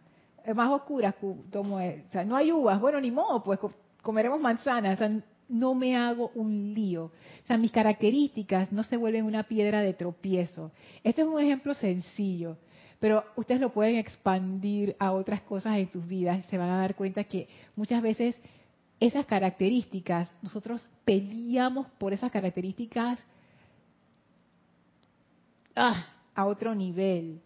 más 0.54 0.70
oscuras, 0.70 1.14
tomo, 1.50 1.76
o 1.76 2.12
sea, 2.12 2.22
no 2.26 2.36
hay 2.36 2.52
uvas, 2.52 2.78
bueno, 2.78 3.00
ni 3.00 3.10
modo, 3.10 3.42
pues 3.42 3.58
comeremos 4.02 4.38
manzanas, 4.38 4.96
o 4.96 4.98
sea, 4.98 5.22
no 5.48 5.74
me 5.74 5.96
hago 5.96 6.30
un 6.34 6.74
lío. 6.74 7.04
O 7.04 7.46
sea, 7.46 7.56
mis 7.56 7.72
características 7.72 8.70
no 8.72 8.82
se 8.82 8.96
vuelven 8.96 9.24
una 9.24 9.44
piedra 9.44 9.80
de 9.80 9.94
tropiezo. 9.94 10.72
Este 11.02 11.22
es 11.22 11.28
un 11.28 11.40
ejemplo 11.40 11.74
sencillo, 11.74 12.56
pero 13.00 13.24
ustedes 13.36 13.60
lo 13.60 13.72
pueden 13.72 13.96
expandir 13.96 14.96
a 14.98 15.12
otras 15.12 15.40
cosas 15.42 15.78
en 15.78 15.90
sus 15.90 16.06
vidas 16.06 16.38
y 16.38 16.42
se 16.42 16.58
van 16.58 16.70
a 16.70 16.80
dar 16.80 16.94
cuenta 16.94 17.24
que 17.24 17.48
muchas 17.76 18.02
veces 18.02 18.36
esas 19.00 19.26
características, 19.26 20.28
nosotros 20.42 20.86
peleamos 21.04 21.86
por 21.98 22.12
esas 22.12 22.32
características 22.32 23.18
ah, 25.76 26.06
a 26.34 26.46
otro 26.46 26.74
nivel. 26.74 27.40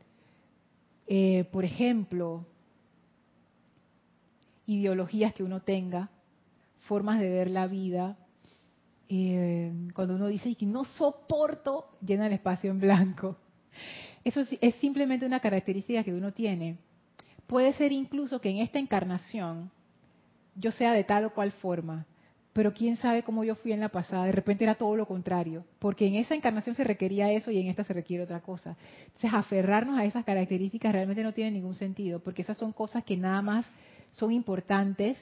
Eh, 1.07 1.45
por 1.53 1.65
ejemplo, 1.65 2.47
ideologías 4.67 5.35
que 5.35 5.43
uno 5.43 5.61
tenga, 5.61 6.09
formas 6.83 7.21
de 7.21 7.29
ver 7.29 7.51
la 7.51 7.67
vida. 7.67 8.17
Eh, 9.09 9.73
cuando 9.95 10.15
uno 10.15 10.29
dice 10.29 10.55
que 10.55 10.67
no 10.67 10.85
soporto, 10.85 11.99
llena 12.05 12.27
el 12.27 12.33
espacio 12.33 12.71
en 12.71 12.81
blanco. 12.81 13.37
Eso 14.25 14.41
es 14.61 14.75
simplemente 14.77 15.27
una 15.27 15.41
característica 15.41 16.05
que 16.05 16.15
uno 16.15 16.33
tiene. 16.33 16.79
Puede 17.47 17.73
ser 17.75 17.93
incluso 17.93 18.41
que 18.41 18.51
en 18.51 18.59
esta 18.59 18.79
encarnación 18.79 19.71
yo 20.55 20.71
sea 20.71 20.93
de 20.93 21.05
tal 21.05 21.25
o 21.25 21.35
cual 21.35 21.53
forma, 21.53 22.07
pero 22.53 22.75
quién 22.75 22.97
sabe 22.97 23.23
cómo 23.23 23.45
yo 23.45 23.55
fui 23.57 23.73
en 23.73 23.81
la 23.81 23.89
pasada, 23.89 24.27
de 24.27 24.33
repente 24.33 24.65
era 24.65 24.75
todo 24.75 24.95
lo 24.95 25.07
contrario, 25.07 25.65
porque 25.79 26.07
en 26.07 26.17
esa 26.17 26.35
encarnación 26.35 26.75
se 26.75 26.85
requería 26.85 27.33
eso 27.33 27.51
y 27.51 27.59
en 27.59 27.69
esta 27.69 27.85
se 27.85 27.95
requiere 27.95 28.25
otra 28.25 28.41
cosa. 28.41 28.77
Entonces, 29.07 29.33
aferrarnos 29.33 29.99
a 29.99 30.05
esas 30.05 30.25
características 30.25 30.93
realmente 30.93 31.23
no 31.23 31.33
tiene 31.33 31.53
ningún 31.53 31.75
sentido, 31.75 32.21
porque 32.21 32.43
esas 32.43 32.59
son 32.59 32.73
cosas 32.73 33.05
que 33.05 33.17
nada 33.17 33.41
más 33.41 33.67
son 34.11 34.33
importantes 34.33 35.17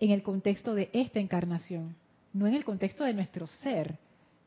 en 0.00 0.10
el 0.10 0.22
contexto 0.22 0.74
de 0.74 0.90
esta 0.92 1.20
encarnación, 1.20 1.96
no 2.32 2.46
en 2.46 2.54
el 2.54 2.64
contexto 2.64 3.04
de 3.04 3.14
nuestro 3.14 3.46
ser. 3.46 3.98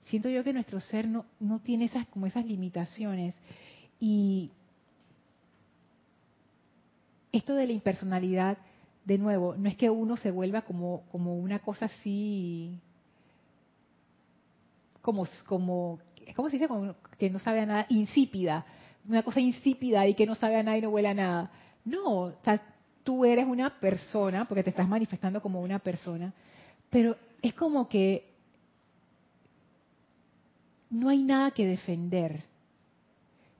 Siento 0.04 0.30
yo 0.30 0.44
que 0.44 0.54
nuestro 0.54 0.80
ser 0.80 1.08
no, 1.08 1.26
no 1.40 1.60
tiene 1.60 1.86
esas, 1.86 2.08
como 2.08 2.26
esas 2.26 2.46
limitaciones. 2.46 3.40
Y 4.00 4.52
esto 7.32 7.56
de 7.56 7.68
la 7.68 7.74
impersonalidad, 7.74 8.58
de 9.06 9.18
nuevo, 9.18 9.56
no 9.56 9.70
es 9.70 9.76
que 9.76 9.90
uno 9.90 10.18
se 10.18 10.32
vuelva 10.32 10.62
como, 10.62 11.04
como 11.12 11.36
una 11.36 11.60
cosa 11.60 11.86
así, 11.86 12.80
como, 15.02 15.28
como, 15.46 16.00
¿cómo 16.36 16.50
se 16.50 16.58
dice? 16.58 16.70
Que 17.18 17.30
no 17.30 17.40
sabe 17.40 17.62
a 17.62 17.66
nada, 17.66 17.86
insípida, 17.90 18.66
una 19.08 19.24
cosa 19.24 19.40
insípida 19.40 20.08
y 20.08 20.14
que 20.14 20.26
no 20.26 20.36
sabe 20.36 20.58
a 20.58 20.64
nada 20.64 20.78
y 20.78 20.82
no 20.82 20.90
huele 20.90 21.10
a 21.10 21.14
nada. 21.14 21.52
No, 21.86 22.22
o 22.22 22.34
tú 23.10 23.26
eres 23.26 23.48
una 23.48 23.72
persona, 23.80 24.46
porque 24.46 24.62
te 24.62 24.70
estás 24.70 24.88
manifestando 24.88 25.42
como 25.42 25.62
una 25.62 25.80
persona, 25.80 26.32
pero 26.92 27.18
es 27.42 27.56
como 27.56 27.90
que 27.90 28.36
no 30.92 31.10
hay 31.10 31.24
nada 31.24 31.50
que 31.50 31.66
defender. 31.66 32.44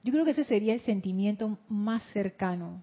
Yo 0.04 0.12
creo 0.12 0.24
que 0.24 0.30
ese 0.30 0.44
sería 0.44 0.72
el 0.72 0.82
sentimiento 0.82 1.58
más 1.68 2.00
cercano, 2.12 2.80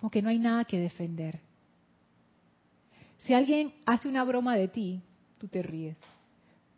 como 0.00 0.10
que 0.10 0.22
no 0.22 0.30
hay 0.30 0.38
nada 0.38 0.64
que 0.64 0.80
defender. 0.80 1.40
Si 3.18 3.34
alguien 3.34 3.74
hace 3.84 4.08
una 4.08 4.24
broma 4.24 4.56
de 4.56 4.68
ti, 4.68 5.02
tú 5.36 5.46
te 5.46 5.62
ríes, 5.62 5.98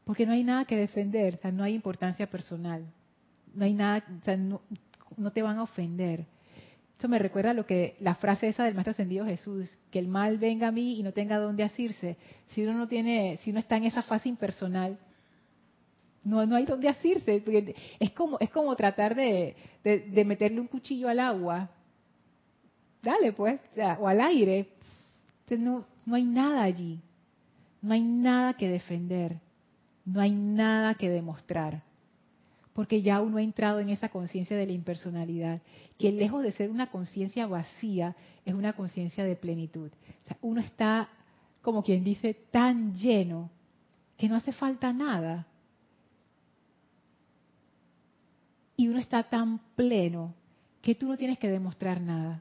porque 0.05 0.27
no 0.27 0.33
hay 0.33 0.43
nada 0.43 0.65
que 0.65 0.75
defender, 0.75 1.39
no 1.53 1.63
hay 1.63 1.75
importancia 1.75 2.29
personal, 2.29 2.85
no 3.55 3.65
hay 3.65 3.75
nada, 3.75 4.05
o 4.21 4.25
sea, 4.25 4.37
no 4.37 5.31
te 5.33 5.41
van 5.41 5.59
a 5.59 5.63
ofender. 5.63 6.27
Esto 7.01 7.09
me 7.09 7.19
recuerda 7.19 7.53
a 7.53 7.55
lo 7.55 7.65
que 7.65 7.97
la 8.01 8.15
frase 8.15 8.49
esa 8.49 8.65
del 8.65 8.75
maestro 8.75 8.91
ascendido 8.91 9.25
Jesús, 9.25 9.75
que 9.91 9.99
el 9.99 10.07
mal 10.07 10.37
venga 10.37 10.69
a 10.69 10.71
mí 10.71 10.99
y 10.99 11.03
no 11.03 11.15
tenga 11.15 11.39
dónde 11.39 11.63
asirse. 11.63 12.19
Si 12.49 12.63
uno 12.63 12.75
no 12.75 12.89
tiene, 12.89 13.39
si 13.43 13.53
uno 13.53 13.61
está 13.61 13.79
en 13.79 13.85
esa 13.85 14.03
fase 14.03 14.29
impersonal, 14.29 14.99
no, 16.25 16.45
no 16.45 16.57
hay 16.57 16.67
dónde 16.67 16.91
asirse. 16.91 17.43
es 17.99 18.11
como, 18.11 18.39
es 18.39 18.51
como 18.51 18.77
tratar 18.77 19.15
de, 19.15 19.57
de, 19.83 20.25
meterle 20.27 20.61
un 20.61 20.67
cuchillo 20.67 21.09
al 21.09 21.21
agua. 21.21 21.71
Dale, 23.03 23.33
pues, 23.33 23.59
o 23.99 24.07
al 24.07 24.21
aire. 24.21 24.69
No, 25.59 25.87
no 26.05 26.17
hay 26.17 26.27
nada 26.27 26.63
allí. 26.65 27.01
No 27.81 27.95
hay 27.95 28.03
nada 28.03 28.53
que 28.53 28.69
defender. 28.69 29.39
No 30.05 30.21
hay 30.21 30.33
nada 30.33 30.97
que 30.97 31.09
demostrar 31.09 31.83
porque 32.81 33.03
ya 33.03 33.21
uno 33.21 33.37
ha 33.37 33.43
entrado 33.43 33.81
en 33.81 33.91
esa 33.91 34.09
conciencia 34.09 34.57
de 34.57 34.65
la 34.65 34.73
impersonalidad, 34.73 35.61
que 35.99 36.11
lejos 36.11 36.43
de 36.43 36.51
ser 36.53 36.71
una 36.71 36.91
conciencia 36.91 37.47
vacía, 37.47 38.17
es 38.47 38.55
una 38.55 38.73
conciencia 38.73 39.23
de 39.23 39.37
plenitud. 39.37 39.91
uno 40.41 40.63
está, 40.63 41.11
como 41.61 41.83
quien 41.83 42.03
dice, 42.03 42.33
tan 42.51 42.95
lleno 42.95 43.51
que 44.17 44.31
no 44.31 44.37
hace 44.37 44.53
falta 44.53 44.95
nada. 44.95 45.47
Y 48.79 48.89
uno 48.89 48.99
está 48.99 49.25
tan 49.25 49.59
pleno 49.77 50.33
que 50.81 50.95
tú 50.95 51.07
no 51.07 51.19
tienes 51.19 51.39
que 51.39 51.51
demostrar 51.51 52.01
nada. 52.01 52.41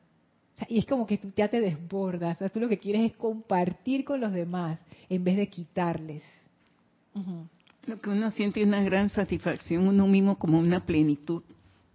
y 0.70 0.80
es 0.80 0.86
como 0.86 1.06
que 1.06 1.18
tú 1.18 1.34
ya 1.36 1.50
te 1.50 1.60
desbordas. 1.60 2.38
tú 2.54 2.62
lo 2.62 2.70
que 2.70 2.80
quieres 2.80 3.12
es 3.12 3.18
compartir 3.18 4.06
con 4.06 4.22
los 4.22 4.32
demás 4.32 4.80
en 5.10 5.22
vez 5.22 5.36
de 5.36 5.50
quitarles. 5.50 6.24
Lo 7.86 8.00
que 8.00 8.10
uno 8.10 8.32
siente 8.32 8.62
es 8.62 8.68
una 8.68 8.84
gran 8.84 9.10
satisfacción, 9.10 9.88
uno 9.88 10.08
mismo 10.08 10.38
como 10.38 10.60
una 10.60 10.86
plenitud 10.86 11.44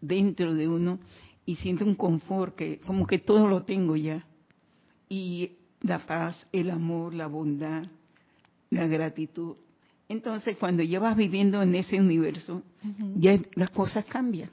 dentro 0.01 0.55
de 0.55 0.69
uno 0.69 0.99
y 1.47 1.57
siente 1.57 1.85
un 1.85 1.95
confort 1.95 2.55
que 2.55 2.79
como 2.81 3.07
que 3.07 3.19
todo 3.19 3.49
lo 3.49 3.63
tengo 3.63 3.97
ya. 3.97 4.25
Y 5.09 5.53
la 5.81 6.07
paz, 6.07 6.47
el 6.53 6.71
amor, 6.71 7.15
la 7.15 7.27
bondad, 7.27 7.85
la 8.71 8.87
gratitud. 8.87 9.57
Entonces, 10.09 10.57
cuando 10.57 10.83
ya 10.83 11.01
vas 11.01 11.17
viviendo 11.17 11.63
en 11.63 11.75
ese 11.75 12.01
universo, 12.01 12.63
ya 13.17 13.39
las 13.55 13.71
cosas 13.71 14.05
cambian. 14.07 14.51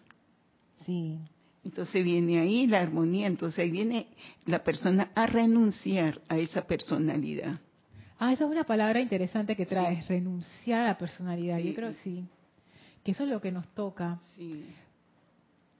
Sí. 0.85 1.17
Entonces 1.63 2.03
viene 2.03 2.39
ahí 2.39 2.65
la 2.67 2.81
armonía, 2.81 3.27
entonces 3.27 3.59
ahí 3.59 3.71
viene 3.71 4.07
la 4.45 4.63
persona 4.63 5.11
a 5.13 5.27
renunciar 5.27 6.21
a 6.27 6.37
esa 6.39 6.65
personalidad. 6.65 7.59
Ah, 8.23 8.33
esa 8.33 8.43
es 8.43 8.51
una 8.51 8.65
palabra 8.65 8.99
interesante 8.99 9.55
que 9.55 9.65
traes, 9.65 10.07
renunciar 10.07 10.81
a 10.81 10.87
la 10.89 10.97
personalidad. 10.99 11.57
Yo 11.57 11.73
creo 11.73 11.89
que 11.89 11.97
sí, 12.03 12.23
que 13.03 13.13
eso 13.13 13.23
es 13.23 13.29
lo 13.31 13.41
que 13.41 13.51
nos 13.51 13.67
toca. 13.69 14.19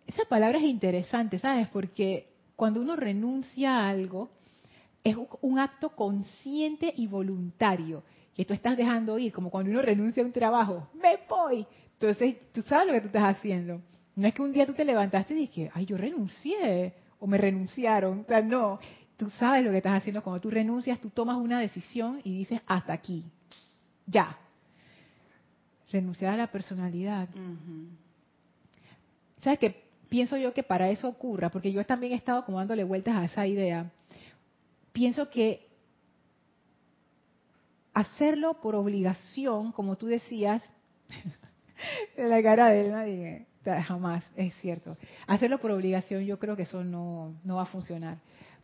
Esa 0.07 0.25
palabra 0.27 0.57
es 0.57 0.63
interesante, 0.63 1.37
¿sabes? 1.37 1.67
Porque 1.67 2.29
cuando 2.55 2.81
uno 2.81 2.95
renuncia 2.95 3.77
a 3.77 3.89
algo, 3.89 4.31
es 5.03 5.15
un 5.41 5.59
acto 5.59 5.91
consciente 5.91 6.91
y 6.97 7.05
voluntario, 7.05 8.01
que 8.35 8.43
tú 8.43 8.55
estás 8.55 8.75
dejando 8.75 9.19
ir, 9.19 9.31
como 9.31 9.51
cuando 9.51 9.69
uno 9.69 9.83
renuncia 9.83 10.23
a 10.23 10.25
un 10.25 10.31
trabajo, 10.31 10.89
me 10.95 11.19
voy. 11.29 11.67
Entonces, 11.93 12.37
tú 12.53 12.63
sabes 12.63 12.87
lo 12.87 12.93
que 12.93 13.01
tú 13.01 13.07
estás 13.07 13.37
haciendo. 13.37 13.81
No 14.15 14.27
es 14.27 14.33
que 14.33 14.41
un 14.41 14.51
día 14.51 14.65
tú 14.65 14.73
te 14.73 14.83
levantaste 14.83 15.35
y 15.35 15.41
dije, 15.41 15.69
ay, 15.75 15.85
yo 15.85 15.95
renuncié, 15.95 16.95
o 17.19 17.27
me 17.27 17.37
renunciaron. 17.37 18.21
O 18.21 18.25
sea, 18.25 18.41
no, 18.41 18.79
tú 19.21 19.29
sabes 19.29 19.63
lo 19.63 19.69
que 19.69 19.77
estás 19.77 19.93
haciendo. 19.93 20.23
Cuando 20.23 20.41
tú 20.41 20.49
renuncias, 20.49 20.99
tú 20.99 21.11
tomas 21.11 21.37
una 21.37 21.59
decisión 21.59 22.21
y 22.23 22.39
dices, 22.39 22.59
hasta 22.65 22.91
aquí, 22.91 23.23
ya. 24.07 24.35
Renunciar 25.91 26.33
a 26.33 26.37
la 26.37 26.47
personalidad. 26.47 27.29
¿Sabes 29.43 29.59
qué? 29.59 29.83
Pienso 30.09 30.37
yo 30.37 30.55
que 30.55 30.63
para 30.63 30.89
eso 30.89 31.07
ocurra, 31.07 31.51
porque 31.51 31.71
yo 31.71 31.85
también 31.85 32.13
he 32.13 32.15
estado 32.15 32.43
como 32.45 32.57
dándole 32.57 32.83
vueltas 32.83 33.15
a 33.15 33.25
esa 33.25 33.45
idea. 33.45 33.91
Pienso 34.91 35.29
que 35.29 35.69
hacerlo 37.93 38.59
por 38.59 38.73
obligación, 38.73 39.71
como 39.71 39.97
tú 39.97 40.07
decías, 40.07 40.63
en 42.17 42.27
la 42.27 42.41
cara 42.41 42.69
de 42.69 42.85
él 42.85 42.91
nadie, 42.91 43.45
jamás, 43.83 44.27
es 44.35 44.55
cierto. 44.61 44.97
Hacerlo 45.27 45.59
por 45.59 45.69
obligación 45.69 46.23
yo 46.23 46.39
creo 46.39 46.55
que 46.55 46.63
eso 46.63 46.83
no, 46.83 47.35
no 47.43 47.57
va 47.57 47.61
a 47.61 47.67
funcionar 47.67 48.17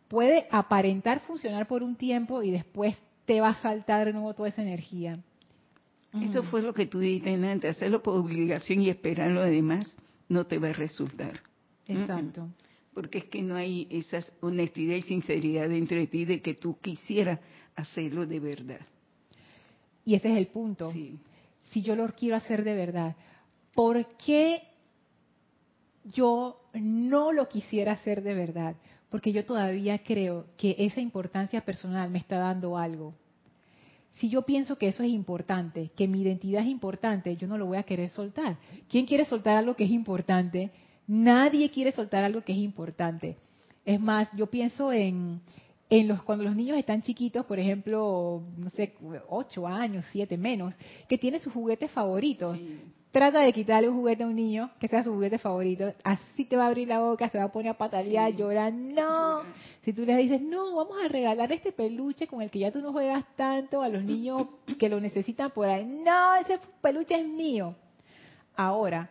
puede 0.08 0.46
aparentar 0.50 1.20
funcionar 1.20 1.68
por 1.68 1.82
un 1.82 1.96
tiempo 1.96 2.42
y 2.42 2.50
después 2.50 2.96
te 3.26 3.40
va 3.40 3.50
a 3.50 3.62
saltar 3.62 4.06
de 4.06 4.12
nuevo 4.12 4.34
toda 4.34 4.48
esa 4.48 4.62
energía. 4.62 5.20
Eso 6.20 6.42
fue 6.44 6.62
lo 6.62 6.72
que 6.72 6.86
tú 6.86 6.98
dijiste 6.98 7.34
antes, 7.34 7.76
hacerlo 7.76 8.02
por 8.02 8.16
obligación 8.16 8.80
y 8.80 8.88
esperar 8.88 9.30
lo 9.30 9.44
demás 9.44 9.94
no 10.28 10.44
te 10.46 10.58
va 10.58 10.70
a 10.70 10.72
resultar. 10.72 11.40
Exacto. 11.86 12.48
Porque 12.94 13.18
es 13.18 13.24
que 13.26 13.42
no 13.42 13.54
hay 13.54 13.86
esa 13.90 14.20
honestidad 14.40 14.96
y 14.96 15.02
sinceridad 15.02 15.68
dentro 15.68 15.98
de 15.98 16.06
ti 16.06 16.24
de 16.24 16.40
que 16.40 16.54
tú 16.54 16.78
quisieras 16.80 17.38
hacerlo 17.76 18.26
de 18.26 18.40
verdad. 18.40 18.80
Y 20.04 20.14
ese 20.14 20.30
es 20.30 20.38
el 20.38 20.46
punto. 20.46 20.92
Si 21.70 21.82
yo 21.82 21.94
lo 21.94 22.08
quiero 22.08 22.36
hacer 22.36 22.64
de 22.64 22.74
verdad, 22.74 23.14
¿por 23.74 24.16
qué 24.16 24.62
yo 26.04 26.62
no 26.72 27.32
lo 27.32 27.48
quisiera 27.48 27.92
hacer 27.92 28.22
de 28.22 28.34
verdad? 28.34 28.76
Porque 29.10 29.32
yo 29.32 29.44
todavía 29.44 29.98
creo 30.02 30.46
que 30.56 30.76
esa 30.78 31.00
importancia 31.00 31.64
personal 31.64 32.10
me 32.10 32.18
está 32.18 32.38
dando 32.38 32.76
algo. 32.76 33.14
Si 34.12 34.28
yo 34.28 34.42
pienso 34.42 34.76
que 34.76 34.88
eso 34.88 35.02
es 35.02 35.10
importante, 35.10 35.90
que 35.96 36.08
mi 36.08 36.22
identidad 36.22 36.62
es 36.62 36.68
importante, 36.68 37.36
yo 37.36 37.46
no 37.46 37.56
lo 37.56 37.66
voy 37.66 37.78
a 37.78 37.84
querer 37.84 38.10
soltar. 38.10 38.56
¿Quién 38.88 39.06
quiere 39.06 39.24
soltar 39.24 39.56
algo 39.56 39.74
que 39.74 39.84
es 39.84 39.90
importante? 39.90 40.70
Nadie 41.06 41.70
quiere 41.70 41.92
soltar 41.92 42.24
algo 42.24 42.42
que 42.42 42.52
es 42.52 42.58
importante. 42.58 43.36
Es 43.84 44.00
más, 44.00 44.28
yo 44.36 44.48
pienso 44.48 44.92
en, 44.92 45.40
en 45.90 46.08
los 46.08 46.22
cuando 46.22 46.44
los 46.44 46.54
niños 46.54 46.76
están 46.76 47.02
chiquitos, 47.02 47.46
por 47.46 47.58
ejemplo, 47.58 48.42
no 48.56 48.70
sé, 48.70 48.94
ocho 49.28 49.66
años, 49.66 50.06
siete 50.12 50.36
menos, 50.36 50.74
que 51.08 51.18
tiene 51.18 51.38
sus 51.38 51.52
juguetes 51.52 51.90
favoritos. 51.90 52.58
Trata 53.10 53.40
de 53.40 53.54
quitarle 53.54 53.88
un 53.88 53.96
juguete 53.96 54.22
a 54.22 54.26
un 54.26 54.36
niño 54.36 54.70
que 54.78 54.86
sea 54.86 55.02
su 55.02 55.14
juguete 55.14 55.38
favorito. 55.38 55.94
Así 56.04 56.44
te 56.44 56.56
va 56.56 56.64
a 56.64 56.66
abrir 56.66 56.88
la 56.88 57.00
boca, 57.00 57.30
se 57.30 57.38
va 57.38 57.44
a 57.44 57.52
poner 57.52 57.70
a 57.70 57.78
patalear, 57.78 58.34
llorar. 58.34 58.70
No. 58.70 59.44
Si 59.82 59.94
tú 59.94 60.04
le 60.04 60.14
dices, 60.18 60.42
no, 60.42 60.76
vamos 60.76 60.98
a 61.02 61.08
regalar 61.08 61.50
este 61.50 61.72
peluche 61.72 62.26
con 62.26 62.42
el 62.42 62.50
que 62.50 62.58
ya 62.58 62.70
tú 62.70 62.82
no 62.82 62.92
juegas 62.92 63.24
tanto 63.34 63.80
a 63.80 63.88
los 63.88 64.04
niños 64.04 64.46
que 64.78 64.90
lo 64.90 65.00
necesitan 65.00 65.50
por 65.52 65.68
ahí. 65.68 65.86
No, 65.86 66.36
ese 66.36 66.60
peluche 66.82 67.18
es 67.18 67.26
mío. 67.26 67.74
Ahora, 68.54 69.08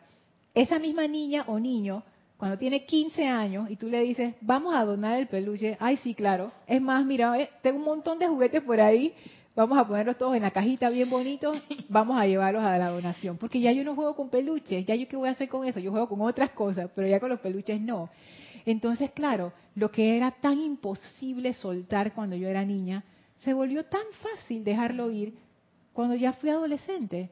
esa 0.54 0.78
misma 0.78 1.08
niña 1.08 1.46
o 1.48 1.60
niño, 1.60 2.04
cuando 2.38 2.58
tiene 2.58 2.86
15 2.86 3.26
años 3.26 3.70
y 3.70 3.76
tú 3.76 3.90
le 3.90 4.02
dices, 4.02 4.36
vamos 4.42 4.76
a 4.76 4.86
donar 4.86 5.20
el 5.20 5.28
peluche, 5.28 5.78
ay, 5.80 5.98
sí, 5.98 6.14
claro. 6.14 6.52
Es 6.68 6.82
más, 6.82 7.06
mira, 7.06 7.40
eh, 7.40 7.50
tengo 7.62 7.80
un 7.80 7.86
montón 7.86 8.20
de 8.20 8.28
juguetes 8.28 8.62
por 8.62 8.80
ahí 8.80 9.14
vamos 9.58 9.76
a 9.80 9.88
ponerlos 9.88 10.20
todos 10.20 10.36
en 10.36 10.44
la 10.44 10.52
cajita 10.52 10.88
bien 10.90 11.10
bonitos, 11.10 11.58
vamos 11.90 12.22
a 12.22 12.28
llevarlos 12.28 12.64
a 12.64 12.78
la 12.78 12.90
donación. 12.90 13.38
Porque 13.38 13.60
ya 13.60 13.72
yo 13.72 13.84
no 13.84 13.96
juego 13.96 14.16
con 14.16 14.30
peluches, 14.30 14.86
ya 14.86 14.94
yo 14.94 15.08
qué 15.08 15.18
voy 15.18 15.30
a 15.30 15.32
hacer 15.32 15.50
con 15.50 15.66
eso, 15.66 15.80
yo 15.80 15.90
juego 15.90 16.08
con 16.08 16.22
otras 16.22 16.52
cosas, 16.52 16.92
pero 16.96 17.08
ya 17.08 17.20
con 17.20 17.30
los 17.30 17.40
peluches 17.40 17.82
no. 17.82 18.10
Entonces, 18.68 19.12
claro, 19.12 19.54
lo 19.74 19.90
que 19.92 20.16
era 20.16 20.32
tan 20.32 20.60
imposible 20.60 21.54
soltar 21.54 22.14
cuando 22.14 22.36
yo 22.36 22.48
era 22.48 22.64
niña, 22.64 23.04
se 23.40 23.54
volvió 23.54 23.84
tan 23.86 24.04
fácil 24.22 24.64
dejarlo 24.64 25.10
ir 25.10 25.34
cuando 25.92 26.14
ya 26.16 26.34
fui 26.34 26.52
adolescente. 26.52 27.32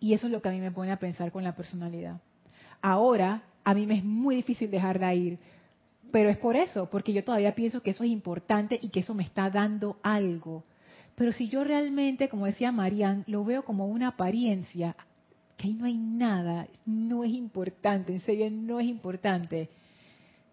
Y 0.00 0.14
eso 0.14 0.26
es 0.26 0.32
lo 0.32 0.40
que 0.40 0.48
a 0.48 0.52
mí 0.52 0.60
me 0.60 0.70
pone 0.70 0.90
a 0.90 0.98
pensar 0.98 1.30
con 1.32 1.44
la 1.44 1.54
personalidad. 1.54 2.18
Ahora, 2.82 3.42
a 3.64 3.74
mí 3.74 3.86
me 3.86 3.98
es 3.98 4.04
muy 4.04 4.34
difícil 4.36 4.70
dejarla 4.70 5.14
ir, 5.14 5.38
pero 6.10 6.28
es 6.28 6.36
por 6.36 6.56
eso, 6.56 6.90
porque 6.90 7.12
yo 7.12 7.24
todavía 7.24 7.54
pienso 7.54 7.82
que 7.82 7.90
eso 7.90 8.04
es 8.04 8.10
importante 8.10 8.78
y 8.80 8.90
que 8.90 9.00
eso 9.00 9.14
me 9.14 9.22
está 9.22 9.48
dando 9.48 9.96
algo. 10.02 10.64
Pero 11.14 11.32
si 11.32 11.48
yo 11.48 11.64
realmente, 11.64 12.28
como 12.28 12.46
decía 12.46 12.72
Marian, 12.72 13.24
lo 13.26 13.44
veo 13.44 13.64
como 13.64 13.86
una 13.86 14.08
apariencia, 14.08 14.96
que 15.56 15.68
ahí 15.68 15.74
no 15.74 15.84
hay 15.84 15.96
nada, 15.96 16.66
no 16.84 17.24
es 17.24 17.32
importante, 17.32 18.12
en 18.12 18.20
serio 18.20 18.50
no 18.50 18.80
es 18.80 18.86
importante. 18.86 19.68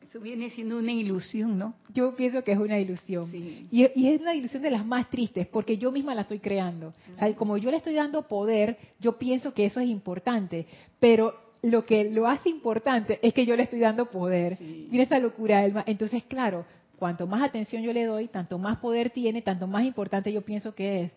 Eso 0.08 0.20
viene 0.20 0.50
siendo 0.50 0.80
una 0.80 0.92
ilusión, 0.92 1.58
¿no? 1.58 1.76
Yo 1.94 2.16
pienso 2.16 2.44
que 2.44 2.52
es 2.52 2.58
una 2.58 2.80
ilusión. 2.80 3.30
Y, 3.32 3.84
es 3.84 4.22
una 4.22 4.34
ilusión 4.34 4.64
de 4.64 4.72
las 4.72 4.86
más 4.86 5.10
tristes, 5.10 5.46
porque 5.48 5.78
yo 5.78 5.92
misma 5.92 6.16
la 6.16 6.22
estoy 6.22 6.40
creando. 6.40 6.94
O 7.16 7.20
sea, 7.20 7.36
como 7.36 7.58
yo 7.58 7.70
le 7.70 7.78
estoy 7.78 7.94
dando 7.94 8.28
poder, 8.28 8.78
yo 9.00 9.20
pienso 9.20 9.54
que 9.54 9.66
eso 9.66 9.80
es 9.80 9.88
importante. 9.88 10.66
Pero 11.00 11.49
lo 11.62 11.86
que 11.86 12.10
lo 12.10 12.28
hace 12.28 12.49
importante 12.49 13.20
es 13.22 13.34
que 13.34 13.45
yo 13.45 13.55
le 13.55 13.64
estoy 13.64 13.80
dando 13.80 14.10
poder. 14.10 14.57
Mira 14.62 15.03
esa 15.03 15.20
locura, 15.20 15.64
Elma. 15.66 15.84
Entonces, 15.86 16.24
claro, 16.24 16.66
cuanto 16.97 17.28
más 17.28 17.41
atención 17.41 17.82
yo 17.84 17.93
le 17.93 18.05
doy, 18.05 18.28
tanto 18.28 18.57
más 18.57 18.78
poder 18.78 19.10
tiene, 19.10 19.41
tanto 19.41 19.68
más 19.68 19.84
importante 19.84 20.32
yo 20.32 20.41
pienso 20.41 20.74
que 20.74 21.03
es. 21.03 21.12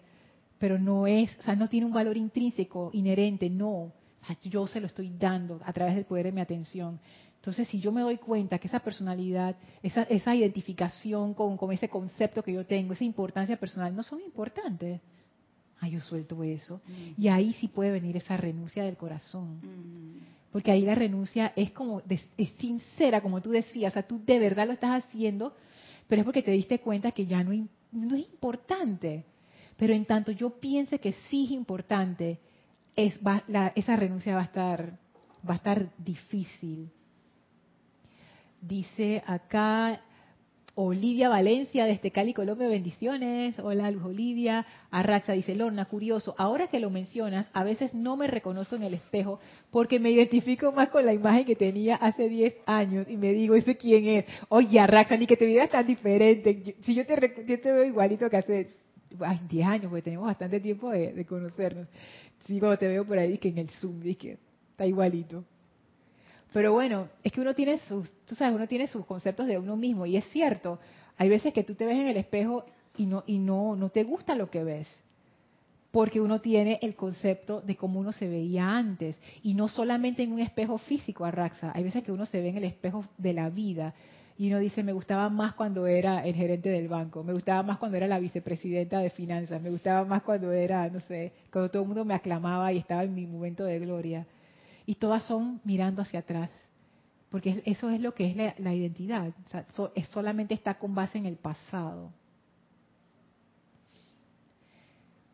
Pero 0.59 0.79
no 0.79 1.07
es, 1.07 1.37
o 1.39 1.43
sea, 1.43 1.57
no 1.57 1.69
tiene 1.69 1.87
un 1.87 1.93
valor 1.93 2.17
intrínseco, 2.17 2.91
inherente, 2.93 3.51
no. 3.51 3.93
yo 4.45 4.67
se 4.67 4.81
lo 4.81 4.87
estoy 4.87 5.13
dando 5.19 5.61
a 5.65 5.73
través 5.73 5.95
del 5.95 6.05
poder 6.05 6.27
de 6.27 6.33
mi 6.33 6.41
atención. 6.41 7.01
Entonces, 7.37 7.67
si 7.67 7.81
yo 7.81 7.91
me 7.91 8.03
doy 8.03 8.19
cuenta 8.19 8.59
que 8.59 8.69
esa 8.69 8.79
personalidad, 8.79 9.57
esa, 9.83 10.05
esa 10.05 10.35
identificación 10.35 11.35
con, 11.35 11.57
con 11.57 11.73
ese 11.73 11.89
concepto 11.89 12.43
que 12.45 12.53
yo 12.53 12.65
tengo, 12.65 12.93
esa 12.93 13.03
importancia 13.03 13.57
personal, 13.57 13.95
no 13.97 14.05
son 14.05 14.21
importantes, 14.21 15.01
ah, 15.83 15.89
yo 15.89 16.01
suelto 16.01 16.43
eso. 16.45 16.81
Mm. 16.87 17.21
Y 17.21 17.29
ahí 17.29 17.53
sí 17.55 17.69
puede 17.69 17.91
venir 17.91 18.17
esa 18.17 18.37
renuncia 18.37 18.85
del 18.85 18.97
corazón. 18.97 19.57
Mm. 19.57 20.21
Porque 20.53 20.71
ahí 20.71 20.83
la 20.83 20.95
renuncia 20.95 21.53
es 21.57 21.73
como, 21.73 22.03
es 22.09 22.51
sincera, 22.59 23.21
como 23.21 23.41
tú 23.41 23.51
decías, 23.51 23.93
o 23.93 23.95
sea, 23.95 24.07
tú 24.07 24.23
de 24.25 24.39
verdad 24.39 24.67
lo 24.67 24.75
estás 24.75 25.05
haciendo, 25.05 25.55
pero 26.09 26.21
es 26.21 26.25
porque 26.25 26.43
te 26.43 26.53
diste 26.53 26.79
cuenta 26.79 27.11
que 27.11 27.27
ya 27.27 27.43
no, 27.43 27.53
no 27.91 28.17
es 28.17 28.29
importante. 28.31 29.25
Pero 29.77 29.93
en 29.93 30.05
tanto 30.05 30.31
yo 30.31 30.51
piense 30.51 30.99
que 30.99 31.15
sí 31.29 31.47
es 31.47 31.51
importante, 31.51 32.39
es, 32.95 33.19
esa 33.75 33.97
renuncia 33.97 34.35
va 34.35 34.43
a 34.43 34.45
estar, 34.45 34.99
va 35.49 35.55
a 35.55 35.57
estar 35.57 35.91
difícil. 35.99 36.91
Dice 38.61 39.23
acá 39.27 40.01
Olivia 40.75 41.29
Valencia 41.29 41.85
desde 41.85 42.11
Cali, 42.11 42.33
Colombia, 42.33 42.67
bendiciones. 42.67 43.59
Hola 43.59 43.91
Luz 43.91 44.05
Olivia. 44.05 44.65
Arraxa 44.91 45.35
dice, 45.35 45.55
Lorna, 45.55 45.85
curioso, 45.85 46.35
ahora 46.39 46.69
que 46.69 46.81
lo 46.81 46.89
mencionas, 46.89 47.51
a 47.53 47.63
veces 47.63 47.93
no 47.93 48.17
me 48.17 48.27
reconozco 48.27 48.77
en 48.77 48.85
el 48.85 48.95
espejo 48.95 49.39
porque 49.71 50.01
me 50.01 50.11
identifico 50.11 50.73
más 50.73 50.89
con 50.89 51.05
la 51.05 51.13
imagen 51.13 51.45
que 51.45 51.57
tenía 51.57 51.97
hace 51.97 52.27
10 52.27 52.55
años 52.65 53.07
y 53.07 53.19
me 53.19 53.35
digo, 53.35 53.55
¿ese 53.55 53.77
quién 53.77 54.07
es? 54.07 54.25
Oye, 54.49 54.81
Arraxa, 54.81 55.17
ni 55.19 55.27
que 55.27 55.37
te 55.37 55.45
veas 55.45 55.69
tan 55.69 55.87
diferente. 55.87 56.75
Si 56.81 56.95
yo 56.95 57.05
te, 57.05 57.17
te 57.19 57.73
veo 57.73 57.85
igualito 57.85 58.31
que 58.31 58.37
hace 58.39 58.71
ay, 59.21 59.41
10 59.51 59.67
años, 59.67 59.87
porque 59.91 60.03
tenemos 60.03 60.25
bastante 60.25 60.59
tiempo 60.59 60.91
de, 60.91 61.27
conocernos. 61.27 61.87
Sí, 62.47 62.59
cuando 62.59 62.79
te 62.79 62.89
veo 62.89 63.05
por 63.07 63.19
ahí, 63.19 63.37
que 63.37 63.49
en 63.49 63.59
el 63.59 63.69
Zoom, 63.69 64.01
que 64.01 64.39
está 64.71 64.87
igualito. 64.87 65.45
Pero 66.53 66.73
bueno, 66.73 67.09
es 67.23 67.33
que 67.33 67.41
uno 67.41 67.55
tiene 67.55 67.79
sus, 67.89 68.11
tú 68.27 68.35
sabes, 68.35 68.55
uno 68.55 68.69
tiene 68.69 68.87
sus 68.87 69.07
conceptos 69.07 69.47
de 69.47 69.59
uno 69.59 69.77
mismo 69.77 70.05
y 70.07 70.17
es 70.17 70.25
cierto. 70.31 70.79
Hay 71.17 71.29
veces 71.29 71.53
que 71.53 71.65
tú 71.65 71.75
te 71.75 71.87
ves 71.87 71.97
en 71.97 72.09
el 72.09 72.17
espejo 72.17 72.65
y 72.97 73.07
no 73.07 73.25
y 73.27 73.39
no 73.39 73.75
no 73.75 73.89
te 73.89 74.05
gusta 74.05 74.35
lo 74.35 74.51
que 74.51 74.63
ves. 74.63 74.89
Porque 75.91 76.21
uno 76.21 76.41
tiene 76.41 76.79
el 76.83 76.95
concepto 76.95 77.61
de 77.61 77.77
cómo 77.77 78.01
uno 78.01 78.13
se 78.13 78.27
veía 78.27 78.77
antes 78.77 79.17
y 79.43 79.55
no 79.55 79.69
solamente 79.69 80.23
en 80.23 80.33
un 80.33 80.41
espejo 80.41 80.79
físico, 80.79 81.25
Arraxa. 81.25 81.73
Hay 81.75 81.85
veces 81.85 82.03
que 82.03 82.13
uno 82.13 82.27
se 82.27 82.41
ve 82.41 82.49
en 82.49 82.57
el 82.59 82.65
espejo 82.65 83.05
de 83.19 83.35
la 83.35 83.51
vida 83.51 83.95
y 84.39 84.49
uno 84.49 84.59
dice, 84.59 84.83
me 84.83 84.95
gustaba 84.95 85.29
más 85.29 85.55
cuando 85.55 85.87
era 85.87 86.25
el 86.27 86.35
gerente 86.35 86.71
del 86.71 86.89
banco, 86.89 87.23
me 87.23 87.35
gustaba 87.35 87.63
más 87.63 87.79
cuando 87.79 87.99
era 87.99 88.07
la 88.07 88.19
vicepresidenta 88.19 88.99
de 89.01 89.11
finanzas, 89.11 89.61
me 89.61 89.69
gustaba 89.69 90.07
más 90.07 90.23
cuando 90.23 90.51
era, 90.53 90.89
no 90.89 91.01
sé, 91.01 91.33
cuando 91.53 91.71
todo 91.71 91.83
el 91.83 91.89
mundo 91.89 92.05
me 92.07 92.15
aclamaba 92.15 92.73
y 92.73 92.79
estaba 92.79 93.05
en 93.05 93.15
mi 93.15 93.27
momento 93.27 93.65
de 93.65 93.79
gloria 93.79 94.27
y 94.87 94.97
todas 94.97 95.25
son 95.25 95.61
mirando 95.65 96.03
hacia 96.03 96.21
atrás, 96.21 96.51
porque 97.31 97.63
eso 97.67 97.91
es 97.91 98.01
lo 98.01 98.15
que 98.15 98.31
es 98.31 98.37
la, 98.59 98.75
identidad, 98.75 99.33
es, 99.95 100.09
solamente 100.09 100.55
está 100.55 100.75
con 100.75 100.95
base 100.95 101.19
en 101.19 101.27
el 101.27 101.37
pasado. 101.37 102.11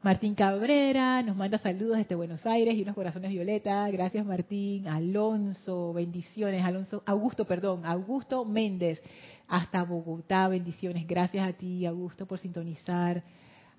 Martín 0.01 0.37
Cabrera 0.37 1.23
nos 1.23 1.37
manda 1.37 1.59
saludos 1.59 1.97
desde 1.97 2.15
Buenos 2.15 2.47
Aires 2.47 2.77
y 2.77 2.83
unos 2.83 2.95
corazones 2.95 3.31
violeta. 3.31 3.91
Gracias 3.91 4.25
Martín. 4.25 4.87
Alonso, 4.87 5.93
bendiciones. 5.93 6.65
Alonso, 6.65 7.03
Augusto, 7.05 7.45
perdón, 7.47 7.85
Augusto 7.85 8.45
Méndez, 8.45 9.03
hasta 9.49 9.83
Bogotá, 9.83 10.47
bendiciones. 10.47 11.05
Gracias 11.05 11.49
a 11.49 11.53
ti, 11.53 11.85
Augusto, 11.85 12.27
por 12.27 12.39
sintonizar. 12.39 13.25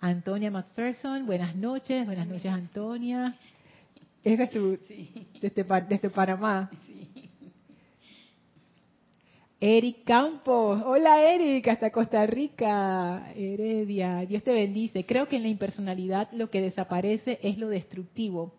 Antonia 0.01 0.51
McPherson, 0.51 1.26
buenas 1.26 1.55
noches. 1.55 2.05
Buenas 2.05 2.28
noches, 2.28 2.51
Antonia. 2.51 3.38
Ese 4.24 4.43
es 4.43 4.49
tu, 4.49 4.78
desde, 5.41 5.63
desde 5.88 6.09
Panamá. 6.09 6.70
Eric 9.61 10.05
Campos, 10.05 10.82
hola 10.86 11.22
Eric, 11.34 11.67
hasta 11.67 11.91
Costa 11.91 12.26
Rica, 12.26 13.34
Heredia, 13.36 14.26
Dios 14.26 14.41
te 14.43 14.53
bendice. 14.53 15.05
Creo 15.05 15.28
que 15.28 15.36
en 15.36 15.43
la 15.43 15.49
impersonalidad 15.49 16.30
lo 16.32 16.49
que 16.49 16.61
desaparece 16.61 17.39
es 17.43 17.57
lo 17.57 17.67
destructivo, 17.67 18.53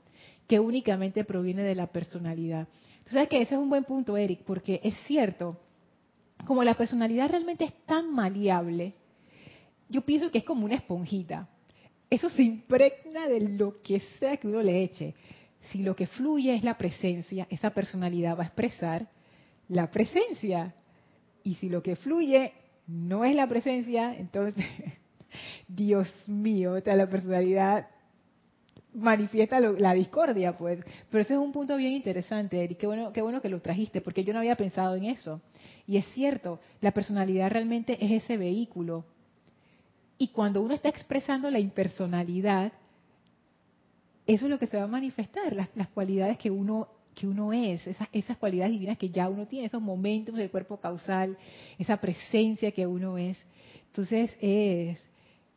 que 0.47 0.61
únicamente 0.61 1.25
proviene 1.25 1.63
de 1.63 1.75
la 1.75 1.87
personalidad. 1.87 2.69
Tú 3.05 3.13
sabes 3.13 3.31
que 3.31 3.41
ese 3.41 3.55
es 3.55 3.61
un 3.61 3.71
buen 3.71 3.85
punto, 3.85 4.17
Eric, 4.19 4.41
porque 4.45 4.81
es 4.85 4.95
cierto, 5.07 5.59
como 6.47 6.65
la 6.65 6.75
personalidad 6.75 7.31
realmente 7.31 7.65
es 7.65 7.75
tan 7.87 8.13
maleable, 8.13 8.93
yo 9.89 10.03
pienso 10.03 10.31
que 10.31 10.39
es 10.39 10.45
como 10.45 10.67
una 10.67 10.75
esponjita. 10.75 11.49
Eso 12.11 12.29
se 12.29 12.43
impregna 12.43 13.27
de 13.27 13.41
lo 13.41 13.81
que 13.81 14.01
sea 14.19 14.37
que 14.37 14.49
uno 14.49 14.63
le 14.63 14.83
eche 14.83 15.15
si 15.69 15.83
lo 15.83 15.95
que 15.95 16.07
fluye 16.07 16.55
es 16.55 16.65
la 16.65 16.77
presencia, 16.79 17.47
esa 17.51 17.71
personalidad 17.71 18.37
va 18.37 18.45
a 18.45 18.47
expresar 18.47 19.09
la 19.69 19.91
presencia. 19.91 20.75
Y 21.43 21.55
si 21.57 21.69
lo 21.69 21.83
que 21.83 21.97
fluye 21.97 22.53
no 22.87 23.25
es 23.25 23.35
la 23.35 23.47
presencia, 23.47 24.15
entonces, 24.17 24.65
Dios 25.69 26.09
mío, 26.27 26.77
la 26.85 27.09
personalidad 27.09 27.89
manifiesta 28.93 29.61
la 29.61 29.95
discordia, 29.95 30.57
pues. 30.57 30.81
Pero 31.11 31.23
ese 31.23 31.35
es 31.35 31.39
un 31.39 31.53
punto 31.53 31.77
bien 31.77 31.93
interesante, 31.93 32.63
Eric. 32.63 32.79
Qué 32.79 33.23
bueno 33.23 33.41
que 33.41 33.49
lo 33.49 33.61
trajiste, 33.61 34.01
porque 34.01 34.25
yo 34.25 34.33
no 34.33 34.41
había 34.41 34.57
pensado 34.57 34.97
en 34.97 35.05
eso. 35.05 35.41
Y 35.87 35.97
es 35.97 36.07
cierto, 36.15 36.61
la 36.81 36.93
personalidad 36.93 37.51
realmente 37.51 37.97
es 38.05 38.25
ese 38.25 38.37
vehículo. 38.37 39.05
Y 40.19 40.29
cuando 40.29 40.61
uno 40.61 40.75
está 40.75 40.89
expresando 40.89 41.51
la 41.51 41.61
impersonalidad, 41.61 42.73
eso 44.35 44.47
es 44.47 44.51
lo 44.51 44.59
que 44.59 44.67
se 44.67 44.77
va 44.77 44.85
a 44.85 44.89
manifestar, 44.89 45.55
las, 45.55 45.89
cualidades 45.89 46.39
que 46.39 46.51
uno 46.51 46.89
que 47.15 47.27
uno 47.27 47.53
es, 47.53 47.85
esas, 47.87 48.09
esas 48.13 48.39
cualidades 48.39 48.73
divinas 48.73 48.97
que 48.97 49.11
ya 49.11 49.29
uno 49.29 49.47
tiene, 49.47 49.67
esos 49.67 49.83
momentos 49.83 50.37
del 50.37 50.51
cuerpo 50.51 50.79
causal, 50.79 51.37
esa 51.77 51.97
presencia 51.97 52.71
que 52.71 52.87
uno 52.87 53.19
es. 53.19 53.45
Entonces 53.89 54.35
es, 54.41 54.99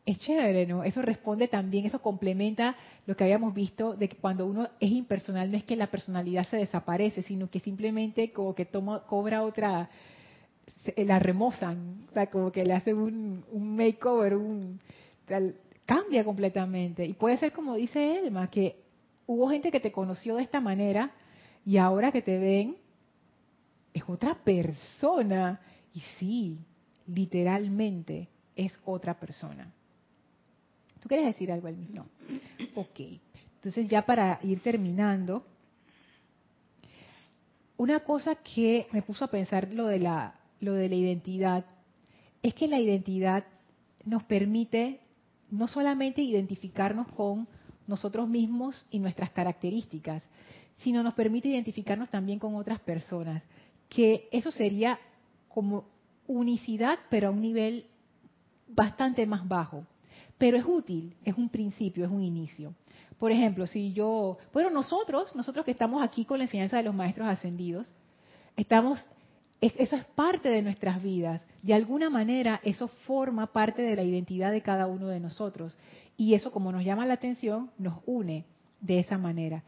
es 0.04 0.18
chévere, 0.18 0.66
¿no? 0.66 0.82
Eso 0.82 1.00
responde 1.00 1.46
también, 1.46 1.86
eso 1.86 2.02
complementa 2.02 2.76
lo 3.06 3.16
que 3.16 3.24
habíamos 3.24 3.54
visto 3.54 3.94
de 3.94 4.08
que 4.08 4.16
cuando 4.16 4.46
uno 4.46 4.68
es 4.80 4.90
impersonal 4.90 5.50
no 5.50 5.56
es 5.56 5.64
que 5.64 5.76
la 5.76 5.86
personalidad 5.86 6.44
se 6.44 6.56
desaparece, 6.56 7.22
sino 7.22 7.48
que 7.48 7.60
simplemente 7.60 8.32
como 8.32 8.54
que 8.54 8.64
toma, 8.64 9.04
cobra 9.06 9.44
otra, 9.44 9.88
la 10.96 11.18
remozan, 11.20 12.06
o 12.10 12.12
sea, 12.12 12.26
como 12.26 12.50
que 12.50 12.64
le 12.64 12.74
hacen 12.74 12.98
un, 12.98 13.44
un 13.52 13.76
makeover, 13.76 14.34
un, 14.34 14.80
cambia 15.86 16.24
completamente. 16.24 17.04
Y 17.04 17.12
puede 17.12 17.36
ser 17.38 17.52
como 17.52 17.74
dice 17.74 18.18
Elma, 18.18 18.50
que 18.50 18.76
hubo 19.26 19.48
gente 19.48 19.70
que 19.70 19.80
te 19.80 19.92
conoció 19.92 20.36
de 20.36 20.42
esta 20.42 20.60
manera 20.60 21.12
y 21.64 21.76
ahora 21.78 22.12
que 22.12 22.22
te 22.22 22.38
ven 22.38 22.76
es 23.92 24.02
otra 24.06 24.34
persona. 24.34 25.60
Y 25.94 26.00
sí, 26.18 26.58
literalmente 27.06 28.28
es 28.56 28.78
otra 28.84 29.18
persona. 29.18 29.72
¿Tú 31.00 31.08
quieres 31.08 31.26
decir 31.26 31.52
algo, 31.52 31.68
Elmi? 31.68 31.88
No. 31.92 32.06
Ok. 32.74 33.00
Entonces 33.56 33.88
ya 33.88 34.02
para 34.02 34.38
ir 34.42 34.60
terminando, 34.60 35.44
una 37.76 38.00
cosa 38.00 38.36
que 38.36 38.86
me 38.92 39.02
puso 39.02 39.24
a 39.24 39.28
pensar 39.28 39.72
lo 39.72 39.86
de 39.86 39.98
la, 39.98 40.34
lo 40.60 40.74
de 40.74 40.88
la 40.88 40.94
identidad 40.94 41.64
es 42.42 42.54
que 42.54 42.68
la 42.68 42.78
identidad 42.78 43.44
nos 44.04 44.22
permite 44.24 45.00
no 45.50 45.68
solamente 45.68 46.22
identificarnos 46.22 47.08
con 47.08 47.46
nosotros 47.86 48.28
mismos 48.28 48.86
y 48.90 48.98
nuestras 48.98 49.30
características, 49.30 50.22
sino 50.78 51.02
nos 51.02 51.14
permite 51.14 51.48
identificarnos 51.48 52.08
también 52.08 52.38
con 52.38 52.54
otras 52.56 52.80
personas, 52.80 53.42
que 53.88 54.28
eso 54.32 54.50
sería 54.50 54.98
como 55.48 55.84
unicidad, 56.26 56.98
pero 57.10 57.28
a 57.28 57.30
un 57.30 57.40
nivel 57.40 57.86
bastante 58.68 59.26
más 59.26 59.46
bajo. 59.46 59.84
Pero 60.38 60.56
es 60.56 60.64
útil, 60.66 61.14
es 61.24 61.36
un 61.36 61.48
principio, 61.48 62.04
es 62.04 62.10
un 62.10 62.22
inicio. 62.22 62.74
Por 63.18 63.30
ejemplo, 63.30 63.66
si 63.66 63.92
yo, 63.92 64.38
bueno, 64.52 64.70
nosotros, 64.70 65.34
nosotros 65.36 65.64
que 65.64 65.70
estamos 65.70 66.02
aquí 66.02 66.24
con 66.24 66.38
la 66.38 66.44
enseñanza 66.44 66.76
de 66.76 66.82
los 66.82 66.94
maestros 66.94 67.28
ascendidos, 67.28 67.92
estamos, 68.56 69.06
eso 69.60 69.96
es 69.96 70.04
parte 70.14 70.48
de 70.48 70.62
nuestras 70.62 71.02
vidas. 71.02 71.42
De 71.62 71.74
alguna 71.74 72.10
manera, 72.10 72.60
eso 72.64 72.88
forma 72.88 73.46
parte 73.46 73.82
de 73.82 73.96
la 73.96 74.02
identidad 74.02 74.52
de 74.52 74.60
cada 74.60 74.86
uno 74.86 75.08
de 75.08 75.20
nosotros. 75.20 75.76
Y 76.16 76.34
eso, 76.34 76.52
como 76.52 76.70
nos 76.70 76.84
llama 76.84 77.06
la 77.06 77.14
atención, 77.14 77.70
nos 77.78 77.98
une 78.04 78.44
de 78.80 78.98
esa 78.98 79.16
manera. 79.16 79.62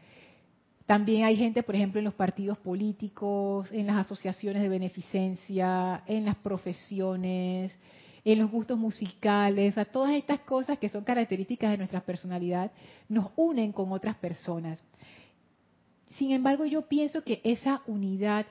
También 0.85 1.25
hay 1.25 1.35
gente, 1.35 1.63
por 1.63 1.75
ejemplo, 1.75 1.99
en 1.99 2.05
los 2.05 2.13
partidos 2.13 2.57
políticos, 2.59 3.71
en 3.71 3.87
las 3.87 3.97
asociaciones 3.97 4.61
de 4.61 4.69
beneficencia, 4.69 6.03
en 6.05 6.25
las 6.25 6.37
profesiones, 6.37 7.77
en 8.23 8.39
los 8.39 8.51
gustos 8.51 8.77
musicales, 8.77 9.77
a 9.77 9.85
todas 9.85 10.11
estas 10.11 10.39
cosas 10.41 10.77
que 10.79 10.89
son 10.89 11.03
características 11.03 11.71
de 11.71 11.77
nuestra 11.77 12.01
personalidad, 12.01 12.71
nos 13.09 13.31
unen 13.35 13.71
con 13.71 13.91
otras 13.91 14.15
personas. 14.15 14.81
Sin 16.09 16.31
embargo, 16.31 16.65
yo 16.65 16.83
pienso 16.83 17.21
que 17.23 17.41
esa 17.43 17.81
unidad, 17.85 18.45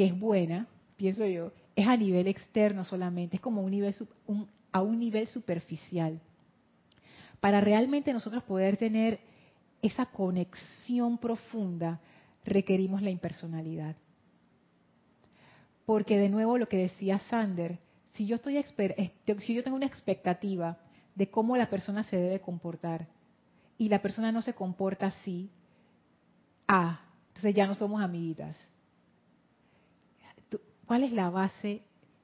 que 0.00 0.06
es 0.06 0.18
buena, 0.18 0.66
pienso 0.96 1.26
yo, 1.26 1.52
es 1.76 1.86
a 1.86 1.94
nivel 1.94 2.26
externo 2.26 2.84
solamente, 2.84 3.36
es 3.36 3.42
como 3.42 3.60
a 4.72 4.80
un 4.80 4.98
nivel 4.98 5.26
superficial. 5.28 6.18
Para 7.38 7.60
realmente 7.60 8.10
nosotros 8.14 8.42
poder 8.44 8.78
tener 8.78 9.20
esa 9.82 10.06
conexión 10.06 11.18
profunda, 11.18 12.00
requerimos 12.46 13.02
la 13.02 13.10
impersonalidad. 13.10 13.94
Porque 15.84 16.16
de 16.16 16.30
nuevo 16.30 16.56
lo 16.56 16.66
que 16.66 16.78
decía 16.78 17.18
Sander, 17.28 17.78
si 18.12 18.24
yo 18.24 18.36
estoy 18.36 18.56
si 19.40 19.52
yo 19.52 19.62
tengo 19.62 19.76
una 19.76 19.84
expectativa 19.84 20.78
de 21.14 21.28
cómo 21.28 21.58
la 21.58 21.68
persona 21.68 22.04
se 22.04 22.16
debe 22.16 22.40
comportar 22.40 23.06
y 23.76 23.90
la 23.90 24.00
persona 24.00 24.32
no 24.32 24.40
se 24.40 24.54
comporta 24.54 25.08
así, 25.08 25.50
ah, 26.66 27.02
entonces 27.28 27.54
ya 27.54 27.66
no 27.66 27.74
somos 27.74 28.00
amiguitas. 28.00 28.56
¿Cuál 30.90 31.04
es 31.04 31.12
la 31.12 31.30
base 31.30 31.82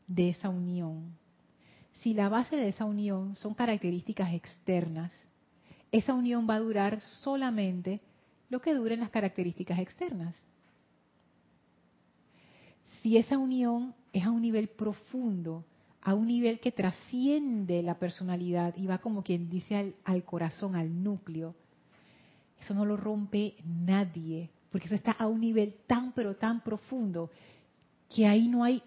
de 0.09 0.31
esa 0.31 0.49
unión? 0.49 1.17
Si 2.03 2.15
la 2.15 2.29
base 2.29 2.57
de 2.57 2.71
esa 2.71 2.85
unión 2.85 3.37
son 3.37 3.55
características 3.55 4.35
externas, 4.35 5.13
esa 5.93 6.15
unión 6.15 6.49
va 6.51 6.57
a 6.57 6.59
durar 6.59 7.01
solamente 7.01 8.01
lo 8.49 8.61
que 8.61 8.75
duren 8.75 8.99
las 8.99 9.11
características 9.11 9.79
externas. 9.79 10.35
Si 13.01 13.17
esa 13.17 13.39
unión 13.39 13.95
es 14.13 14.25
a 14.25 14.33
un 14.33 14.43
nivel 14.43 14.67
profundo, 14.67 15.65
a 16.03 16.15
un 16.15 16.27
nivel 16.27 16.59
que 16.59 16.73
trasciende 16.73 17.85
la 17.85 18.01
personalidad 18.01 18.75
y 18.77 18.89
va 18.89 18.99
como 18.99 19.23
quien 19.23 19.49
dice 19.49 19.95
al, 20.03 20.25
corazón, 20.25 20.75
al 20.75 21.05
núcleo. 21.05 21.55
Eso 22.61 22.75
no 22.75 22.85
lo 22.85 22.97
rompe 22.97 23.55
nadie, 23.65 24.51
porque 24.73 24.89
eso 24.89 24.97
está 24.97 25.13
a 25.13 25.29
un 25.29 25.41
nivel 25.41 25.77
tan 25.87 26.11
pero 26.15 26.35
tan 26.35 26.65
profundo 26.65 27.31
que 28.15 28.27
ahí 28.27 28.49
no 28.49 28.65
hay 28.65 28.83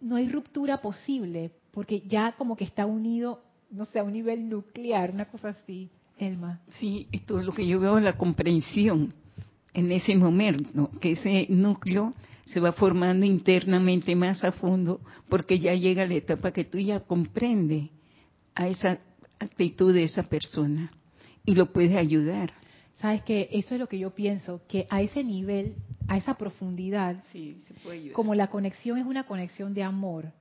no 0.00 0.16
hay 0.16 0.28
ruptura 0.28 0.80
posible, 0.80 1.50
porque 1.72 2.02
ya 2.06 2.32
como 2.32 2.56
que 2.56 2.64
está 2.64 2.86
unido, 2.86 3.42
no 3.70 3.86
sé, 3.86 3.98
a 3.98 4.04
un 4.04 4.12
nivel 4.12 4.48
nuclear, 4.48 5.10
una 5.10 5.26
cosa 5.26 5.48
así, 5.48 5.90
Elma. 6.18 6.60
Sí, 6.78 7.08
esto 7.12 7.40
es 7.40 7.46
lo 7.46 7.52
que 7.52 7.66
yo 7.66 7.80
veo 7.80 7.98
la 8.00 8.16
comprensión 8.16 9.14
en 9.74 9.92
ese 9.92 10.14
momento, 10.14 10.90
que 11.00 11.12
ese 11.12 11.46
núcleo 11.50 12.14
se 12.46 12.60
va 12.60 12.72
formando 12.72 13.26
internamente 13.26 14.14
más 14.14 14.44
a 14.44 14.52
fondo 14.52 15.00
porque 15.28 15.58
ya 15.58 15.74
llega 15.74 16.06
la 16.06 16.14
etapa 16.14 16.52
que 16.52 16.64
tú 16.64 16.78
ya 16.78 17.00
comprendes 17.00 17.90
a 18.54 18.68
esa 18.68 19.00
actitud 19.38 19.92
de 19.92 20.04
esa 20.04 20.22
persona 20.22 20.90
y 21.44 21.54
lo 21.54 21.72
puedes 21.72 21.96
ayudar. 21.96 22.52
Sabes 22.96 23.22
que 23.22 23.48
eso 23.52 23.74
es 23.74 23.80
lo 23.80 23.88
que 23.88 23.98
yo 23.98 24.10
pienso, 24.10 24.62
que 24.68 24.86
a 24.88 25.02
ese 25.02 25.22
nivel, 25.22 25.74
a 26.08 26.16
esa 26.16 26.34
profundidad, 26.34 27.22
como 28.12 28.34
la 28.34 28.48
conexión 28.48 28.98
es 28.98 29.04
una 29.04 29.26
conexión 29.26 29.74
de 29.74 29.82
amor, 29.82 30.32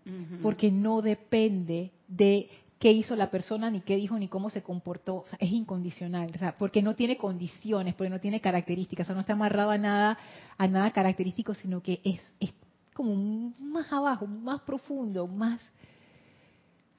porque 0.41 0.71
no 0.71 1.01
depende 1.01 1.91
de 2.07 2.49
qué 2.79 2.91
hizo 2.93 3.15
la 3.17 3.29
persona, 3.29 3.69
ni 3.69 3.81
qué 3.81 3.97
dijo, 3.97 4.17
ni 4.17 4.29
cómo 4.29 4.49
se 4.49 4.63
comportó. 4.63 5.25
es 5.39 5.51
incondicional, 5.51 6.31
porque 6.57 6.81
no 6.81 6.95
tiene 6.95 7.17
condiciones, 7.17 7.93
porque 7.93 8.09
no 8.09 8.21
tiene 8.21 8.39
características, 8.39 9.09
o 9.09 9.13
no 9.13 9.19
está 9.19 9.33
amarrado 9.33 9.71
a 9.71 9.77
nada, 9.77 10.17
a 10.57 10.67
nada 10.67 10.91
característico, 10.91 11.53
sino 11.55 11.81
que 11.81 11.99
es, 12.05 12.21
es 12.39 12.53
como 12.93 13.53
más 13.59 13.91
abajo, 13.91 14.27
más 14.27 14.61
profundo, 14.61 15.27
más 15.27 15.59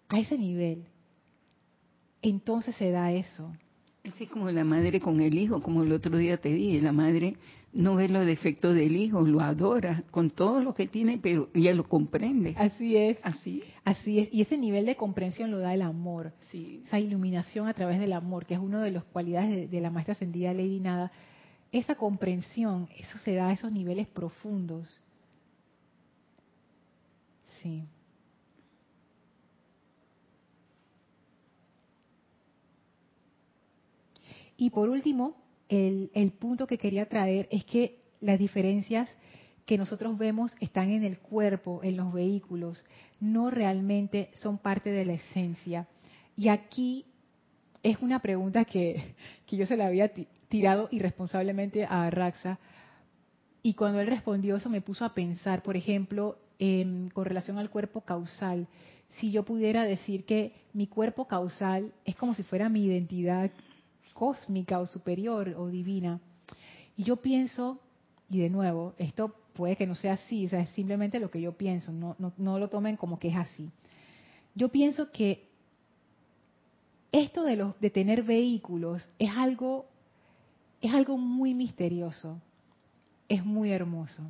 a 0.09 0.18
ese 0.18 0.36
nivel. 0.36 0.84
Entonces 2.20 2.74
se 2.76 2.90
da 2.90 3.12
eso. 3.12 3.52
Así 4.07 4.26
como 4.26 4.50
la 4.50 4.64
madre 4.64 5.00
con 5.00 5.20
el 5.20 5.36
hijo, 5.36 5.61
como 5.61 5.82
el 5.82 5.92
otro 5.92 6.16
día 6.16 6.36
te 6.36 6.50
dije, 6.50 6.80
la 6.80 6.92
madre 6.92 7.36
no 7.72 7.96
ve 7.96 8.09
los 8.09 8.24
defectos 8.24 8.74
del 8.74 8.96
hijo, 8.96 9.20
lo 9.22 9.40
adora 9.40 10.04
con 10.11 10.30
todo 10.30 10.61
lo 10.61 10.74
que 10.74 10.86
tiene, 10.86 11.18
pero 11.18 11.50
ella 11.54 11.74
lo 11.74 11.84
comprende. 11.84 12.54
Así 12.57 12.96
es. 12.96 13.18
Así. 13.22 13.62
Así 13.84 14.20
es. 14.20 14.28
Y 14.32 14.40
ese 14.40 14.57
nivel 14.57 14.86
de 14.86 14.96
comprensión 14.96 15.50
lo 15.50 15.59
da 15.59 15.74
el 15.74 15.82
amor. 15.82 16.32
Sí. 16.50 16.82
Esa 16.86 16.98
iluminación 16.98 17.68
a 17.68 17.74
través 17.74 17.98
del 17.98 18.12
amor, 18.12 18.46
que 18.46 18.54
es 18.54 18.61
una 18.61 18.82
de 18.82 18.92
las 18.92 19.04
cualidades 19.04 19.70
de, 19.70 19.80
la 19.80 19.90
maestra 19.90 20.12
ascendida 20.12 20.54
Lady 20.54 20.80
Nada. 20.80 21.12
Esa 21.72 21.96
comprensión, 21.96 22.88
eso 22.96 23.18
se 23.18 23.34
da 23.34 23.48
a 23.48 23.52
esos 23.52 23.72
niveles 23.72 24.07
profundos. 24.07 25.00
Sí. 27.61 27.84
Y 34.57 34.70
por 34.70 34.88
último, 34.88 35.36
el, 35.68 36.32
punto 36.38 36.66
que 36.66 36.78
quería 36.78 37.09
traer 37.09 37.48
es 37.50 37.64
que 37.64 37.98
las 38.20 38.38
diferencias 38.38 39.09
que 39.64 39.76
nosotros 39.76 40.16
vemos 40.16 40.52
están 40.61 40.90
en 40.90 41.02
el 41.02 41.18
cuerpo, 41.18 41.80
en 41.82 41.96
los 41.96 42.12
vehículos, 42.12 42.84
no 43.20 43.50
realmente 43.50 44.30
son 44.34 44.59
parte 44.59 44.90
de 44.90 45.04
la 45.04 45.14
esencia. 45.14 45.88
Y 46.36 46.48
aquí 46.48 47.04
es 47.82 47.98
una 48.00 48.20
pregunta 48.20 48.64
que, 48.64 49.14
yo 49.48 49.66
se 49.66 49.76
la 49.76 49.86
había 49.86 50.11
tirado 50.48 50.88
irresponsablemente 50.92 51.84
a 51.84 52.09
Raxa, 52.11 52.59
y 53.62 53.74
cuando 53.74 54.00
él 54.00 54.07
respondió 54.07 54.57
eso 54.57 54.70
me 54.70 54.80
puso 54.80 55.04
a 55.04 55.12
pensar, 55.12 55.62
por 55.64 55.76
ejemplo, 55.76 56.38
con 57.12 57.24
relación 57.24 57.59
al 57.59 57.68
cuerpo 57.68 58.02
causal. 58.02 58.68
Si 59.11 59.32
yo 59.32 59.44
pudiera 59.44 59.84
decir 59.84 60.24
que 60.24 60.52
mi 60.72 60.86
cuerpo 60.86 61.26
causal 61.26 61.92
es 62.04 62.14
como 62.14 62.34
si 62.34 62.44
fuera 62.44 62.68
mi 62.68 62.84
identidad 62.84 63.50
cósmica 64.17 64.81
o 64.81 64.87
superior 64.87 65.55
o 65.59 65.69
divina. 65.69 66.21
Y 66.97 67.05
yo 67.05 67.17
pienso, 67.17 67.79
y 68.31 68.41
de 68.41 68.49
nuevo, 68.49 68.95
esto 68.97 69.35
puede 69.53 69.77
que 69.77 69.87
no 69.87 69.95
sea 69.95 70.14
así, 70.14 70.47
o 70.47 70.49
sea, 70.49 70.61
es 70.61 70.71
simplemente 70.71 71.21
lo 71.21 71.31
que 71.31 71.41
yo 71.41 71.53
pienso, 71.53 71.93
no, 71.93 72.17
no, 72.19 72.59
lo 72.59 72.69
tomen 72.69 72.97
como 72.97 73.19
que 73.19 73.29
es 73.29 73.37
así. 73.37 73.71
Yo 74.55 74.71
pienso 74.71 75.12
que 75.12 75.49
esto 77.12 77.45
de, 77.45 77.57
los, 77.57 77.79
de 77.79 77.91
tener 77.91 78.23
vehículos 78.23 79.07
es 79.19 79.31
algo, 79.37 79.87
es 80.81 80.93
algo 80.95 81.19
muy 81.19 81.53
misterioso, 81.53 82.41
es 83.29 83.45
muy 83.45 83.71
hermoso. 83.71 84.23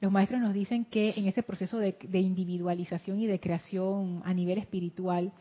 Los 0.00 0.10
maestros 0.10 0.40
nos 0.40 0.52
dicen 0.52 0.84
que 0.84 1.14
en 1.16 1.28
ese 1.28 1.44
proceso 1.44 1.78
de 1.78 2.20
individualización 2.20 3.20
y 3.20 3.26
de 3.28 3.38
creación 3.38 4.20
a 4.24 4.34
nivel 4.34 4.58
espiritual, 4.58 5.32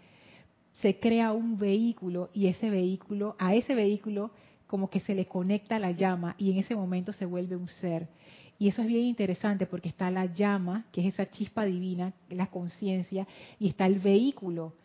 se 0.73 0.99
crea 0.99 1.31
un 1.33 1.57
vehículo 1.57 2.29
y 2.33 2.47
ese 2.47 2.69
vehículo, 2.69 3.35
a 3.39 3.53
ese 3.55 3.75
vehículo, 3.75 4.31
como 4.67 4.89
que 4.89 5.01
se 5.01 5.15
le 5.15 5.25
conecta 5.25 5.79
la 5.79 5.91
llama 5.91 6.35
y 6.37 6.51
en 6.51 6.57
ese 6.57 6.75
momento 6.75 7.11
se 7.13 7.25
vuelve 7.25 7.55
un 7.55 7.67
ser. 7.67 8.07
Y 8.57 8.67
eso 8.67 8.81
es 8.81 8.87
bien 8.87 9.05
interesante 9.05 9.65
porque 9.65 9.89
está 9.89 10.11
la 10.11 10.27
llama, 10.27 10.85
que 10.91 11.01
es 11.01 11.13
esa 11.13 11.29
chispa 11.29 11.65
divina, 11.65 12.13
la 12.29 12.47
conciencia, 12.47 13.27
y 13.59 13.67
está 13.67 13.85
el 13.85 13.99
vehículo. 13.99 14.75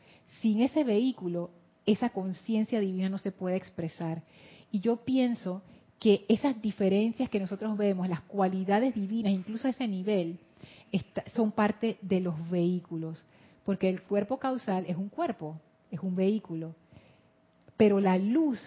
Sin 0.41 0.63
ese 0.63 0.83
vehículo, 0.83 1.51
esa 1.85 2.09
conciencia 2.09 2.81
divina 2.81 3.09
no 3.09 3.19
se 3.19 3.33
puede 3.33 3.57
expresar. 3.57 4.23
Y 4.73 4.81
yo 4.81 4.97
pienso 5.05 5.63
que 6.01 6.25
esas 6.29 6.61
diferencias 6.61 7.29
que 7.29 7.39
nosotros 7.39 7.77
vemos, 7.77 8.09
las 8.09 8.23
cualidades 8.23 8.95
divinas, 8.95 9.33
incluso 9.33 9.69
a 9.69 9.71
ese 9.71 9.87
nivel, 9.87 10.39
son 11.35 11.53
parte 11.53 11.99
de 12.03 12.21
los 12.21 12.51
vehículos. 12.51 13.25
Porque 13.65 13.89
el 13.89 14.03
cuerpo 14.03 14.39
causal 14.39 14.85
es 14.89 14.97
un 14.97 15.09
cuerpo, 15.09 15.61
es 15.91 16.01
un 16.01 16.17
vehículo. 16.17 16.75
Pero 17.77 18.01
la 18.01 18.19
luz 18.19 18.61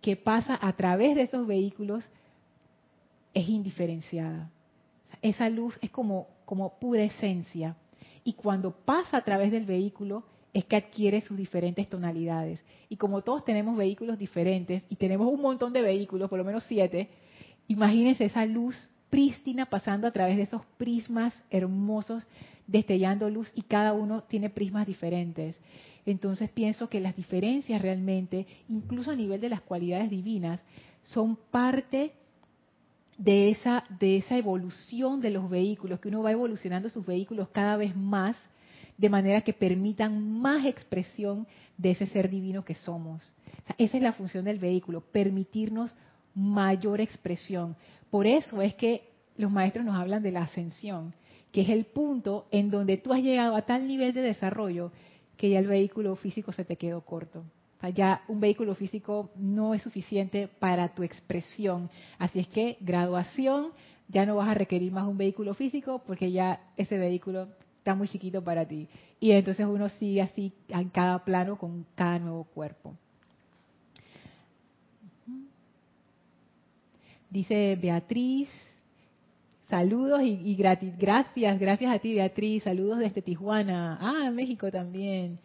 que 0.00 0.16
pasa 0.16 0.58
a 0.60 0.72
través 0.74 1.16
de 1.16 1.22
esos 1.22 1.46
vehículos 1.46 2.04
es 3.32 3.48
indiferenciada. 3.48 4.50
Esa 5.22 5.48
luz 5.48 5.78
es 5.80 5.90
como, 5.90 6.28
como 6.44 6.78
pura 6.78 7.02
esencia. 7.02 7.76
Y 8.22 8.34
cuando 8.34 8.72
pasa 8.72 9.16
a 9.16 9.24
través 9.24 9.50
del 9.50 9.64
vehículo, 9.64 10.24
es 10.52 10.64
que 10.64 10.76
adquiere 10.76 11.20
sus 11.20 11.36
diferentes 11.36 11.88
tonalidades. 11.88 12.64
Y 12.88 12.96
como 12.96 13.22
todos 13.22 13.44
tenemos 13.44 13.76
vehículos 13.76 14.18
diferentes, 14.18 14.84
y 14.88 14.96
tenemos 14.96 15.30
un 15.30 15.42
montón 15.42 15.72
de 15.72 15.82
vehículos, 15.82 16.30
por 16.30 16.38
lo 16.38 16.44
menos 16.44 16.62
siete, 16.64 17.08
imagínense 17.66 18.26
esa 18.26 18.46
luz 18.46 18.88
prístina 19.10 19.66
pasando 19.66 20.06
a 20.06 20.12
través 20.12 20.36
de 20.36 20.44
esos 20.44 20.62
prismas 20.76 21.42
hermosos, 21.50 22.24
destellando 22.66 23.28
luz, 23.30 23.50
y 23.54 23.62
cada 23.62 23.92
uno 23.92 24.22
tiene 24.22 24.48
prismas 24.48 24.86
diferentes. 24.86 25.56
Entonces 26.06 26.50
pienso 26.50 26.88
que 26.88 27.00
las 27.00 27.16
diferencias 27.16 27.80
realmente, 27.80 28.46
incluso 28.68 29.10
a 29.10 29.16
nivel 29.16 29.40
de 29.40 29.48
las 29.48 29.62
cualidades 29.62 30.10
divinas, 30.10 30.62
son 31.02 31.36
parte 31.50 32.12
de 33.18 33.50
esa, 33.50 33.84
de 34.00 34.16
esa 34.16 34.36
evolución 34.36 35.20
de 35.20 35.30
los 35.30 35.48
vehículos, 35.48 36.00
que 36.00 36.08
uno 36.08 36.22
va 36.22 36.32
evolucionando 36.32 36.88
sus 36.88 37.06
vehículos 37.06 37.48
cada 37.50 37.76
vez 37.76 37.96
más 37.96 38.36
de 38.96 39.08
manera 39.08 39.40
que 39.40 39.52
permitan 39.52 40.40
más 40.40 40.64
expresión 40.66 41.46
de 41.76 41.90
ese 41.90 42.06
ser 42.06 42.30
divino 42.30 42.64
que 42.64 42.74
somos. 42.74 43.22
esa 43.78 43.96
es 43.96 44.02
la 44.02 44.12
función 44.12 44.44
del 44.44 44.58
vehículo, 44.58 45.00
permitirnos 45.00 45.94
mayor 46.34 47.00
expresión. 47.00 47.76
Por 48.10 48.26
eso 48.26 48.62
es 48.62 48.74
que 48.74 49.10
los 49.36 49.50
maestros 49.50 49.84
nos 49.84 49.96
hablan 49.96 50.22
de 50.22 50.32
la 50.32 50.42
ascensión, 50.42 51.14
que 51.50 51.62
es 51.62 51.68
el 51.68 51.86
punto 51.86 52.46
en 52.50 52.70
donde 52.70 52.96
tú 52.98 53.12
has 53.12 53.22
llegado 53.22 53.56
a 53.56 53.62
tal 53.62 53.86
nivel 53.86 54.12
de 54.12 54.22
desarrollo 54.22 54.92
que 55.36 55.50
ya 55.50 55.58
el 55.58 55.66
vehículo 55.66 56.14
físico 56.16 56.52
se 56.52 56.64
te 56.64 56.76
quedó 56.76 57.00
corto. 57.02 57.44
ya 57.94 58.22
un 58.28 58.40
vehículo 58.40 58.74
físico 58.74 59.30
no 59.36 59.74
es 59.74 59.82
suficiente 59.82 60.48
para 60.48 60.94
tu 60.94 61.02
expresión. 61.02 61.90
Así 62.18 62.40
es 62.40 62.48
que 62.48 62.78
graduación, 62.80 63.72
ya 64.08 64.24
no 64.26 64.36
vas 64.36 64.48
a 64.48 64.54
requerir 64.54 64.92
más 64.92 65.06
un 65.06 65.18
vehículo 65.18 65.54
físico 65.54 66.02
porque 66.06 66.30
ya 66.32 66.60
ese 66.76 66.98
vehículo 66.98 67.48
está 67.78 67.94
muy 67.94 68.08
chiquito 68.08 68.42
para 68.42 68.66
ti. 68.66 68.88
Y 69.20 69.32
entonces 69.32 69.66
uno 69.66 69.88
sigue 69.88 70.22
así 70.22 70.52
en 70.68 70.88
cada 70.88 71.24
plano 71.24 71.58
con 71.58 71.86
cada 71.94 72.18
nuevo 72.18 72.44
cuerpo. 72.44 72.94
Dice 77.28 77.76
Beatriz, 77.82 78.48
saludos 79.68 80.22
y, 80.22 80.54
gratis, 80.54 80.96
gracias, 80.98 81.58
gracias 81.58 81.94
a 81.94 81.98
ti 81.98 82.14
Beatriz, 82.14 82.62
saludos 82.62 82.98
desde 82.98 83.22
Tijuana, 83.22 83.98
ah, 84.00 84.30
México 84.30 84.70
también. 84.70 85.38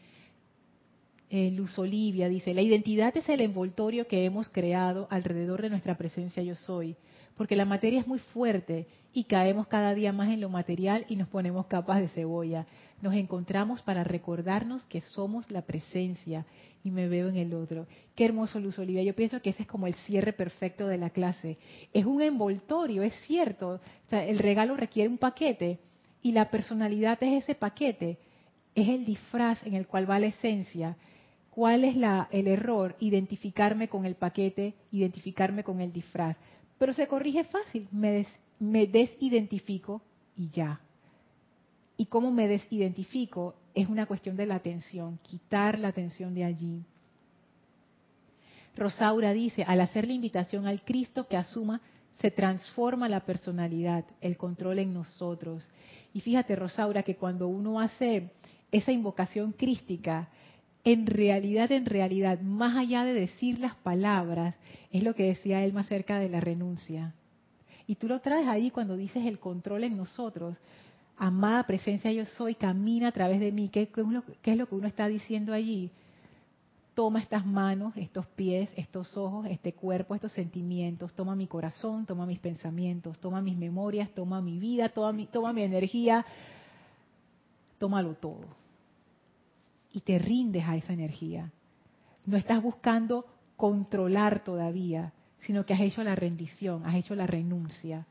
Eh, 1.32 1.52
Luz 1.52 1.78
Olivia 1.78 2.28
dice, 2.28 2.54
la 2.56 2.62
identidad 2.62 3.16
es 3.16 3.30
el 3.30 3.42
envoltorio 3.42 4.08
que 4.08 4.26
hemos 4.26 4.50
creado 4.50 5.08
alrededor 5.12 5.62
de 5.62 5.70
nuestra 5.70 5.96
presencia 5.96 6.42
yo 6.42 6.56
soy 6.56 6.96
porque 7.40 7.56
la 7.56 7.64
materia 7.64 8.02
es 8.02 8.06
muy 8.06 8.20
fuerte 8.20 8.86
y 9.14 9.24
caemos 9.24 9.66
cada 9.68 9.94
día 9.94 10.12
más 10.12 10.28
en 10.28 10.42
lo 10.42 10.50
material 10.50 11.06
y 11.08 11.16
nos 11.16 11.30
ponemos 11.30 11.68
capas 11.68 12.02
de 12.02 12.10
cebolla. 12.10 12.68
Nos 13.02 13.14
encontramos 13.14 13.82
para 13.82 14.04
recordarnos 14.04 14.86
que 14.88 15.00
somos 15.00 15.50
la 15.50 15.62
presencia 15.62 16.46
y 16.84 16.92
me 16.92 17.08
veo 17.08 17.30
en 17.30 17.38
el 17.38 17.54
otro. 17.54 17.88
Qué 18.14 18.26
hermoso 18.26 18.60
Luz 18.60 18.78
Olivia. 18.78 19.04
Yo 19.04 19.16
pienso 19.16 19.42
que 19.42 19.52
ese 19.52 19.62
es 19.62 19.70
como 19.70 19.88
el 19.88 19.94
cierre 19.94 20.34
perfecto 20.34 20.86
de 20.86 20.98
la 20.98 21.12
clase. 21.12 21.58
Es 21.94 22.06
un 22.06 22.22
envoltorio, 22.22 23.04
es 23.04 23.14
cierto. 23.26 23.80
el 24.12 24.38
regalo 24.38 24.76
requiere 24.76 25.08
un 25.08 25.18
paquete 25.18 25.80
y 26.22 26.34
la 26.34 26.52
personalidad 26.52 27.24
es 27.24 27.46
ese 27.46 27.56
paquete. 27.56 28.18
Es 28.76 28.90
el 28.90 29.06
disfraz 29.06 29.66
en 29.66 29.76
el 29.76 29.88
cual 29.88 30.12
va 30.12 30.20
la 30.20 30.28
esencia. 30.28 30.98
¿Cuál 31.52 31.86
es 31.86 31.96
la, 31.96 32.28
el 32.32 32.50
error? 32.50 32.98
Identificarme 33.00 33.88
con 33.88 34.06
el 34.06 34.16
paquete, 34.16 34.74
identificarme 34.92 35.64
con 35.64 35.80
el 35.80 35.94
disfraz 35.94 36.38
pero 36.80 36.94
se 36.94 37.08
corrige 37.08 37.44
fácil, 37.44 37.88
me, 37.92 38.26
me 38.58 38.88
desidentifico 38.88 40.02
y 40.36 40.50
ya. 40.50 40.80
¿Y 41.98 42.06
cómo 42.06 42.32
me 42.32 42.48
desidentifico? 42.48 43.54
Es 43.76 43.88
una 43.88 44.08
cuestión 44.08 44.36
de 44.38 44.48
la 44.48 44.56
atención, 44.56 45.20
quitar 45.22 45.78
la 45.78 45.90
atención 45.90 46.34
de 46.34 46.46
allí. 46.46 46.82
Rosaura 48.76 49.34
dice, 49.34 49.64
al 49.64 49.82
hacer 49.82 50.08
la 50.08 50.14
invitación 50.14 50.66
al 50.66 50.82
Cristo 50.84 51.28
que 51.28 51.36
asuma, 51.36 51.82
se 52.22 52.32
transforma 52.32 53.10
la 53.10 53.22
personalidad, 53.22 54.06
el 54.22 54.38
control 54.38 54.80
en 54.80 54.94
nosotros. 54.94 55.68
Y 56.14 56.22
fíjate, 56.22 56.56
Rosaura, 56.56 57.04
que 57.04 57.16
cuando 57.16 57.50
uno 57.50 57.80
hace 57.80 58.32
esa 58.72 58.92
invocación 58.92 59.52
crística, 59.52 60.30
en 60.92 61.06
realidad, 61.06 61.72
en 61.72 61.86
realidad, 61.86 62.42
más 62.42 62.76
allá 62.76 63.04
de 63.04 63.14
decir 63.14 63.60
las 63.60 63.76
palabras, 63.76 64.56
es 64.92 65.04
lo 65.04 65.14
que 65.14 65.28
decía 65.28 65.64
él 65.64 65.72
más 65.72 65.86
cerca 65.86 66.18
de 66.18 66.30
la 66.30 66.40
renuncia. 66.40 67.14
Y 67.86 67.94
tú 67.94 68.08
lo 68.08 68.20
traes 68.22 68.48
ahí 68.48 68.72
cuando 68.72 68.98
dices 68.98 69.24
el 69.28 69.40
control 69.40 69.84
en 69.84 69.96
nosotros. 69.96 70.58
Amada 71.16 71.68
presencia 71.68 72.12
yo 72.12 72.26
soy, 72.26 72.56
camina 72.56 73.10
a 73.10 73.12
través 73.12 73.40
de 73.40 73.52
mí. 73.52 73.70
¿Qué, 73.70 73.84
es, 73.84 74.58
lo, 74.58 74.68
que 74.68 74.76
uno 74.76 74.88
está 74.88 75.08
diciendo 75.08 75.54
allí? 75.54 75.92
Toma 76.96 77.20
estas 77.20 77.46
manos, 77.46 77.94
estos 77.96 78.26
pies, 78.26 78.72
estos 78.76 79.16
ojos, 79.16 79.46
este 79.48 79.74
cuerpo, 79.74 80.16
estos 80.16 80.32
sentimientos. 80.32 81.14
Toma 81.14 81.36
mi 81.36 81.46
corazón, 81.46 82.08
toma 82.08 82.26
mis 82.26 82.40
pensamientos, 82.40 83.20
toma 83.20 83.42
mis 83.42 83.56
memorias, 83.56 84.10
toma 84.16 84.42
mi 84.42 84.58
vida, 84.58 84.90
toma 84.90 85.12
mi, 85.12 85.28
toma 85.28 85.54
mi 85.54 85.62
energía. 85.62 86.26
Tómalo 87.78 88.16
todo 88.16 88.69
y 89.92 90.02
te 90.02 90.20
rindes 90.20 90.66
a 90.66 90.76
esa 90.76 90.94
energía. 90.94 91.52
No 92.26 92.38
estás 92.38 92.62
buscando 92.62 93.26
controlar 93.56 94.44
todavía, 94.44 95.14
sino 95.40 95.66
que 95.66 95.74
has 95.74 95.82
hecho 95.82 96.04
la 96.04 96.16
rendición, 96.16 96.86
has 96.86 96.96
hecho 96.96 97.16
la 97.16 97.28
renuncia. 97.28 98.06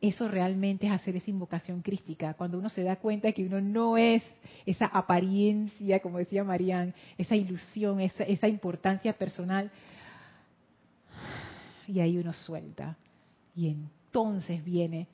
Eso 0.00 0.28
realmente 0.28 0.86
es 0.86 0.92
hacer 0.92 1.16
esa 1.16 1.30
invocación 1.30 1.80
crística, 1.80 2.34
cuando 2.34 2.58
uno 2.58 2.68
se 2.68 2.82
da 2.82 2.96
cuenta 2.96 3.32
que 3.32 3.44
uno 3.44 3.60
no 3.60 3.96
es 3.96 4.22
esa 4.66 4.86
apariencia, 4.86 6.00
como 6.00 6.18
decía 6.18 6.44
Marían, 6.44 6.94
esa 7.16 7.34
ilusión, 7.34 8.00
esa, 8.00 8.24
esa 8.24 8.46
importancia 8.46 9.14
personal. 9.14 9.70
Y 11.88 12.00
ahí 12.00 12.18
uno 12.18 12.32
suelta. 12.32 12.96
Y 13.54 13.68
entonces 13.68 14.62
viene 14.64 15.08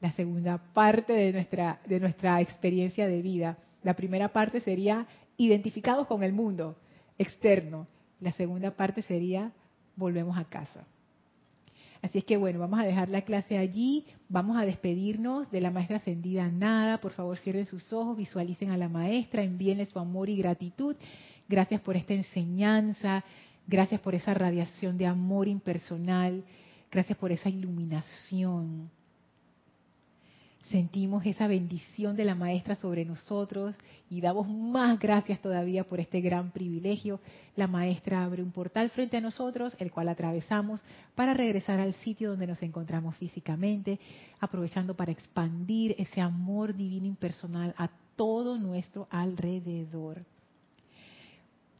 la 0.00 0.12
segunda 0.12 0.58
parte 0.58 1.12
de 1.12 1.32
nuestra, 1.32 1.80
de 1.86 2.00
nuestra 2.00 2.40
experiencia 2.40 3.06
de 3.06 3.22
vida. 3.22 3.58
La 3.82 3.94
primera 3.94 4.28
parte 4.28 4.60
sería 4.60 5.06
identificados 5.36 6.06
con 6.06 6.22
el 6.22 6.32
mundo 6.32 6.76
externo. 7.18 7.86
La 8.20 8.32
segunda 8.32 8.70
parte 8.72 9.02
sería 9.02 9.52
volvemos 9.96 10.38
a 10.38 10.44
casa. 10.44 10.84
Así 12.00 12.18
es 12.18 12.24
que 12.24 12.36
bueno, 12.36 12.58
vamos 12.58 12.80
a 12.80 12.84
dejar 12.84 13.08
la 13.08 13.22
clase 13.22 13.58
allí, 13.58 14.06
vamos 14.28 14.56
a 14.56 14.64
despedirnos 14.64 15.50
de 15.52 15.60
la 15.60 15.70
maestra 15.70 15.98
ascendida 15.98 16.48
Nada, 16.48 16.98
por 16.98 17.12
favor 17.12 17.38
cierren 17.38 17.66
sus 17.66 17.92
ojos, 17.92 18.16
visualicen 18.16 18.70
a 18.70 18.76
la 18.76 18.88
maestra, 18.88 19.42
envíenle 19.44 19.86
su 19.86 20.00
amor 20.00 20.28
y 20.28 20.36
gratitud. 20.36 20.96
Gracias 21.48 21.80
por 21.80 21.96
esta 21.96 22.14
enseñanza, 22.14 23.24
gracias 23.68 24.00
por 24.00 24.16
esa 24.16 24.34
radiación 24.34 24.98
de 24.98 25.06
amor 25.06 25.46
impersonal, 25.46 26.42
gracias 26.90 27.16
por 27.18 27.30
esa 27.30 27.48
iluminación 27.48 28.90
sentimos 30.72 31.26
esa 31.26 31.46
bendición 31.48 32.16
de 32.16 32.24
la 32.24 32.34
maestra 32.34 32.74
sobre 32.74 33.04
nosotros 33.04 33.76
y 34.08 34.22
damos 34.22 34.48
más 34.48 34.98
gracias 34.98 35.38
todavía 35.38 35.84
por 35.84 36.00
este 36.00 36.22
gran 36.22 36.50
privilegio. 36.50 37.20
La 37.56 37.66
maestra 37.66 38.24
abre 38.24 38.42
un 38.42 38.52
portal 38.52 38.88
frente 38.88 39.18
a 39.18 39.20
nosotros, 39.20 39.76
el 39.78 39.92
cual 39.92 40.08
atravesamos 40.08 40.82
para 41.14 41.34
regresar 41.34 41.78
al 41.78 41.92
sitio 41.96 42.30
donde 42.30 42.46
nos 42.46 42.62
encontramos 42.62 43.14
físicamente, 43.16 44.00
aprovechando 44.40 44.94
para 44.94 45.12
expandir 45.12 45.94
ese 45.98 46.22
amor 46.22 46.74
divino 46.74 47.06
impersonal 47.06 47.74
a 47.76 47.90
todo 48.16 48.56
nuestro 48.56 49.08
alrededor. 49.10 50.24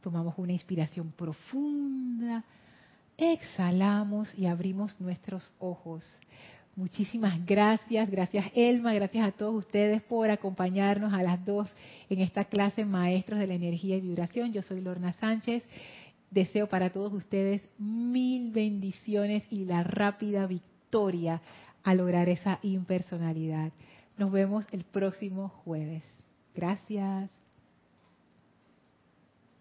Tomamos 0.03 0.35
una 0.37 0.53
inspiración 0.53 1.11
profunda, 1.13 2.43
exhalamos 3.17 4.37
y 4.37 4.45
abrimos 4.45 5.01
nuestros 5.01 5.51
ojos. 5.57 6.05
Muchísimas 6.75 7.45
gracias, 7.45 8.09
gracias 8.09 8.45
Elma, 8.55 8.93
gracias 8.95 9.27
a 9.27 9.31
todos 9.31 9.53
ustedes 9.53 10.01
por 10.01 10.31
acompañarnos 10.31 11.13
a 11.13 11.21
las 11.21 11.45
dos 11.45 11.75
en 12.09 12.19
esta 12.19 12.45
clase 12.45 12.83
Maestros 12.83 13.37
de 13.37 13.45
la 13.45 13.53
Energía 13.53 13.95
y 13.97 14.01
Vibración. 14.01 14.53
Yo 14.53 14.63
soy 14.63 14.81
Lorna 14.81 15.13
Sánchez. 15.13 15.63
Deseo 16.31 16.67
para 16.67 16.89
todos 16.89 17.13
ustedes 17.13 17.61
mil 17.77 18.51
bendiciones 18.51 19.43
y 19.51 19.65
la 19.65 19.83
rápida 19.83 20.47
victoria 20.47 21.41
a 21.83 21.93
lograr 21.93 22.27
esa 22.27 22.57
impersonalidad. 22.63 23.71
Nos 24.17 24.31
vemos 24.31 24.65
el 24.71 24.83
próximo 24.83 25.49
jueves. 25.49 26.03
Gracias. 26.55 27.29